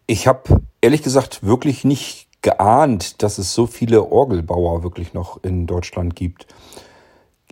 Ich 0.07 0.25
habe 0.25 0.61
ehrlich 0.81 1.03
gesagt 1.03 1.43
wirklich 1.43 1.83
nicht 1.83 2.27
geahnt, 2.41 3.21
dass 3.21 3.37
es 3.37 3.53
so 3.53 3.67
viele 3.67 4.11
Orgelbauer 4.11 4.81
wirklich 4.81 5.13
noch 5.13 5.43
in 5.43 5.67
Deutschland 5.67 6.15
gibt. 6.15 6.47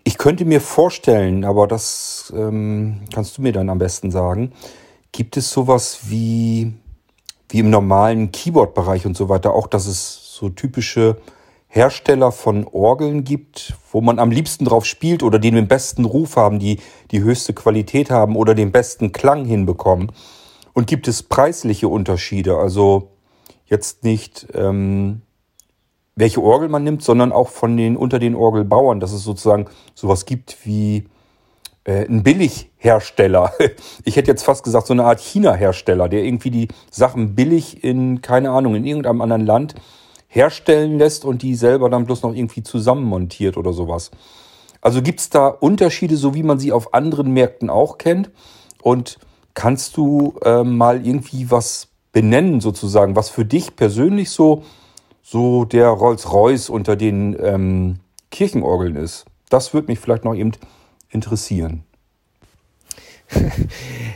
Ich 0.04 0.18
könnte 0.18 0.46
mir 0.46 0.62
vorstellen, 0.62 1.46
aber 1.46 1.68
das 1.68 2.34
ähm, 2.36 3.02
kannst 3.14 3.38
du 3.38 3.44
mir 3.44 3.52
dann 3.52 3.70
am 3.70 3.78
besten 3.78 4.10
sagen, 4.10 4.52
gibt 5.12 5.38
es 5.38 5.52
sowas 5.52 6.00
wie 6.08 6.74
wie 7.50 7.60
im 7.60 7.70
normalen 7.70 8.32
Keyboard-Bereich 8.32 9.06
und 9.06 9.18
so 9.18 9.30
weiter 9.30 9.54
auch, 9.54 9.68
dass 9.68 9.88
es 9.88 10.36
so 10.36 10.50
typische 10.50 11.18
Hersteller 11.68 12.32
von 12.32 12.66
Orgeln 12.66 13.24
gibt, 13.24 13.76
wo 13.92 14.02
man 14.02 14.18
am 14.18 14.32
liebsten 14.32 14.66
drauf 14.66 14.86
spielt 14.86 15.22
oder 15.22 15.38
die 15.38 15.52
den 15.52 15.68
besten 15.68 16.06
Ruf 16.06 16.36
haben, 16.36 16.60
die 16.60 16.80
die 17.12 17.22
höchste 17.22 17.54
Qualität 17.54 18.10
haben 18.10 18.36
oder 18.36 18.56
den 18.56 18.72
besten 18.72 19.12
Klang 19.12 19.46
hinbekommen. 19.46 20.12
Und 20.74 20.88
gibt 20.88 21.08
es 21.08 21.24
preisliche 21.24 21.88
Unterschiede? 21.88 22.58
Also 22.58 23.10
jetzt 23.66 24.04
nicht 24.04 24.48
ähm, 24.54 25.22
welche 26.20 26.42
Orgel 26.42 26.70
man 26.70 26.84
nimmt, 26.84 27.02
sondern 27.02 27.32
auch 27.32 27.48
von 27.48 27.78
den 27.78 27.96
unter 27.96 28.20
den 28.20 28.36
Orgelbauern, 28.36 29.00
dass 29.00 29.14
es 29.14 29.24
sozusagen 29.24 29.68
sowas 29.96 30.26
gibt 30.26 30.66
wie 30.66 31.06
ein 31.90 32.24
Billighersteller. 32.24 33.54
Ich 34.06 34.16
hätte 34.16 34.32
jetzt 34.32 34.44
fast 34.44 34.64
gesagt, 34.64 34.88
so 34.88 34.94
eine 34.94 35.06
Art 35.06 35.20
China-Hersteller, 35.20 36.10
der 36.10 36.24
irgendwie 36.24 36.52
die 36.52 36.68
Sachen 36.90 37.36
billig 37.36 37.84
in, 37.84 38.22
keine 38.22 38.52
Ahnung, 38.52 38.76
in 38.76 38.86
irgendeinem 38.86 39.22
anderen 39.22 39.46
Land 39.46 39.76
herstellen 40.28 40.98
lässt 40.98 41.26
und 41.26 41.42
die 41.42 41.56
selber 41.56 41.90
dann 41.90 42.06
bloß 42.06 42.24
noch 42.24 42.34
irgendwie 42.34 42.64
zusammenmontiert 42.64 43.58
oder 43.58 43.74
sowas. 43.74 44.12
Also 44.82 45.02
gibt 45.02 45.20
es 45.20 45.30
da 45.30 45.48
Unterschiede, 45.48 46.16
so 46.16 46.34
wie 46.34 46.44
man 46.44 46.60
sie 46.60 46.72
auf 46.72 46.94
anderen 46.94 47.32
Märkten 47.32 47.70
auch 47.70 47.98
kennt? 47.98 48.32
Und 48.82 49.20
kannst 49.54 49.98
du 49.98 50.36
äh, 50.44 50.64
mal 50.64 51.06
irgendwie 51.06 51.52
was 51.52 51.90
benennen, 52.12 52.62
sozusagen, 52.62 53.16
was 53.16 53.30
für 53.30 53.46
dich 53.46 53.76
persönlich 53.76 54.30
so, 54.30 54.64
so 55.22 55.66
der 55.66 55.90
Rolls-Royce 55.90 56.70
unter 56.70 56.96
den 56.96 57.36
ähm, 57.42 58.00
Kirchenorgeln 58.32 58.96
ist? 58.96 59.26
Das 59.50 59.74
würde 59.74 59.88
mich 59.88 60.00
vielleicht 60.00 60.24
noch 60.26 60.36
eben 60.36 60.54
interessieren? 61.10 61.84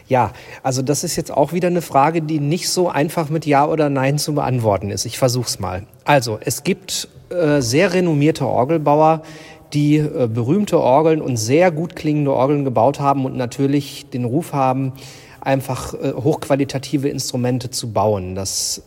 Ja, 0.08 0.32
also 0.62 0.82
das 0.82 1.04
ist 1.04 1.16
jetzt 1.16 1.32
auch 1.32 1.54
wieder 1.54 1.70
eine 1.70 1.82
Frage, 1.82 2.22
die 2.22 2.40
nicht 2.40 2.70
so 2.70 2.90
einfach 2.90 3.30
mit 3.30 3.46
Ja 3.46 3.66
oder 3.66 3.90
Nein 3.90 4.18
zu 4.18 4.36
beantworten 4.36 4.92
ist. 4.92 5.06
Ich 5.06 5.18
versuch's 5.18 5.60
mal. 5.60 5.88
Also, 6.04 6.40
es 6.44 6.64
gibt 6.64 7.08
äh, 7.30 7.62
sehr 7.62 7.94
renommierte 7.94 8.46
Orgelbauer, 8.46 9.24
die 9.74 9.98
äh, 9.98 10.28
berühmte 10.28 10.80
Orgeln 10.80 11.22
und 11.22 11.38
sehr 11.38 11.72
gut 11.72 11.96
klingende 11.96 12.34
Orgeln 12.34 12.64
gebaut 12.64 13.00
haben 13.00 13.26
und 13.26 13.36
natürlich 13.36 14.10
den 14.10 14.26
Ruf 14.26 14.54
haben, 14.54 14.94
einfach 15.42 15.94
äh, 15.94 16.14
hochqualitative 16.14 17.10
Instrumente 17.10 17.70
zu 17.70 17.92
bauen. 17.92 18.36
Das 18.36 18.84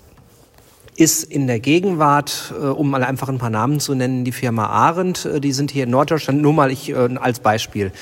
ist 0.97 1.25
in 1.25 1.47
der 1.47 1.61
Gegenwart, 1.61 2.55
äh, 2.59 2.67
um 2.67 2.91
mal 2.91 3.05
einfach 3.05 3.29
ein 3.29 3.39
paar 3.39 3.51
Namen 3.51 3.81
zu 3.81 3.95
nennen, 3.95 4.25
die 4.25 4.33
Firma 4.33 4.67
Arendt, 4.67 5.27
äh, 5.27 5.41
die 5.41 5.53
sind 5.53 5.71
hier 5.71 5.85
in 5.85 5.91
Norddeutschland, 5.91 6.41
nur 6.41 6.53
mal 6.53 6.71
ich 6.71 6.91
äh, 6.91 7.17
als 7.17 7.41
Beispiel, 7.41 7.93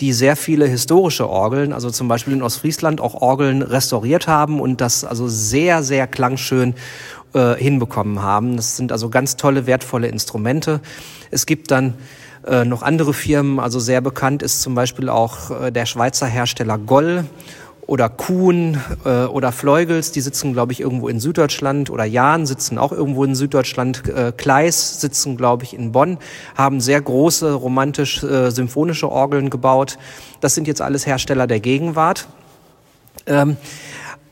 die 0.00 0.12
sehr 0.12 0.36
viele 0.36 0.66
historische 0.66 1.28
Orgeln, 1.28 1.72
also 1.72 1.90
zum 1.90 2.08
Beispiel 2.08 2.32
in 2.32 2.42
Ostfriesland 2.42 3.00
auch 3.00 3.14
Orgeln 3.14 3.62
restauriert 3.62 4.28
haben 4.28 4.60
und 4.60 4.80
das 4.80 5.04
also 5.04 5.28
sehr, 5.28 5.82
sehr 5.82 6.06
klangschön 6.06 6.74
äh, 7.34 7.54
hinbekommen 7.56 8.22
haben. 8.22 8.56
Das 8.56 8.76
sind 8.76 8.92
also 8.92 9.10
ganz 9.10 9.36
tolle, 9.36 9.66
wertvolle 9.66 10.06
Instrumente. 10.06 10.80
Es 11.30 11.46
gibt 11.46 11.70
dann 11.70 11.94
äh, 12.46 12.64
noch 12.64 12.82
andere 12.82 13.14
Firmen, 13.14 13.58
also 13.58 13.80
sehr 13.80 14.00
bekannt 14.00 14.42
ist 14.42 14.62
zum 14.62 14.74
Beispiel 14.74 15.08
auch 15.08 15.50
äh, 15.50 15.72
der 15.72 15.86
Schweizer 15.86 16.26
Hersteller 16.26 16.78
Goll 16.78 17.24
oder 17.86 18.08
Kuhn 18.08 18.80
äh, 19.04 19.24
oder 19.24 19.52
Fleugels, 19.52 20.12
die 20.12 20.20
sitzen, 20.20 20.52
glaube 20.52 20.72
ich, 20.72 20.80
irgendwo 20.80 21.08
in 21.08 21.20
Süddeutschland 21.20 21.90
oder 21.90 22.04
Jahn 22.04 22.46
sitzen 22.46 22.78
auch 22.78 22.92
irgendwo 22.92 23.24
in 23.24 23.34
Süddeutschland. 23.34 24.08
Äh, 24.08 24.32
Kleis 24.36 25.00
sitzen, 25.00 25.36
glaube 25.36 25.64
ich, 25.64 25.74
in 25.74 25.92
Bonn, 25.92 26.18
haben 26.54 26.80
sehr 26.80 27.00
große 27.00 27.52
romantisch-symphonische 27.52 29.06
äh, 29.06 29.10
Orgeln 29.10 29.50
gebaut. 29.50 29.98
Das 30.40 30.54
sind 30.54 30.66
jetzt 30.66 30.80
alles 30.80 31.06
Hersteller 31.06 31.46
der 31.46 31.60
Gegenwart. 31.60 32.28
Ähm, 33.26 33.56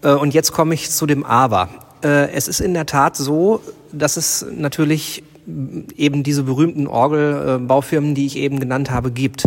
äh, 0.03 0.13
und 0.13 0.35
jetzt 0.35 0.53
komme 0.53 0.75
ich 0.75 0.91
zu 0.91 1.07
dem 1.07 1.25
Aber. 1.25 1.69
Äh, 2.03 2.33
es 2.33 2.49
ist 2.49 2.61
in 2.61 2.75
der 2.75 2.87
Tat 2.87 3.17
so, 3.17 3.61
dass 3.93 4.17
es 4.17 4.47
natürlich 4.51 5.25
eben 5.47 6.23
diese 6.23 6.45
berühmten 6.45 6.87
Orgelbaufirmen, 6.87 8.15
die 8.15 8.27
ich 8.27 8.37
eben 8.37 8.61
genannt 8.61 8.91
habe, 8.91 9.11
gibt. 9.11 9.47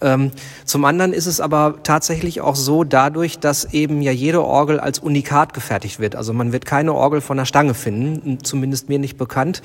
Ähm, 0.00 0.32
zum 0.64 0.84
anderen 0.84 1.12
ist 1.12 1.26
es 1.26 1.40
aber 1.40 1.76
tatsächlich 1.82 2.40
auch 2.40 2.56
so, 2.56 2.82
dadurch, 2.82 3.38
dass 3.38 3.72
eben 3.72 4.02
ja 4.02 4.10
jede 4.10 4.44
Orgel 4.44 4.80
als 4.80 4.98
Unikat 4.98 5.54
gefertigt 5.54 6.00
wird. 6.00 6.16
Also 6.16 6.32
man 6.32 6.52
wird 6.52 6.66
keine 6.66 6.94
Orgel 6.94 7.20
von 7.20 7.36
der 7.36 7.44
Stange 7.44 7.74
finden, 7.74 8.38
zumindest 8.42 8.88
mir 8.88 8.98
nicht 8.98 9.16
bekannt. 9.18 9.62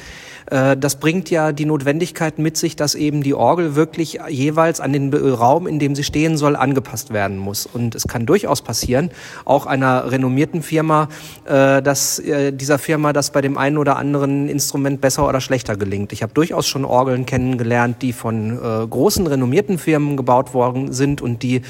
Äh, 0.51 0.77
das 0.77 0.99
bringt 0.99 1.29
ja 1.31 1.51
die 1.51 1.65
Notwendigkeit 1.65 2.37
mit 2.37 2.57
sich, 2.57 2.75
dass 2.75 2.93
eben 2.93 3.23
die 3.23 3.33
Orgel 3.33 3.75
wirklich 3.75 4.19
jeweils 4.29 4.79
an 4.79 4.93
den 4.93 5.11
Raum, 5.13 5.65
in 5.65 5.79
dem 5.79 5.95
sie 5.95 6.03
stehen 6.03 6.37
soll, 6.37 6.55
angepasst 6.55 7.11
werden 7.11 7.37
muss. 7.37 7.65
Und 7.65 7.95
es 7.95 8.07
kann 8.07 8.25
durchaus 8.25 8.61
passieren, 8.61 9.09
auch 9.45 9.65
einer 9.65 10.11
renommierten 10.11 10.61
Firma, 10.61 11.09
äh, 11.45 11.81
dass 11.81 12.19
äh, 12.19 12.53
dieser 12.53 12.77
Firma 12.77 13.13
das 13.13 13.31
bei 13.31 13.41
dem 13.41 13.57
einen 13.57 13.77
oder 13.77 13.97
anderen 13.97 14.47
Instrument 14.47 15.01
besser 15.01 15.27
oder 15.27 15.41
schlechter 15.41 15.70
leichter 15.71 15.77
gelingt. 15.77 16.13
Ich 16.13 16.23
habe 16.23 16.33
durchaus 16.33 16.67
schon 16.67 16.85
Orgeln 16.85 17.25
kennengelernt, 17.25 18.01
die 18.01 18.13
von 18.13 18.57
äh, 18.57 18.87
großen, 18.87 19.27
renommierten 19.27 19.77
Firmen 19.77 20.17
gebaut 20.17 20.53
worden 20.53 20.93
sind 20.93 21.21
und 21.21 21.43
die 21.43 21.61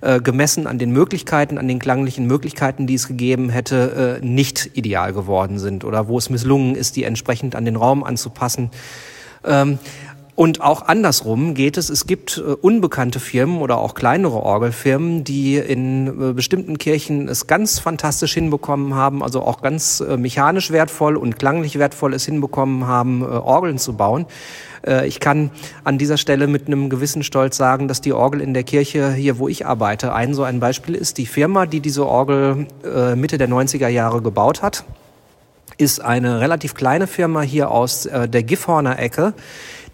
äh, 0.00 0.20
gemessen 0.20 0.66
an 0.66 0.78
den 0.78 0.92
Möglichkeiten, 0.92 1.58
an 1.58 1.68
den 1.68 1.78
klanglichen 1.78 2.26
Möglichkeiten, 2.26 2.86
die 2.86 2.94
es 2.94 3.08
gegeben 3.08 3.50
hätte, 3.50 4.20
äh, 4.22 4.24
nicht 4.24 4.70
ideal 4.74 5.12
geworden 5.12 5.58
sind 5.58 5.84
oder 5.84 6.08
wo 6.08 6.18
es 6.18 6.30
misslungen 6.30 6.74
ist, 6.74 6.96
die 6.96 7.04
entsprechend 7.04 7.54
an 7.54 7.64
den 7.64 7.76
Raum 7.76 8.04
anzupassen. 8.04 8.70
Ähm, 9.44 9.78
und 10.38 10.60
auch 10.60 10.82
andersrum 10.86 11.54
geht 11.54 11.76
es, 11.76 11.90
es 11.90 12.06
gibt 12.06 12.38
äh, 12.38 12.52
unbekannte 12.52 13.18
Firmen 13.18 13.60
oder 13.60 13.78
auch 13.78 13.96
kleinere 13.96 14.40
Orgelfirmen, 14.40 15.24
die 15.24 15.56
in 15.56 16.06
äh, 16.06 16.32
bestimmten 16.32 16.78
Kirchen 16.78 17.26
es 17.26 17.48
ganz 17.48 17.80
fantastisch 17.80 18.34
hinbekommen 18.34 18.94
haben, 18.94 19.24
also 19.24 19.42
auch 19.42 19.62
ganz 19.62 19.98
äh, 19.98 20.16
mechanisch 20.16 20.70
wertvoll 20.70 21.16
und 21.16 21.40
klanglich 21.40 21.76
wertvoll 21.80 22.14
es 22.14 22.24
hinbekommen 22.24 22.86
haben, 22.86 23.24
Orgeln 23.24 23.78
zu 23.78 23.94
bauen. 23.94 24.26
Ich 25.04 25.18
kann 25.18 25.50
an 25.82 25.98
dieser 25.98 26.16
Stelle 26.16 26.46
mit 26.46 26.68
einem 26.68 26.88
gewissen 26.88 27.24
Stolz 27.24 27.56
sagen, 27.56 27.88
dass 27.88 28.00
die 28.00 28.12
Orgel 28.12 28.40
in 28.40 28.54
der 28.54 28.62
Kirche 28.62 29.12
hier, 29.12 29.40
wo 29.40 29.48
ich 29.48 29.66
arbeite, 29.66 30.12
ein 30.14 30.34
so 30.34 30.44
ein 30.44 30.60
Beispiel 30.60 30.94
ist. 30.94 31.18
Die 31.18 31.26
Firma, 31.26 31.66
die 31.66 31.80
diese 31.80 32.06
Orgel 32.06 32.68
Mitte 33.16 33.38
der 33.38 33.48
90er 33.48 33.88
Jahre 33.88 34.22
gebaut 34.22 34.62
hat, 34.62 34.84
ist 35.78 36.00
eine 36.00 36.40
relativ 36.40 36.74
kleine 36.74 37.08
Firma 37.08 37.42
hier 37.42 37.72
aus 37.72 38.08
der 38.08 38.42
Gifhorner 38.44 39.00
Ecke 39.00 39.34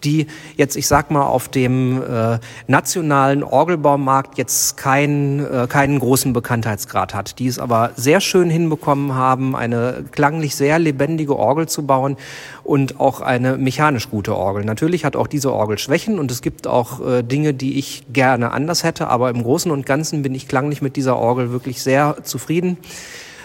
die 0.05 0.27
jetzt, 0.57 0.77
ich 0.77 0.87
sag 0.87 1.11
mal, 1.11 1.23
auf 1.25 1.49
dem 1.49 2.03
äh, 2.03 2.39
nationalen 2.67 3.43
Orgelbaumarkt 3.43 4.39
jetzt 4.39 4.77
keinen 4.77 5.45
äh, 5.45 5.67
keinen 5.69 5.99
großen 5.99 6.33
Bekanntheitsgrad 6.33 7.15
hat, 7.15 7.39
die 7.39 7.47
es 7.47 7.59
aber 7.59 7.93
sehr 7.97 8.21
schön 8.21 8.51
hinbekommen 8.51 9.15
haben, 9.15 9.57
eine 9.57 10.05
klanglich 10.11 10.55
sehr 10.57 10.79
lebendige 10.79 11.37
Orgel 11.37 11.69
zu 11.69 11.87
bauen 11.87 12.17
und 12.63 13.01
auch 13.01 13.21
eine 13.21 13.57
mechanisch 13.57 14.11
gute 14.11 14.37
Orgel. 14.37 14.65
Natürlich 14.65 15.05
hat 15.05 15.17
auch 15.17 15.27
diese 15.27 15.53
Orgel 15.53 15.79
Schwächen 15.79 16.19
und 16.19 16.31
es 16.31 16.43
gibt 16.43 16.67
auch 16.67 17.07
äh, 17.07 17.23
Dinge, 17.23 17.55
die 17.55 17.79
ich 17.79 18.05
gerne 18.13 18.53
anders 18.53 18.85
hätte, 18.85 19.09
aber 19.09 19.31
im 19.31 19.43
Großen 19.43 19.71
und 19.71 19.87
Ganzen 19.87 20.23
bin 20.23 20.35
ich 20.35 20.49
klanglich 20.49 20.83
mit 20.83 20.97
dieser 20.97 21.17
Orgel 21.17 21.51
wirklich 21.51 21.83
sehr 21.83 22.17
zufrieden. 22.23 22.79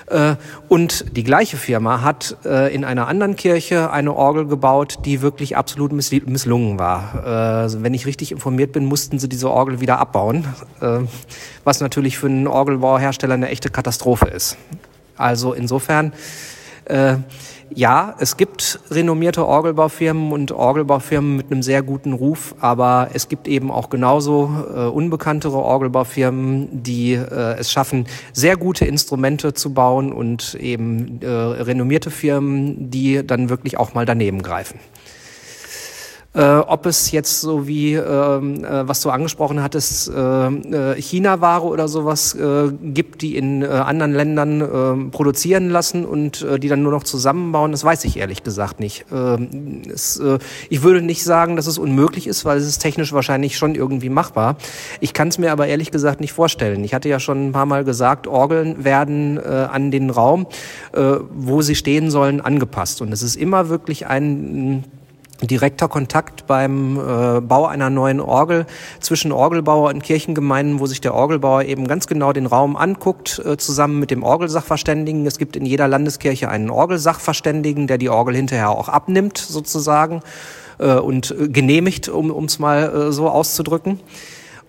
Äh, 0.09 0.35
und 0.67 1.15
die 1.15 1.23
gleiche 1.23 1.57
Firma 1.57 2.01
hat 2.01 2.37
äh, 2.45 2.73
in 2.73 2.83
einer 2.83 3.07
anderen 3.07 3.35
Kirche 3.35 3.91
eine 3.91 4.15
Orgel 4.15 4.47
gebaut, 4.47 4.99
die 5.05 5.21
wirklich 5.21 5.55
absolut 5.57 5.91
misslungen 5.91 6.79
war. 6.79 7.65
Äh, 7.65 7.83
wenn 7.83 7.93
ich 7.93 8.05
richtig 8.05 8.31
informiert 8.31 8.71
bin, 8.71 8.85
mussten 8.85 9.19
sie 9.19 9.29
diese 9.29 9.49
Orgel 9.49 9.81
wieder 9.81 9.99
abbauen, 9.99 10.45
was 11.63 11.81
natürlich 11.81 12.17
für 12.17 12.27
einen 12.27 12.47
Orgelbauhersteller 12.47 13.33
eine 13.33 13.49
echte 13.49 13.69
Katastrophe 13.69 14.27
ist. 14.27 14.57
Also 15.15 15.53
insofern 15.53 16.13
ja, 17.73 18.15
es 18.19 18.37
gibt 18.37 18.79
renommierte 18.89 19.45
Orgelbaufirmen 19.45 20.31
und 20.31 20.51
Orgelbaufirmen 20.51 21.37
mit 21.37 21.51
einem 21.51 21.61
sehr 21.61 21.81
guten 21.83 22.13
Ruf, 22.13 22.55
aber 22.59 23.09
es 23.13 23.29
gibt 23.29 23.47
eben 23.47 23.71
auch 23.71 23.89
genauso 23.89 24.49
äh, 24.73 24.79
unbekanntere 24.87 25.57
Orgelbaufirmen, 25.57 26.83
die 26.83 27.13
äh, 27.13 27.57
es 27.57 27.71
schaffen, 27.71 28.07
sehr 28.33 28.57
gute 28.57 28.85
Instrumente 28.85 29.53
zu 29.53 29.73
bauen 29.73 30.11
und 30.11 30.55
eben 30.55 31.21
äh, 31.21 31.27
renommierte 31.27 32.11
Firmen, 32.11 32.89
die 32.89 33.25
dann 33.25 33.49
wirklich 33.49 33.77
auch 33.77 33.93
mal 33.93 34.05
daneben 34.05 34.41
greifen. 34.41 34.79
Äh, 36.31 36.43
ob 36.43 36.85
es 36.85 37.11
jetzt 37.11 37.41
so 37.41 37.67
wie, 37.67 37.95
ähm, 37.95 38.63
äh, 38.63 38.87
was 38.87 39.01
du 39.01 39.09
angesprochen 39.09 39.63
hattest, 39.63 40.09
äh, 40.09 40.47
äh 40.47 41.01
China-Ware 41.01 41.65
oder 41.65 41.87
sowas 41.87 42.35
äh, 42.35 42.71
gibt, 42.83 43.23
die 43.23 43.35
in 43.35 43.63
äh, 43.63 43.65
anderen 43.65 44.13
Ländern 44.13 44.61
äh, 44.61 45.09
produzieren 45.09 45.71
lassen 45.71 46.05
und 46.05 46.45
die 46.61 46.67
dann 46.67 46.83
nur 46.83 46.91
noch 46.91 47.03
zusammenbauen, 47.03 47.71
das 47.71 47.83
weiß 47.83 48.05
ich 48.05 48.17
ehrlich 48.17 48.43
gesagt 48.43 48.79
nicht. 48.79 49.05
Äh, 49.11 49.37
es, 49.91 50.21
ich 50.69 50.83
würde 50.83 51.01
nicht 51.01 51.23
sagen, 51.23 51.55
dass 51.55 51.65
es 51.65 51.79
unmöglich 51.79 52.27
ist, 52.27 52.45
weil 52.45 52.59
es 52.59 52.67
ist 52.67 52.79
technisch 52.79 53.11
wahrscheinlich 53.11 53.57
schon 53.57 53.73
irgendwie 53.73 54.09
machbar. 54.09 54.57
Ich 54.99 55.13
kann 55.13 55.29
es 55.29 55.39
mir 55.39 55.51
aber 55.51 55.65
ehrlich 55.65 55.89
gesagt 55.89 56.21
nicht 56.21 56.33
vorstellen. 56.33 56.83
Ich 56.83 56.93
hatte 56.93 57.09
ja 57.09 57.19
schon 57.19 57.47
ein 57.47 57.51
paar 57.53 57.65
Mal 57.65 57.83
gesagt, 57.83 58.27
Orgeln 58.27 58.83
werden 58.83 59.39
an 59.39 59.91
den 59.91 60.09
Raum, 60.09 60.47
wo 61.31 61.61
sie 61.61 61.75
stehen 61.75 62.11
sollen, 62.11 62.41
angepasst. 62.41 63.01
Und 63.01 63.11
es 63.11 63.21
ist 63.21 63.35
immer 63.35 63.69
wirklich 63.69 64.07
ein 64.07 64.83
direkter 65.41 65.87
Kontakt 65.87 66.47
beim 66.47 66.97
äh, 66.97 67.41
Bau 67.41 67.65
einer 67.65 67.89
neuen 67.89 68.19
Orgel 68.19 68.65
zwischen 68.99 69.31
Orgelbauer 69.31 69.89
und 69.89 70.03
Kirchengemeinden, 70.03 70.79
wo 70.79 70.85
sich 70.85 71.01
der 71.01 71.13
Orgelbauer 71.13 71.63
eben 71.63 71.87
ganz 71.87 72.07
genau 72.07 72.33
den 72.33 72.45
Raum 72.45 72.75
anguckt, 72.75 73.41
äh, 73.45 73.57
zusammen 73.57 73.99
mit 73.99 74.11
dem 74.11 74.23
Orgelsachverständigen. 74.23 75.25
Es 75.25 75.37
gibt 75.37 75.55
in 75.55 75.65
jeder 75.65 75.87
Landeskirche 75.87 76.49
einen 76.49 76.69
Orgelsachverständigen, 76.69 77.87
der 77.87 77.97
die 77.97 78.09
Orgel 78.09 78.35
hinterher 78.35 78.69
auch 78.69 78.89
abnimmt, 78.89 79.37
sozusagen, 79.37 80.21
äh, 80.79 80.95
und 80.95 81.31
äh, 81.31 81.47
genehmigt, 81.47 82.09
um 82.09 82.45
es 82.45 82.59
mal 82.59 83.09
äh, 83.09 83.11
so 83.11 83.29
auszudrücken. 83.29 83.99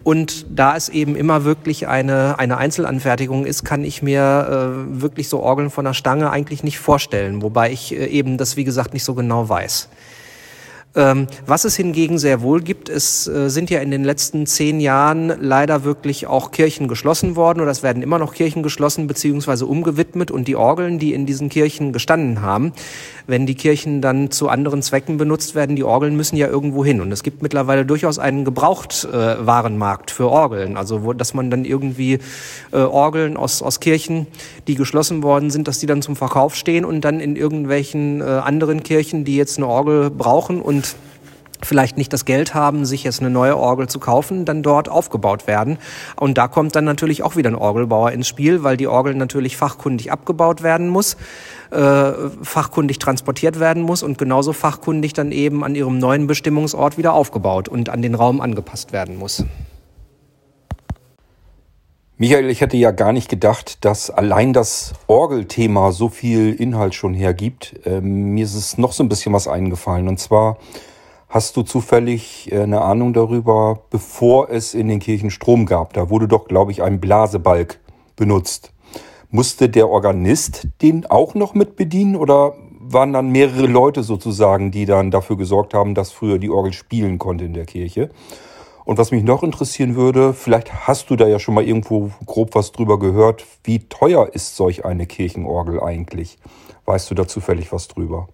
Und 0.03 0.47
da 0.49 0.77
es 0.77 0.89
eben 0.89 1.15
immer 1.15 1.45
wirklich 1.45 1.87
eine, 1.87 2.39
eine 2.39 2.57
Einzelanfertigung 2.57 3.45
ist, 3.45 3.65
kann 3.65 3.85
ich 3.85 4.03
mir 4.03 4.87
äh, 4.97 5.03
wirklich 5.03 5.29
so 5.29 5.41
Orgeln 5.41 5.69
von 5.69 5.85
der 5.85 5.93
Stange 5.93 6.31
eigentlich 6.31 6.63
nicht 6.63 6.79
vorstellen, 6.79 7.43
wobei 7.43 7.71
ich 7.71 7.95
äh, 7.95 8.07
eben 8.07 8.39
das, 8.39 8.57
wie 8.57 8.65
gesagt, 8.65 8.95
nicht 8.95 9.05
so 9.05 9.15
genau 9.15 9.49
weiß. 9.49 9.89
Ähm, 10.97 11.29
was 11.47 11.65
es 11.65 11.77
hingegen 11.77 12.19
sehr 12.19 12.43
wohl 12.43 12.63
gibt, 12.63 12.89
es 12.89 13.29
äh, 13.29 13.49
sind 13.49 13.71
ja 13.71 13.79
in 13.79 13.93
den 13.93 14.03
letzten 14.03 14.45
zehn 14.47 14.81
Jahren 14.81 15.33
leider 15.41 15.85
wirklich 15.85 16.27
auch 16.27 16.51
Kirchen 16.51 16.89
geschlossen 16.89 17.37
worden 17.37 17.61
oder 17.61 17.71
es 17.71 17.85
werden 17.85 18.03
immer 18.03 18.19
noch 18.19 18.35
Kirchen 18.35 18.65
geschlossen 18.65 19.07
beziehungsweise 19.07 19.67
umgewidmet 19.67 20.33
und 20.33 20.49
die 20.49 20.57
Orgeln, 20.57 20.99
die 20.99 21.15
in 21.15 21.27
diesen 21.27 21.49
Kirchen 21.49 21.93
gestanden 21.93 22.43
haben, 22.43 22.73
wenn 23.29 23.47
die 23.47 23.55
Kirchen 23.55 24.03
dann 24.03 24.33
zu 24.33 24.49
anderen 24.49 24.83
Zwecken 24.83 25.17
benutzt 25.17 25.55
werden, 25.55 25.77
die 25.77 25.85
Orgeln 25.85 26.17
müssen 26.17 26.37
ja 26.37 26.49
irgendwo 26.49 26.85
hin. 26.85 27.01
Und 27.01 27.13
es 27.13 27.23
gibt 27.23 27.41
mittlerweile 27.41 27.87
durchaus 27.87 28.19
einen 28.19 28.45
Gebrauchtwarenmarkt 28.45 30.11
äh, 30.11 30.15
für 30.15 30.29
Orgeln, 30.29 30.77
also 30.77 31.05
wo, 31.05 31.13
dass 31.13 31.35
man 31.35 31.53
dann 31.53 31.65
irgendwie 31.65 32.19
äh, 32.73 32.79
Orgeln 32.79 33.37
aus, 33.37 33.63
aus 33.63 33.79
Kirchen, 33.79 34.27
die 34.67 34.75
geschlossen 34.75 35.23
worden 35.23 35.51
sind, 35.51 35.69
dass 35.69 35.79
die 35.79 35.87
dann 35.87 36.03
zum 36.03 36.17
Verkauf 36.17 36.57
stehen 36.57 36.85
und 36.85 37.03
dann 37.03 37.21
in 37.21 37.37
irgendwelchen 37.37 38.23
anderen 38.23 38.83
Kirchen, 38.83 39.25
die 39.25 39.37
jetzt 39.37 39.59
eine 39.59 39.67
Orgel 39.67 40.11
brauchen 40.11 40.61
und 40.61 40.90
vielleicht 41.63 41.97
nicht 41.97 42.13
das 42.13 42.25
Geld 42.25 42.55
haben, 42.55 42.85
sich 42.85 43.05
jetzt 43.05 43.21
eine 43.21 43.31
neue 43.31 43.57
Orgel 43.57 43.89
zu 43.89 43.99
kaufen, 43.99 44.45
dann 44.45 44.63
dort 44.63 44.89
aufgebaut 44.89 45.47
werden. 45.47 45.79
Und 46.17 46.39
da 46.39 46.49
kommt 46.49 46.77
dann 46.77 46.85
natürlich 46.85 47.23
auch 47.23 47.37
wieder 47.37 47.51
ein 47.51 47.55
Orgelbauer 47.55 48.13
ins 48.13 48.29
Spiel, 48.29 48.63
weil 48.63 48.77
die 48.77 48.87
Orgel 48.87 49.15
natürlich 49.15 49.57
fachkundig 49.57 50.13
abgebaut 50.13 50.63
werden 50.63 50.89
muss, 50.89 51.17
äh, 51.71 52.13
fachkundig 52.43 52.99
transportiert 52.99 53.61
werden 53.61 53.83
muss 53.83 54.03
und 54.03 54.19
genauso 54.19 54.53
fachkundig 54.53 55.13
dann 55.13 55.33
eben 55.33 55.65
an 55.65 55.75
ihrem 55.75 55.99
neuen 55.99 56.27
Bestimmungsort 56.27 56.99
wieder 56.99 57.13
aufgebaut 57.13 57.69
und 57.69 57.89
an 57.89 58.03
den 58.03 58.15
Raum 58.15 58.41
angepasst 58.41 58.93
werden 58.93 59.17
muss. 59.17 59.45
Michael, 62.21 62.51
ich 62.51 62.61
hätte 62.61 62.77
ja 62.77 62.91
gar 62.91 63.15
nicht 63.15 63.31
gedacht, 63.31 63.83
dass 63.83 64.11
allein 64.11 64.53
das 64.53 64.93
Orgelthema 65.07 65.91
so 65.91 66.11
viel 66.11 66.53
Inhalt 66.53 66.95
schon 66.95 67.15
hergibt. 67.15 67.81
Ähm, 67.87 68.35
mir 68.35 68.45
ist 68.45 68.55
es 68.55 68.77
noch 68.77 68.93
so 68.93 69.03
ein 69.03 69.09
bisschen 69.09 69.33
was 69.33 69.49
eingefallen. 69.49 70.07
Und 70.07 70.21
zwar 70.21 70.59
Hast 71.33 71.57
du 71.57 71.63
zufällig 71.63 72.51
äh, 72.51 72.63
eine 72.63 72.81
Ahnung 72.81 73.13
darüber, 73.13 73.85
bevor 73.91 74.51
es 74.51 74.75
in 74.75 74.89
den 74.89 74.99
Kirchen 74.99 75.31
Strom 75.31 75.65
gab? 75.65 75.93
Da 75.93 76.11
wurde 76.11 76.27
doch, 76.27 76.49
glaube 76.49 76.73
ich, 76.73 76.83
ein 76.83 76.99
Blasebalg 76.99 77.79
benutzt. 78.17 78.73
Musste 79.31 79.69
der 79.69 79.89
Organist 79.89 80.67
den 80.83 81.07
auch 81.07 81.35
noch 81.37 81.55
mit 81.55 81.77
bedienen 81.77 82.17
oder 82.17 82.55
waren 82.81 83.13
dann 83.13 83.31
mehrere 83.31 83.69
Leute 83.69 84.03
sozusagen, 84.03 84.73
die 84.73 84.87
dann 84.87 85.13
dafür 85.13 85.37
gesorgt 85.37 85.73
haben, 85.73 85.95
dass 85.95 86.11
früher 86.11 86.39
die 86.39 86.51
Orgel 86.51 86.73
spielen 86.73 87.21
konnte 87.21 87.45
in 87.45 87.55
der 87.55 87.65
Kirche? 87.65 88.11
Und 88.85 88.99
was 88.99 89.13
mich 89.13 89.23
noch 89.23 89.45
interessieren 89.45 89.95
würde, 89.95 90.35
vielleicht 90.35 90.89
hast 90.89 91.11
du 91.11 91.15
da 91.15 91.29
ja 91.29 91.39
schon 91.39 91.55
mal 91.55 91.63
irgendwo 91.63 92.11
grob 92.27 92.57
was 92.57 92.73
drüber 92.73 92.99
gehört, 92.99 93.47
wie 93.63 93.79
teuer 93.79 94.31
ist 94.33 94.57
solch 94.57 94.85
eine 94.85 95.07
Kirchenorgel 95.07 95.81
eigentlich? 95.81 96.39
Weißt 96.87 97.09
du 97.09 97.15
da 97.15 97.29
zufällig 97.29 97.71
was 97.71 97.87
drüber? 97.87 98.27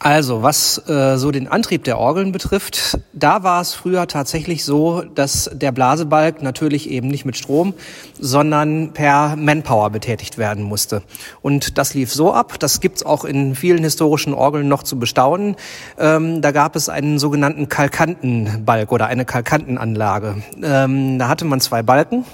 Also, 0.00 0.44
was 0.44 0.88
äh, 0.88 1.16
so 1.16 1.32
den 1.32 1.48
Antrieb 1.48 1.82
der 1.82 1.98
Orgeln 1.98 2.30
betrifft, 2.30 2.98
da 3.12 3.42
war 3.42 3.60
es 3.60 3.74
früher 3.74 4.06
tatsächlich 4.06 4.64
so, 4.64 5.02
dass 5.02 5.50
der 5.52 5.72
Blasebalg 5.72 6.40
natürlich 6.40 6.88
eben 6.88 7.08
nicht 7.08 7.24
mit 7.24 7.36
Strom, 7.36 7.74
sondern 8.18 8.92
per 8.92 9.34
Manpower 9.34 9.90
betätigt 9.90 10.38
werden 10.38 10.62
musste. 10.62 11.02
Und 11.42 11.78
das 11.78 11.94
lief 11.94 12.12
so 12.14 12.32
ab, 12.32 12.60
das 12.60 12.80
gibt's 12.80 13.04
auch 13.04 13.24
in 13.24 13.56
vielen 13.56 13.82
historischen 13.82 14.34
Orgeln 14.34 14.68
noch 14.68 14.84
zu 14.84 15.00
bestaunen. 15.00 15.56
Ähm, 15.98 16.42
da 16.42 16.52
gab 16.52 16.76
es 16.76 16.88
einen 16.88 17.18
sogenannten 17.18 17.68
Kalkantenbalg 17.68 18.92
oder 18.92 19.06
eine 19.06 19.24
Kalkantenanlage. 19.24 20.36
Ähm, 20.62 21.18
da 21.18 21.26
hatte 21.26 21.44
man 21.44 21.60
zwei 21.60 21.82
Balken 21.82 22.24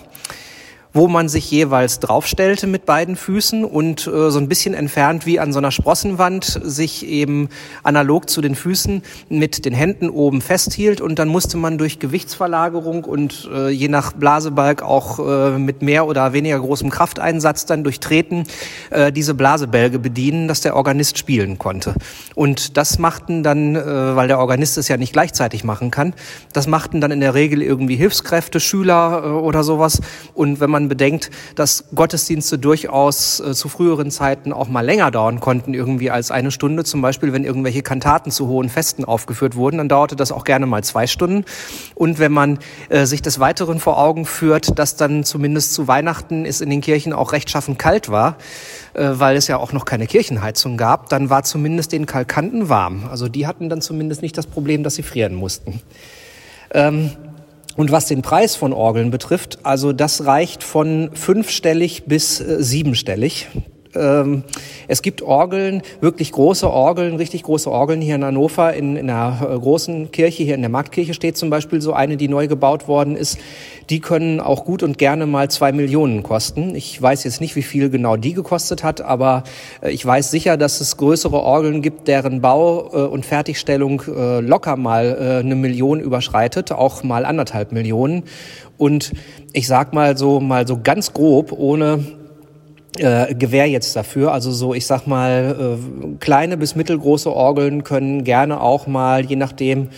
wo 0.94 1.08
man 1.08 1.28
sich 1.28 1.50
jeweils 1.50 1.98
draufstellte 1.98 2.68
mit 2.68 2.86
beiden 2.86 3.16
Füßen 3.16 3.64
und 3.64 4.06
äh, 4.06 4.30
so 4.30 4.38
ein 4.38 4.48
bisschen 4.48 4.74
entfernt 4.74 5.26
wie 5.26 5.40
an 5.40 5.52
so 5.52 5.58
einer 5.58 5.72
Sprossenwand 5.72 6.60
sich 6.62 7.04
eben 7.04 7.48
analog 7.82 8.30
zu 8.30 8.40
den 8.40 8.54
Füßen 8.54 9.02
mit 9.28 9.64
den 9.64 9.74
Händen 9.74 10.08
oben 10.08 10.40
festhielt 10.40 11.00
und 11.00 11.18
dann 11.18 11.28
musste 11.28 11.56
man 11.56 11.78
durch 11.78 11.98
Gewichtsverlagerung 11.98 13.04
und 13.04 13.50
äh, 13.52 13.70
je 13.70 13.88
nach 13.88 14.12
Blasebalg 14.12 14.82
auch 14.82 15.18
äh, 15.18 15.58
mit 15.58 15.82
mehr 15.82 16.06
oder 16.06 16.32
weniger 16.32 16.60
großem 16.60 16.90
Krafteinsatz 16.90 17.66
dann 17.66 17.82
durch 17.82 17.98
Treten 17.98 18.44
äh, 18.90 19.10
diese 19.10 19.34
Blasebälge 19.34 19.98
bedienen, 19.98 20.46
dass 20.46 20.60
der 20.60 20.76
Organist 20.76 21.18
spielen 21.18 21.58
konnte. 21.58 21.94
Und 22.36 22.76
das 22.76 23.00
machten 23.00 23.42
dann, 23.42 23.74
äh, 23.74 24.14
weil 24.14 24.28
der 24.28 24.38
Organist 24.38 24.78
es 24.78 24.86
ja 24.86 24.96
nicht 24.96 25.12
gleichzeitig 25.12 25.64
machen 25.64 25.90
kann, 25.90 26.14
das 26.52 26.68
machten 26.68 27.00
dann 27.00 27.10
in 27.10 27.18
der 27.18 27.34
Regel 27.34 27.62
irgendwie 27.62 27.96
Hilfskräfte, 27.96 28.60
Schüler 28.60 29.22
äh, 29.24 29.28
oder 29.28 29.64
sowas. 29.64 30.00
Und 30.34 30.60
wenn 30.60 30.70
man 30.70 30.83
man 30.84 30.88
bedenkt, 30.88 31.30
dass 31.56 31.84
Gottesdienste 31.94 32.58
durchaus 32.58 33.40
äh, 33.40 33.54
zu 33.54 33.68
früheren 33.68 34.10
Zeiten 34.10 34.52
auch 34.52 34.68
mal 34.68 34.84
länger 34.84 35.10
dauern 35.10 35.40
konnten, 35.40 35.74
irgendwie 35.74 36.10
als 36.10 36.30
eine 36.30 36.50
Stunde. 36.50 36.84
Zum 36.84 37.02
Beispiel, 37.02 37.32
wenn 37.32 37.44
irgendwelche 37.44 37.82
Kantaten 37.82 38.30
zu 38.30 38.48
hohen 38.48 38.68
Festen 38.68 39.04
aufgeführt 39.04 39.56
wurden, 39.56 39.78
dann 39.78 39.88
dauerte 39.88 40.16
das 40.16 40.32
auch 40.32 40.44
gerne 40.44 40.66
mal 40.66 40.84
zwei 40.84 41.06
Stunden. 41.06 41.44
Und 41.94 42.18
wenn 42.18 42.32
man 42.32 42.58
äh, 42.88 43.06
sich 43.06 43.22
des 43.22 43.40
Weiteren 43.40 43.80
vor 43.80 43.98
Augen 43.98 44.26
führt, 44.26 44.78
dass 44.78 44.96
dann 44.96 45.24
zumindest 45.24 45.72
zu 45.74 45.88
Weihnachten 45.88 46.44
es 46.44 46.60
in 46.60 46.70
den 46.70 46.80
Kirchen 46.80 47.12
auch 47.12 47.32
rechtschaffen 47.32 47.78
kalt 47.78 48.10
war, 48.10 48.36
äh, 48.94 49.10
weil 49.14 49.36
es 49.36 49.48
ja 49.48 49.56
auch 49.56 49.72
noch 49.72 49.84
keine 49.84 50.06
Kirchenheizung 50.06 50.76
gab, 50.76 51.08
dann 51.08 51.30
war 51.30 51.42
zumindest 51.44 51.92
den 51.92 52.06
Kalkanten 52.06 52.68
warm. 52.68 53.04
Also 53.10 53.28
die 53.28 53.46
hatten 53.46 53.68
dann 53.68 53.80
zumindest 53.80 54.22
nicht 54.22 54.36
das 54.36 54.46
Problem, 54.46 54.82
dass 54.82 54.94
sie 54.96 55.02
frieren 55.02 55.34
mussten. 55.34 55.80
Ähm, 56.72 57.12
und 57.76 57.90
was 57.90 58.06
den 58.06 58.22
Preis 58.22 58.56
von 58.56 58.72
Orgeln 58.72 59.10
betrifft, 59.10 59.58
also 59.62 59.92
das 59.92 60.26
reicht 60.26 60.62
von 60.62 61.10
fünfstellig 61.14 62.04
bis 62.06 62.40
äh, 62.40 62.62
siebenstellig. 62.62 63.48
Ähm, 63.96 64.44
es 64.88 65.02
gibt 65.02 65.22
Orgeln, 65.22 65.82
wirklich 66.00 66.32
große 66.32 66.68
Orgeln, 66.68 67.16
richtig 67.16 67.42
große 67.42 67.70
Orgeln 67.70 68.00
hier 68.00 68.16
in 68.16 68.24
Hannover, 68.24 68.74
in, 68.74 68.96
in 68.96 69.10
einer 69.10 69.48
äh, 69.50 69.58
großen 69.58 70.10
Kirche, 70.10 70.42
hier 70.42 70.54
in 70.54 70.60
der 70.60 70.70
Marktkirche 70.70 71.14
steht 71.14 71.36
zum 71.36 71.50
Beispiel 71.50 71.80
so 71.80 71.92
eine, 71.92 72.16
die 72.16 72.28
neu 72.28 72.46
gebaut 72.48 72.88
worden 72.88 73.16
ist. 73.16 73.38
Die 73.90 74.00
können 74.00 74.40
auch 74.40 74.64
gut 74.64 74.82
und 74.82 74.98
gerne 74.98 75.26
mal 75.26 75.50
zwei 75.50 75.72
Millionen 75.72 76.22
kosten. 76.22 76.74
Ich 76.74 77.00
weiß 77.00 77.24
jetzt 77.24 77.40
nicht, 77.40 77.56
wie 77.56 77.62
viel 77.62 77.90
genau 77.90 78.16
die 78.16 78.32
gekostet 78.32 78.82
hat, 78.82 79.00
aber 79.00 79.44
äh, 79.82 79.90
ich 79.90 80.04
weiß 80.04 80.30
sicher, 80.30 80.56
dass 80.56 80.80
es 80.80 80.96
größere 80.96 81.40
Orgeln 81.40 81.82
gibt, 81.82 82.08
deren 82.08 82.40
Bau 82.40 82.90
äh, 82.92 82.96
und 83.06 83.24
Fertigstellung 83.24 84.02
locker 84.06 84.76
mal 84.76 85.40
eine 85.44 85.54
Million 85.54 86.00
überschreitet, 86.00 86.72
auch 86.72 87.02
mal 87.02 87.24
anderthalb 87.24 87.72
Millionen. 87.72 88.24
Und 88.76 89.12
ich 89.52 89.66
sag 89.66 89.92
mal 89.92 90.16
so, 90.16 90.40
mal 90.40 90.66
so 90.66 90.80
ganz 90.82 91.12
grob, 91.12 91.52
ohne 91.52 92.04
äh, 92.98 93.34
Gewehr 93.34 93.66
jetzt 93.68 93.96
dafür. 93.96 94.32
Also 94.32 94.52
so, 94.52 94.74
ich 94.74 94.86
sag 94.86 95.06
mal, 95.06 95.78
äh, 95.78 96.16
kleine 96.20 96.56
bis 96.56 96.76
mittelgroße 96.76 97.32
Orgeln 97.32 97.84
können 97.84 98.24
gerne 98.24 98.60
auch 98.60 98.86
mal, 98.86 99.24
je 99.24 99.36
nachdem, 99.36 99.88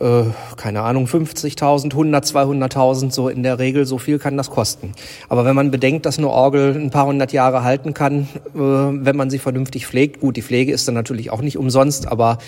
äh, 0.00 0.24
keine 0.56 0.82
Ahnung, 0.82 1.06
50.000, 1.06 1.92
100, 1.92 2.24
200.000, 2.26 3.10
so 3.10 3.28
in 3.28 3.42
der 3.42 3.58
Regel, 3.58 3.86
so 3.86 3.98
viel 3.98 4.18
kann 4.18 4.36
das 4.36 4.50
kosten. 4.50 4.92
Aber 5.28 5.44
wenn 5.44 5.56
man 5.56 5.70
bedenkt, 5.70 6.04
dass 6.04 6.18
eine 6.18 6.28
Orgel 6.28 6.74
ein 6.74 6.90
paar 6.90 7.06
hundert 7.06 7.32
Jahre 7.32 7.62
halten 7.62 7.94
kann, 7.94 8.28
äh, 8.54 8.58
wenn 8.58 9.16
man 9.16 9.30
sie 9.30 9.38
vernünftig 9.38 9.86
pflegt, 9.86 10.20
gut, 10.20 10.36
die 10.36 10.42
Pflege 10.42 10.72
ist 10.72 10.86
dann 10.86 10.94
natürlich 10.94 11.30
auch 11.30 11.40
nicht 11.40 11.56
umsonst, 11.56 12.08
aber 12.08 12.38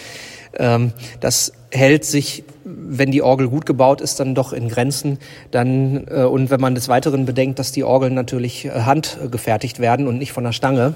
das 1.20 1.52
hält 1.70 2.04
sich, 2.04 2.44
wenn 2.64 3.10
die 3.10 3.22
Orgel 3.22 3.48
gut 3.48 3.66
gebaut 3.66 4.00
ist, 4.00 4.20
dann 4.20 4.34
doch 4.34 4.52
in 4.52 4.68
Grenzen. 4.68 5.18
Dann, 5.50 6.06
äh, 6.08 6.24
und 6.24 6.50
wenn 6.50 6.60
man 6.60 6.74
des 6.74 6.88
Weiteren 6.88 7.26
bedenkt, 7.26 7.58
dass 7.58 7.72
die 7.72 7.84
Orgeln 7.84 8.14
natürlich 8.14 8.66
äh, 8.66 8.70
handgefertigt 8.70 9.80
werden 9.80 10.06
und 10.06 10.18
nicht 10.18 10.32
von 10.32 10.44
der 10.44 10.52
Stange, 10.52 10.94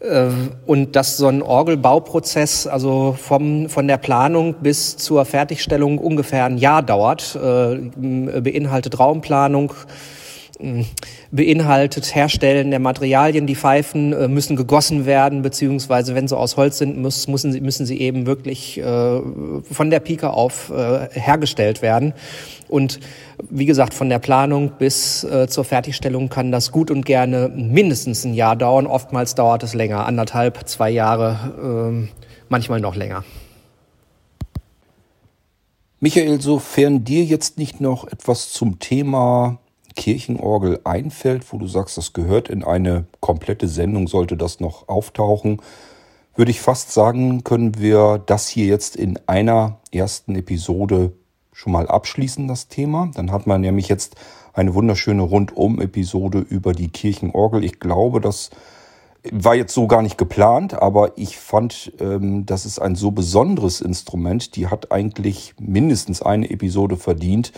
äh, 0.00 0.28
und 0.66 0.96
dass 0.96 1.16
so 1.16 1.26
ein 1.28 1.42
Orgelbauprozess, 1.42 2.66
also 2.66 3.16
vom, 3.20 3.68
von 3.68 3.88
der 3.88 3.98
Planung 3.98 4.56
bis 4.60 4.96
zur 4.96 5.24
Fertigstellung 5.24 5.98
ungefähr 5.98 6.44
ein 6.44 6.58
Jahr 6.58 6.82
dauert, 6.82 7.38
beinhaltet 7.96 8.98
Raumplanung, 8.98 9.72
beinhaltet 11.30 12.14
Herstellen 12.14 12.70
der 12.70 12.80
Materialien. 12.80 13.46
Die 13.46 13.54
Pfeifen 13.54 14.12
äh, 14.12 14.28
müssen 14.28 14.56
gegossen 14.56 15.06
werden, 15.06 15.42
beziehungsweise 15.42 16.14
wenn 16.14 16.28
sie 16.28 16.36
aus 16.36 16.56
Holz 16.56 16.78
sind, 16.78 16.98
muss, 16.98 17.28
müssen, 17.28 17.52
sie, 17.52 17.60
müssen 17.60 17.86
sie 17.86 18.00
eben 18.00 18.26
wirklich 18.26 18.78
äh, 18.78 19.20
von 19.70 19.90
der 19.90 20.00
Pike 20.00 20.30
auf 20.30 20.70
äh, 20.70 21.08
hergestellt 21.12 21.82
werden. 21.82 22.12
Und 22.68 23.00
wie 23.48 23.66
gesagt, 23.66 23.94
von 23.94 24.08
der 24.08 24.18
Planung 24.18 24.72
bis 24.78 25.24
äh, 25.24 25.48
zur 25.48 25.64
Fertigstellung 25.64 26.28
kann 26.28 26.52
das 26.52 26.72
gut 26.72 26.90
und 26.90 27.06
gerne 27.06 27.48
mindestens 27.48 28.24
ein 28.24 28.34
Jahr 28.34 28.56
dauern. 28.56 28.86
Oftmals 28.86 29.34
dauert 29.34 29.62
es 29.62 29.74
länger, 29.74 30.06
anderthalb, 30.06 30.68
zwei 30.68 30.90
Jahre, 30.90 32.02
äh, 32.02 32.08
manchmal 32.48 32.80
noch 32.80 32.96
länger. 32.96 33.24
Michael, 36.00 36.40
sofern 36.40 37.04
dir 37.04 37.24
jetzt 37.24 37.58
nicht 37.58 37.80
noch 37.80 38.06
etwas 38.06 38.52
zum 38.52 38.78
Thema 38.78 39.58
Kirchenorgel 39.98 40.80
einfällt, 40.84 41.52
wo 41.52 41.58
du 41.58 41.66
sagst, 41.66 41.98
das 41.98 42.12
gehört 42.12 42.48
in 42.48 42.62
eine 42.62 43.06
komplette 43.18 43.66
Sendung, 43.66 44.06
sollte 44.06 44.36
das 44.36 44.60
noch 44.60 44.88
auftauchen, 44.88 45.60
würde 46.36 46.52
ich 46.52 46.60
fast 46.60 46.92
sagen, 46.92 47.42
können 47.42 47.80
wir 47.80 48.22
das 48.24 48.46
hier 48.46 48.66
jetzt 48.66 48.94
in 48.94 49.18
einer 49.26 49.80
ersten 49.90 50.36
Episode 50.36 51.12
schon 51.52 51.72
mal 51.72 51.88
abschließen, 51.88 52.46
das 52.46 52.68
Thema. 52.68 53.10
Dann 53.12 53.32
hat 53.32 53.48
man 53.48 53.60
nämlich 53.60 53.88
jetzt 53.88 54.14
eine 54.52 54.72
wunderschöne 54.72 55.22
Rundum-Episode 55.22 56.38
über 56.38 56.74
die 56.74 56.90
Kirchenorgel. 56.90 57.64
Ich 57.64 57.80
glaube, 57.80 58.20
das 58.20 58.50
war 59.32 59.56
jetzt 59.56 59.74
so 59.74 59.88
gar 59.88 60.02
nicht 60.02 60.16
geplant, 60.16 60.74
aber 60.74 61.18
ich 61.18 61.38
fand, 61.38 61.92
ähm, 61.98 62.46
das 62.46 62.66
ist 62.66 62.78
ein 62.78 62.94
so 62.94 63.10
besonderes 63.10 63.80
Instrument. 63.80 64.54
Die 64.54 64.68
hat 64.68 64.92
eigentlich 64.92 65.54
mindestens 65.58 66.22
eine 66.22 66.48
Episode 66.50 66.96
verdient. 66.96 67.52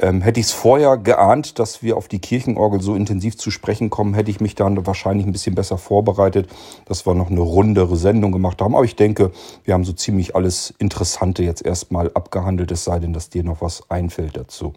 Ähm, 0.00 0.22
hätte 0.22 0.40
ich 0.40 0.46
es 0.46 0.52
vorher 0.52 0.96
geahnt, 0.96 1.58
dass 1.58 1.82
wir 1.82 1.96
auf 1.96 2.08
die 2.08 2.20
Kirchenorgel 2.20 2.80
so 2.80 2.94
intensiv 2.94 3.36
zu 3.36 3.50
sprechen 3.50 3.90
kommen, 3.90 4.14
hätte 4.14 4.30
ich 4.30 4.40
mich 4.40 4.54
dann 4.54 4.86
wahrscheinlich 4.86 5.26
ein 5.26 5.32
bisschen 5.32 5.54
besser 5.54 5.76
vorbereitet, 5.76 6.48
dass 6.86 7.06
wir 7.06 7.14
noch 7.14 7.30
eine 7.30 7.40
rundere 7.40 7.96
Sendung 7.96 8.32
gemacht 8.32 8.62
haben. 8.62 8.74
Aber 8.74 8.84
ich 8.84 8.96
denke, 8.96 9.30
wir 9.64 9.74
haben 9.74 9.84
so 9.84 9.92
ziemlich 9.92 10.34
alles 10.34 10.72
Interessante 10.78 11.42
jetzt 11.42 11.64
erstmal 11.64 12.10
abgehandelt, 12.14 12.70
es 12.70 12.84
sei 12.84 12.98
denn, 12.98 13.12
dass 13.12 13.28
dir 13.28 13.44
noch 13.44 13.60
was 13.60 13.90
einfällt 13.90 14.38
dazu. 14.38 14.72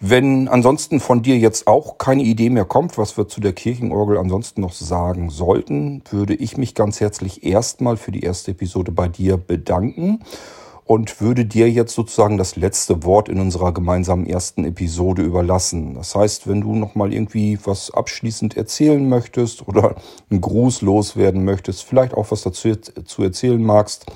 Wenn 0.00 0.48
ansonsten 0.48 0.98
von 0.98 1.22
dir 1.22 1.38
jetzt 1.38 1.68
auch 1.68 1.98
keine 1.98 2.24
Idee 2.24 2.50
mehr 2.50 2.64
kommt, 2.64 2.98
was 2.98 3.16
wir 3.16 3.28
zu 3.28 3.40
der 3.40 3.52
Kirchenorgel 3.52 4.18
ansonsten 4.18 4.60
noch 4.60 4.72
sagen 4.72 5.30
sollten, 5.30 6.02
würde 6.10 6.34
ich 6.34 6.56
mich 6.56 6.74
ganz 6.74 7.00
herzlich 7.00 7.44
erstmal 7.44 7.96
für 7.96 8.10
die 8.10 8.20
erste 8.20 8.50
Episode 8.50 8.90
bei 8.90 9.06
dir 9.06 9.36
bedanken 9.36 10.24
und 10.84 11.20
würde 11.20 11.46
dir 11.46 11.70
jetzt 11.70 11.94
sozusagen 11.94 12.36
das 12.36 12.56
letzte 12.56 13.04
Wort 13.04 13.28
in 13.28 13.40
unserer 13.40 13.72
gemeinsamen 13.72 14.26
ersten 14.26 14.64
Episode 14.64 15.22
überlassen. 15.22 15.94
Das 15.94 16.14
heißt, 16.14 16.46
wenn 16.46 16.60
du 16.60 16.74
noch 16.74 16.94
mal 16.94 17.12
irgendwie 17.12 17.58
was 17.64 17.90
abschließend 17.90 18.56
erzählen 18.56 19.08
möchtest 19.08 19.66
oder 19.66 19.96
einen 20.30 20.40
Gruß 20.42 20.82
loswerden 20.82 21.44
möchtest, 21.44 21.84
vielleicht 21.84 22.14
auch 22.14 22.30
was 22.30 22.42
dazu 22.42 22.76
zu 22.76 23.22
erzählen 23.22 23.62
magst, 23.62 24.06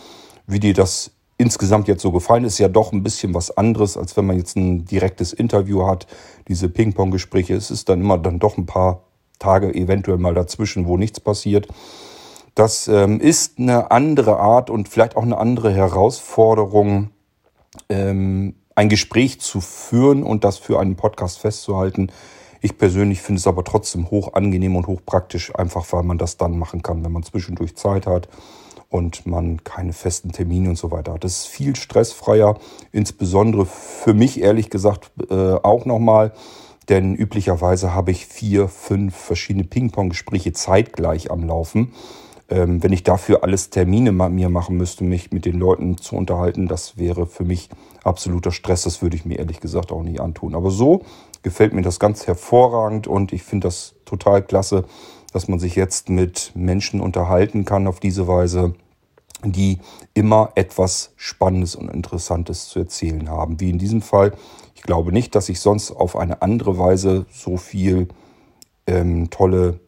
wie 0.46 0.60
dir 0.60 0.74
das 0.74 1.12
insgesamt 1.38 1.88
jetzt 1.88 2.02
so 2.02 2.12
gefallen 2.12 2.44
ist, 2.44 2.58
ja 2.58 2.68
doch 2.68 2.92
ein 2.92 3.02
bisschen 3.02 3.32
was 3.32 3.56
anderes, 3.56 3.96
als 3.96 4.16
wenn 4.16 4.26
man 4.26 4.36
jetzt 4.36 4.56
ein 4.56 4.84
direktes 4.84 5.32
Interview 5.32 5.86
hat. 5.86 6.06
Diese 6.48 6.68
Ping-Pong-Gespräche, 6.68 7.54
es 7.54 7.70
ist 7.70 7.88
dann 7.88 8.00
immer 8.00 8.18
dann 8.18 8.40
doch 8.40 8.58
ein 8.58 8.66
paar 8.66 9.04
Tage 9.38 9.72
eventuell 9.72 10.18
mal 10.18 10.34
dazwischen, 10.34 10.86
wo 10.86 10.96
nichts 10.96 11.20
passiert. 11.20 11.68
Das 12.58 12.88
ähm, 12.88 13.20
ist 13.20 13.60
eine 13.60 13.92
andere 13.92 14.40
Art 14.40 14.68
und 14.68 14.88
vielleicht 14.88 15.16
auch 15.16 15.22
eine 15.22 15.38
andere 15.38 15.72
Herausforderung, 15.72 17.10
ähm, 17.88 18.56
ein 18.74 18.88
Gespräch 18.88 19.40
zu 19.40 19.60
führen 19.60 20.24
und 20.24 20.42
das 20.42 20.58
für 20.58 20.80
einen 20.80 20.96
Podcast 20.96 21.38
festzuhalten. 21.38 22.10
Ich 22.60 22.76
persönlich 22.76 23.22
finde 23.22 23.38
es 23.38 23.46
aber 23.46 23.62
trotzdem 23.62 24.10
hoch 24.10 24.32
angenehm 24.32 24.74
und 24.74 24.88
hoch 24.88 25.00
praktisch, 25.06 25.54
einfach 25.54 25.86
weil 25.92 26.02
man 26.02 26.18
das 26.18 26.36
dann 26.36 26.58
machen 26.58 26.82
kann, 26.82 27.04
wenn 27.04 27.12
man 27.12 27.22
zwischendurch 27.22 27.76
Zeit 27.76 28.08
hat 28.08 28.28
und 28.88 29.24
man 29.24 29.62
keine 29.62 29.92
festen 29.92 30.32
Termine 30.32 30.70
und 30.70 30.78
so 30.78 30.90
weiter 30.90 31.12
hat. 31.12 31.22
Das 31.22 31.38
ist 31.38 31.46
viel 31.46 31.76
stressfreier, 31.76 32.58
insbesondere 32.90 33.66
für 33.66 34.14
mich 34.14 34.42
ehrlich 34.42 34.68
gesagt 34.68 35.12
äh, 35.30 35.34
auch 35.34 35.84
nochmal, 35.84 36.32
denn 36.88 37.14
üblicherweise 37.14 37.94
habe 37.94 38.10
ich 38.10 38.26
vier, 38.26 38.66
fünf 38.66 39.14
verschiedene 39.14 39.64
Ping-Pong-Gespräche 39.64 40.52
zeitgleich 40.54 41.30
am 41.30 41.46
Laufen. 41.46 41.92
Ähm, 42.50 42.82
wenn 42.82 42.92
ich 42.92 43.02
dafür 43.02 43.44
alles 43.44 43.68
Termine 43.68 44.10
mir 44.12 44.48
machen 44.48 44.76
müsste, 44.76 45.04
mich 45.04 45.32
mit 45.32 45.44
den 45.44 45.58
Leuten 45.58 45.98
zu 45.98 46.16
unterhalten, 46.16 46.66
das 46.66 46.96
wäre 46.96 47.26
für 47.26 47.44
mich 47.44 47.68
absoluter 48.04 48.52
Stress. 48.52 48.84
Das 48.84 49.02
würde 49.02 49.16
ich 49.16 49.26
mir 49.26 49.38
ehrlich 49.38 49.60
gesagt 49.60 49.92
auch 49.92 50.02
nicht 50.02 50.20
antun. 50.20 50.54
Aber 50.54 50.70
so 50.70 51.02
gefällt 51.42 51.74
mir 51.74 51.82
das 51.82 52.00
ganz 52.00 52.26
hervorragend 52.26 53.06
und 53.06 53.32
ich 53.32 53.42
finde 53.42 53.68
das 53.68 53.94
total 54.06 54.42
klasse, 54.42 54.84
dass 55.32 55.46
man 55.46 55.58
sich 55.58 55.76
jetzt 55.76 56.08
mit 56.08 56.52
Menschen 56.54 57.00
unterhalten 57.00 57.66
kann 57.66 57.86
auf 57.86 58.00
diese 58.00 58.26
Weise, 58.26 58.74
die 59.44 59.78
immer 60.14 60.52
etwas 60.54 61.12
Spannendes 61.16 61.76
und 61.76 61.90
Interessantes 61.90 62.68
zu 62.68 62.78
erzählen 62.78 63.28
haben. 63.28 63.60
Wie 63.60 63.70
in 63.70 63.78
diesem 63.78 64.00
Fall. 64.00 64.32
Ich 64.74 64.82
glaube 64.82 65.12
nicht, 65.12 65.34
dass 65.34 65.48
ich 65.48 65.60
sonst 65.60 65.90
auf 65.90 66.16
eine 66.16 66.40
andere 66.40 66.78
Weise 66.78 67.26
so 67.30 67.56
viel 67.56 68.08
ähm, 68.86 69.28
tolle 69.28 69.80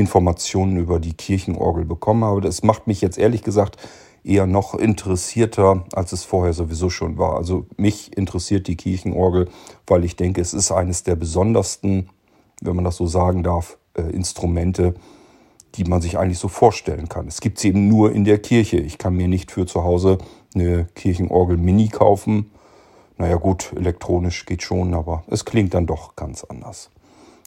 Informationen 0.00 0.76
über 0.76 0.98
die 0.98 1.14
Kirchenorgel 1.14 1.84
bekommen 1.84 2.24
habe. 2.24 2.40
Das 2.40 2.62
macht 2.62 2.86
mich 2.86 3.00
jetzt 3.00 3.18
ehrlich 3.18 3.42
gesagt 3.42 3.76
eher 4.24 4.46
noch 4.46 4.74
interessierter, 4.74 5.84
als 5.92 6.12
es 6.12 6.24
vorher 6.24 6.52
sowieso 6.52 6.90
schon 6.90 7.18
war. 7.18 7.36
Also 7.36 7.66
mich 7.76 8.16
interessiert 8.16 8.66
die 8.66 8.76
Kirchenorgel, 8.76 9.48
weil 9.86 10.04
ich 10.04 10.16
denke, 10.16 10.40
es 10.40 10.52
ist 10.52 10.72
eines 10.72 11.04
der 11.04 11.16
besondersten, 11.16 12.10
wenn 12.60 12.76
man 12.76 12.84
das 12.84 12.96
so 12.96 13.06
sagen 13.06 13.42
darf, 13.42 13.78
äh, 13.94 14.02
Instrumente, 14.02 14.94
die 15.76 15.84
man 15.84 16.02
sich 16.02 16.18
eigentlich 16.18 16.38
so 16.38 16.48
vorstellen 16.48 17.08
kann. 17.08 17.28
Es 17.28 17.40
gibt 17.40 17.58
sie 17.58 17.68
eben 17.68 17.88
nur 17.88 18.12
in 18.12 18.24
der 18.24 18.38
Kirche. 18.38 18.78
Ich 18.78 18.98
kann 18.98 19.14
mir 19.14 19.28
nicht 19.28 19.52
für 19.52 19.66
zu 19.66 19.84
Hause 19.84 20.18
eine 20.54 20.86
Kirchenorgel 20.94 21.56
Mini 21.56 21.88
kaufen. 21.88 22.50
Naja 23.16 23.36
gut, 23.36 23.72
elektronisch 23.76 24.46
geht 24.46 24.62
schon, 24.62 24.94
aber 24.94 25.22
es 25.28 25.44
klingt 25.44 25.74
dann 25.74 25.86
doch 25.86 26.16
ganz 26.16 26.44
anders. 26.44 26.90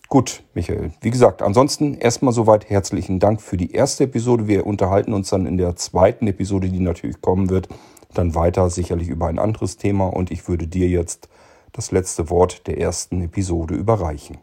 Gut, 0.09 0.43
Michael. 0.53 0.91
Wie 1.01 1.09
gesagt, 1.09 1.41
ansonsten 1.41 1.95
erstmal 1.95 2.33
soweit 2.33 2.69
herzlichen 2.69 3.19
Dank 3.19 3.41
für 3.41 3.57
die 3.57 3.71
erste 3.71 4.03
Episode. 4.03 4.47
Wir 4.47 4.67
unterhalten 4.67 5.13
uns 5.13 5.29
dann 5.29 5.45
in 5.45 5.57
der 5.57 5.75
zweiten 5.75 6.27
Episode, 6.27 6.69
die 6.69 6.79
natürlich 6.79 7.21
kommen 7.21 7.49
wird, 7.49 7.67
dann 8.13 8.35
weiter 8.35 8.69
sicherlich 8.69 9.09
über 9.09 9.27
ein 9.27 9.39
anderes 9.39 9.77
Thema 9.77 10.07
und 10.07 10.29
ich 10.29 10.47
würde 10.47 10.67
dir 10.67 10.87
jetzt 10.87 11.29
das 11.71 11.91
letzte 11.91 12.29
Wort 12.29 12.67
der 12.67 12.77
ersten 12.79 13.21
Episode 13.21 13.73
überreichen. 13.73 14.37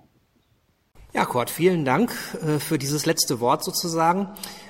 Ja, 1.13 1.25
Kurt, 1.25 1.51
vielen 1.51 1.85
Dank 1.85 2.13
äh, 2.45 2.59
für 2.59 2.79
dieses 2.79 3.07
letzte 3.07 3.41
Wort 3.41 3.65
sozusagen. 3.65 4.29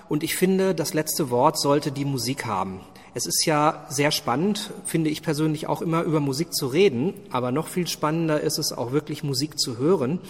Und 0.08 0.22
ich 0.22 0.36
finde, 0.36 0.74
das 0.74 0.94
letzte 0.94 1.30
Wort 1.30 1.58
sollte 1.58 1.92
die 1.92 2.04
Musik 2.04 2.46
haben. 2.46 2.80
Es 3.12 3.26
ist 3.26 3.44
ja 3.44 3.86
sehr 3.88 4.12
spannend, 4.12 4.70
finde 4.84 5.10
ich 5.10 5.22
persönlich 5.22 5.66
auch 5.66 5.82
immer 5.82 6.02
über 6.02 6.20
Musik 6.20 6.54
zu 6.54 6.68
reden, 6.68 7.14
aber 7.30 7.50
noch 7.50 7.66
viel 7.66 7.88
spannender 7.88 8.40
ist 8.40 8.58
es 8.58 8.72
auch 8.72 8.92
wirklich 8.92 9.24
Musik 9.24 9.58
zu 9.58 9.78
hören. 9.78 10.20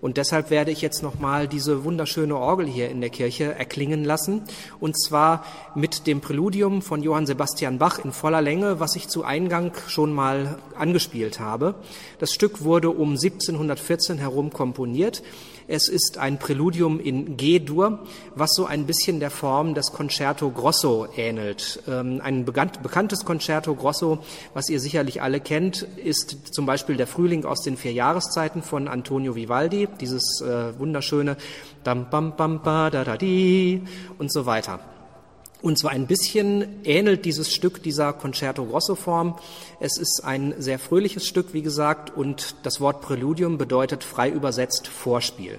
Und 0.00 0.16
deshalb 0.16 0.50
werde 0.50 0.72
ich 0.72 0.82
jetzt 0.82 1.02
nochmal 1.02 1.46
diese 1.48 1.84
wunderschöne 1.84 2.36
Orgel 2.36 2.66
hier 2.66 2.90
in 2.90 3.00
der 3.00 3.08
Kirche 3.08 3.54
erklingen 3.54 4.04
lassen. 4.04 4.42
Und 4.78 5.00
zwar 5.00 5.44
mit 5.74 6.06
dem 6.06 6.20
Präludium 6.20 6.82
von 6.82 7.02
Johann 7.02 7.24
Sebastian 7.24 7.78
Bach 7.78 8.04
in 8.04 8.12
voller 8.12 8.42
Länge, 8.42 8.80
was 8.80 8.96
ich 8.96 9.08
zu 9.08 9.24
Eingang 9.24 9.72
schon 9.86 10.12
mal 10.12 10.58
angespielt 10.76 11.40
habe. 11.40 11.76
Das 12.18 12.34
Stück 12.34 12.64
wurde 12.64 12.90
um 12.90 13.10
1714 13.10 14.18
herum 14.18 14.52
komponiert. 14.52 15.22
Es 15.66 15.88
ist 15.88 16.18
ein 16.18 16.38
Präludium 16.38 17.00
in 17.00 17.36
G-Dur, 17.36 18.00
was 18.34 18.54
so 18.54 18.66
ein 18.66 18.86
bisschen 18.86 19.20
der 19.20 19.30
Form 19.30 19.74
des 19.74 19.92
Concerto 19.92 20.50
Grosso 20.50 21.06
ähnelt. 21.16 21.82
Ähm, 21.88 22.20
ein 22.22 22.44
bekanntes 22.44 23.24
Concerto 23.24 23.74
Grosso, 23.74 24.18
was 24.52 24.68
ihr 24.68 24.80
sicherlich 24.80 25.22
alle 25.22 25.40
kennt, 25.40 25.82
ist 25.82 26.54
zum 26.54 26.66
Beispiel 26.66 26.96
der 26.96 27.06
Frühling 27.06 27.44
aus 27.44 27.62
den 27.62 27.76
vier 27.76 27.92
Jahreszeiten 27.92 28.62
von 28.62 28.88
Antonio 28.88 29.34
Vivaldi, 29.34 29.88
dieses 30.00 30.40
äh, 30.42 30.78
wunderschöne 30.78 31.36
Dam 31.82 32.08
bam 32.10 32.36
bam 32.36 32.62
ba 32.62 32.90
da 32.90 33.04
da 33.04 33.16
di 33.16 33.82
und 34.18 34.32
so 34.32 34.46
weiter. 34.46 34.93
Und 35.64 35.78
zwar 35.78 35.92
ein 35.92 36.06
bisschen 36.06 36.84
ähnelt 36.84 37.24
dieses 37.24 37.50
Stück 37.50 37.82
dieser 37.82 38.12
Concerto 38.12 38.66
Grosso 38.66 38.96
Form. 38.96 39.38
Es 39.80 39.96
ist 39.96 40.22
ein 40.22 40.52
sehr 40.58 40.78
fröhliches 40.78 41.26
Stück, 41.26 41.54
wie 41.54 41.62
gesagt, 41.62 42.14
und 42.14 42.54
das 42.64 42.82
Wort 42.82 43.00
Präludium 43.00 43.56
bedeutet 43.56 44.04
frei 44.04 44.28
übersetzt 44.28 44.86
Vorspiel. 44.86 45.58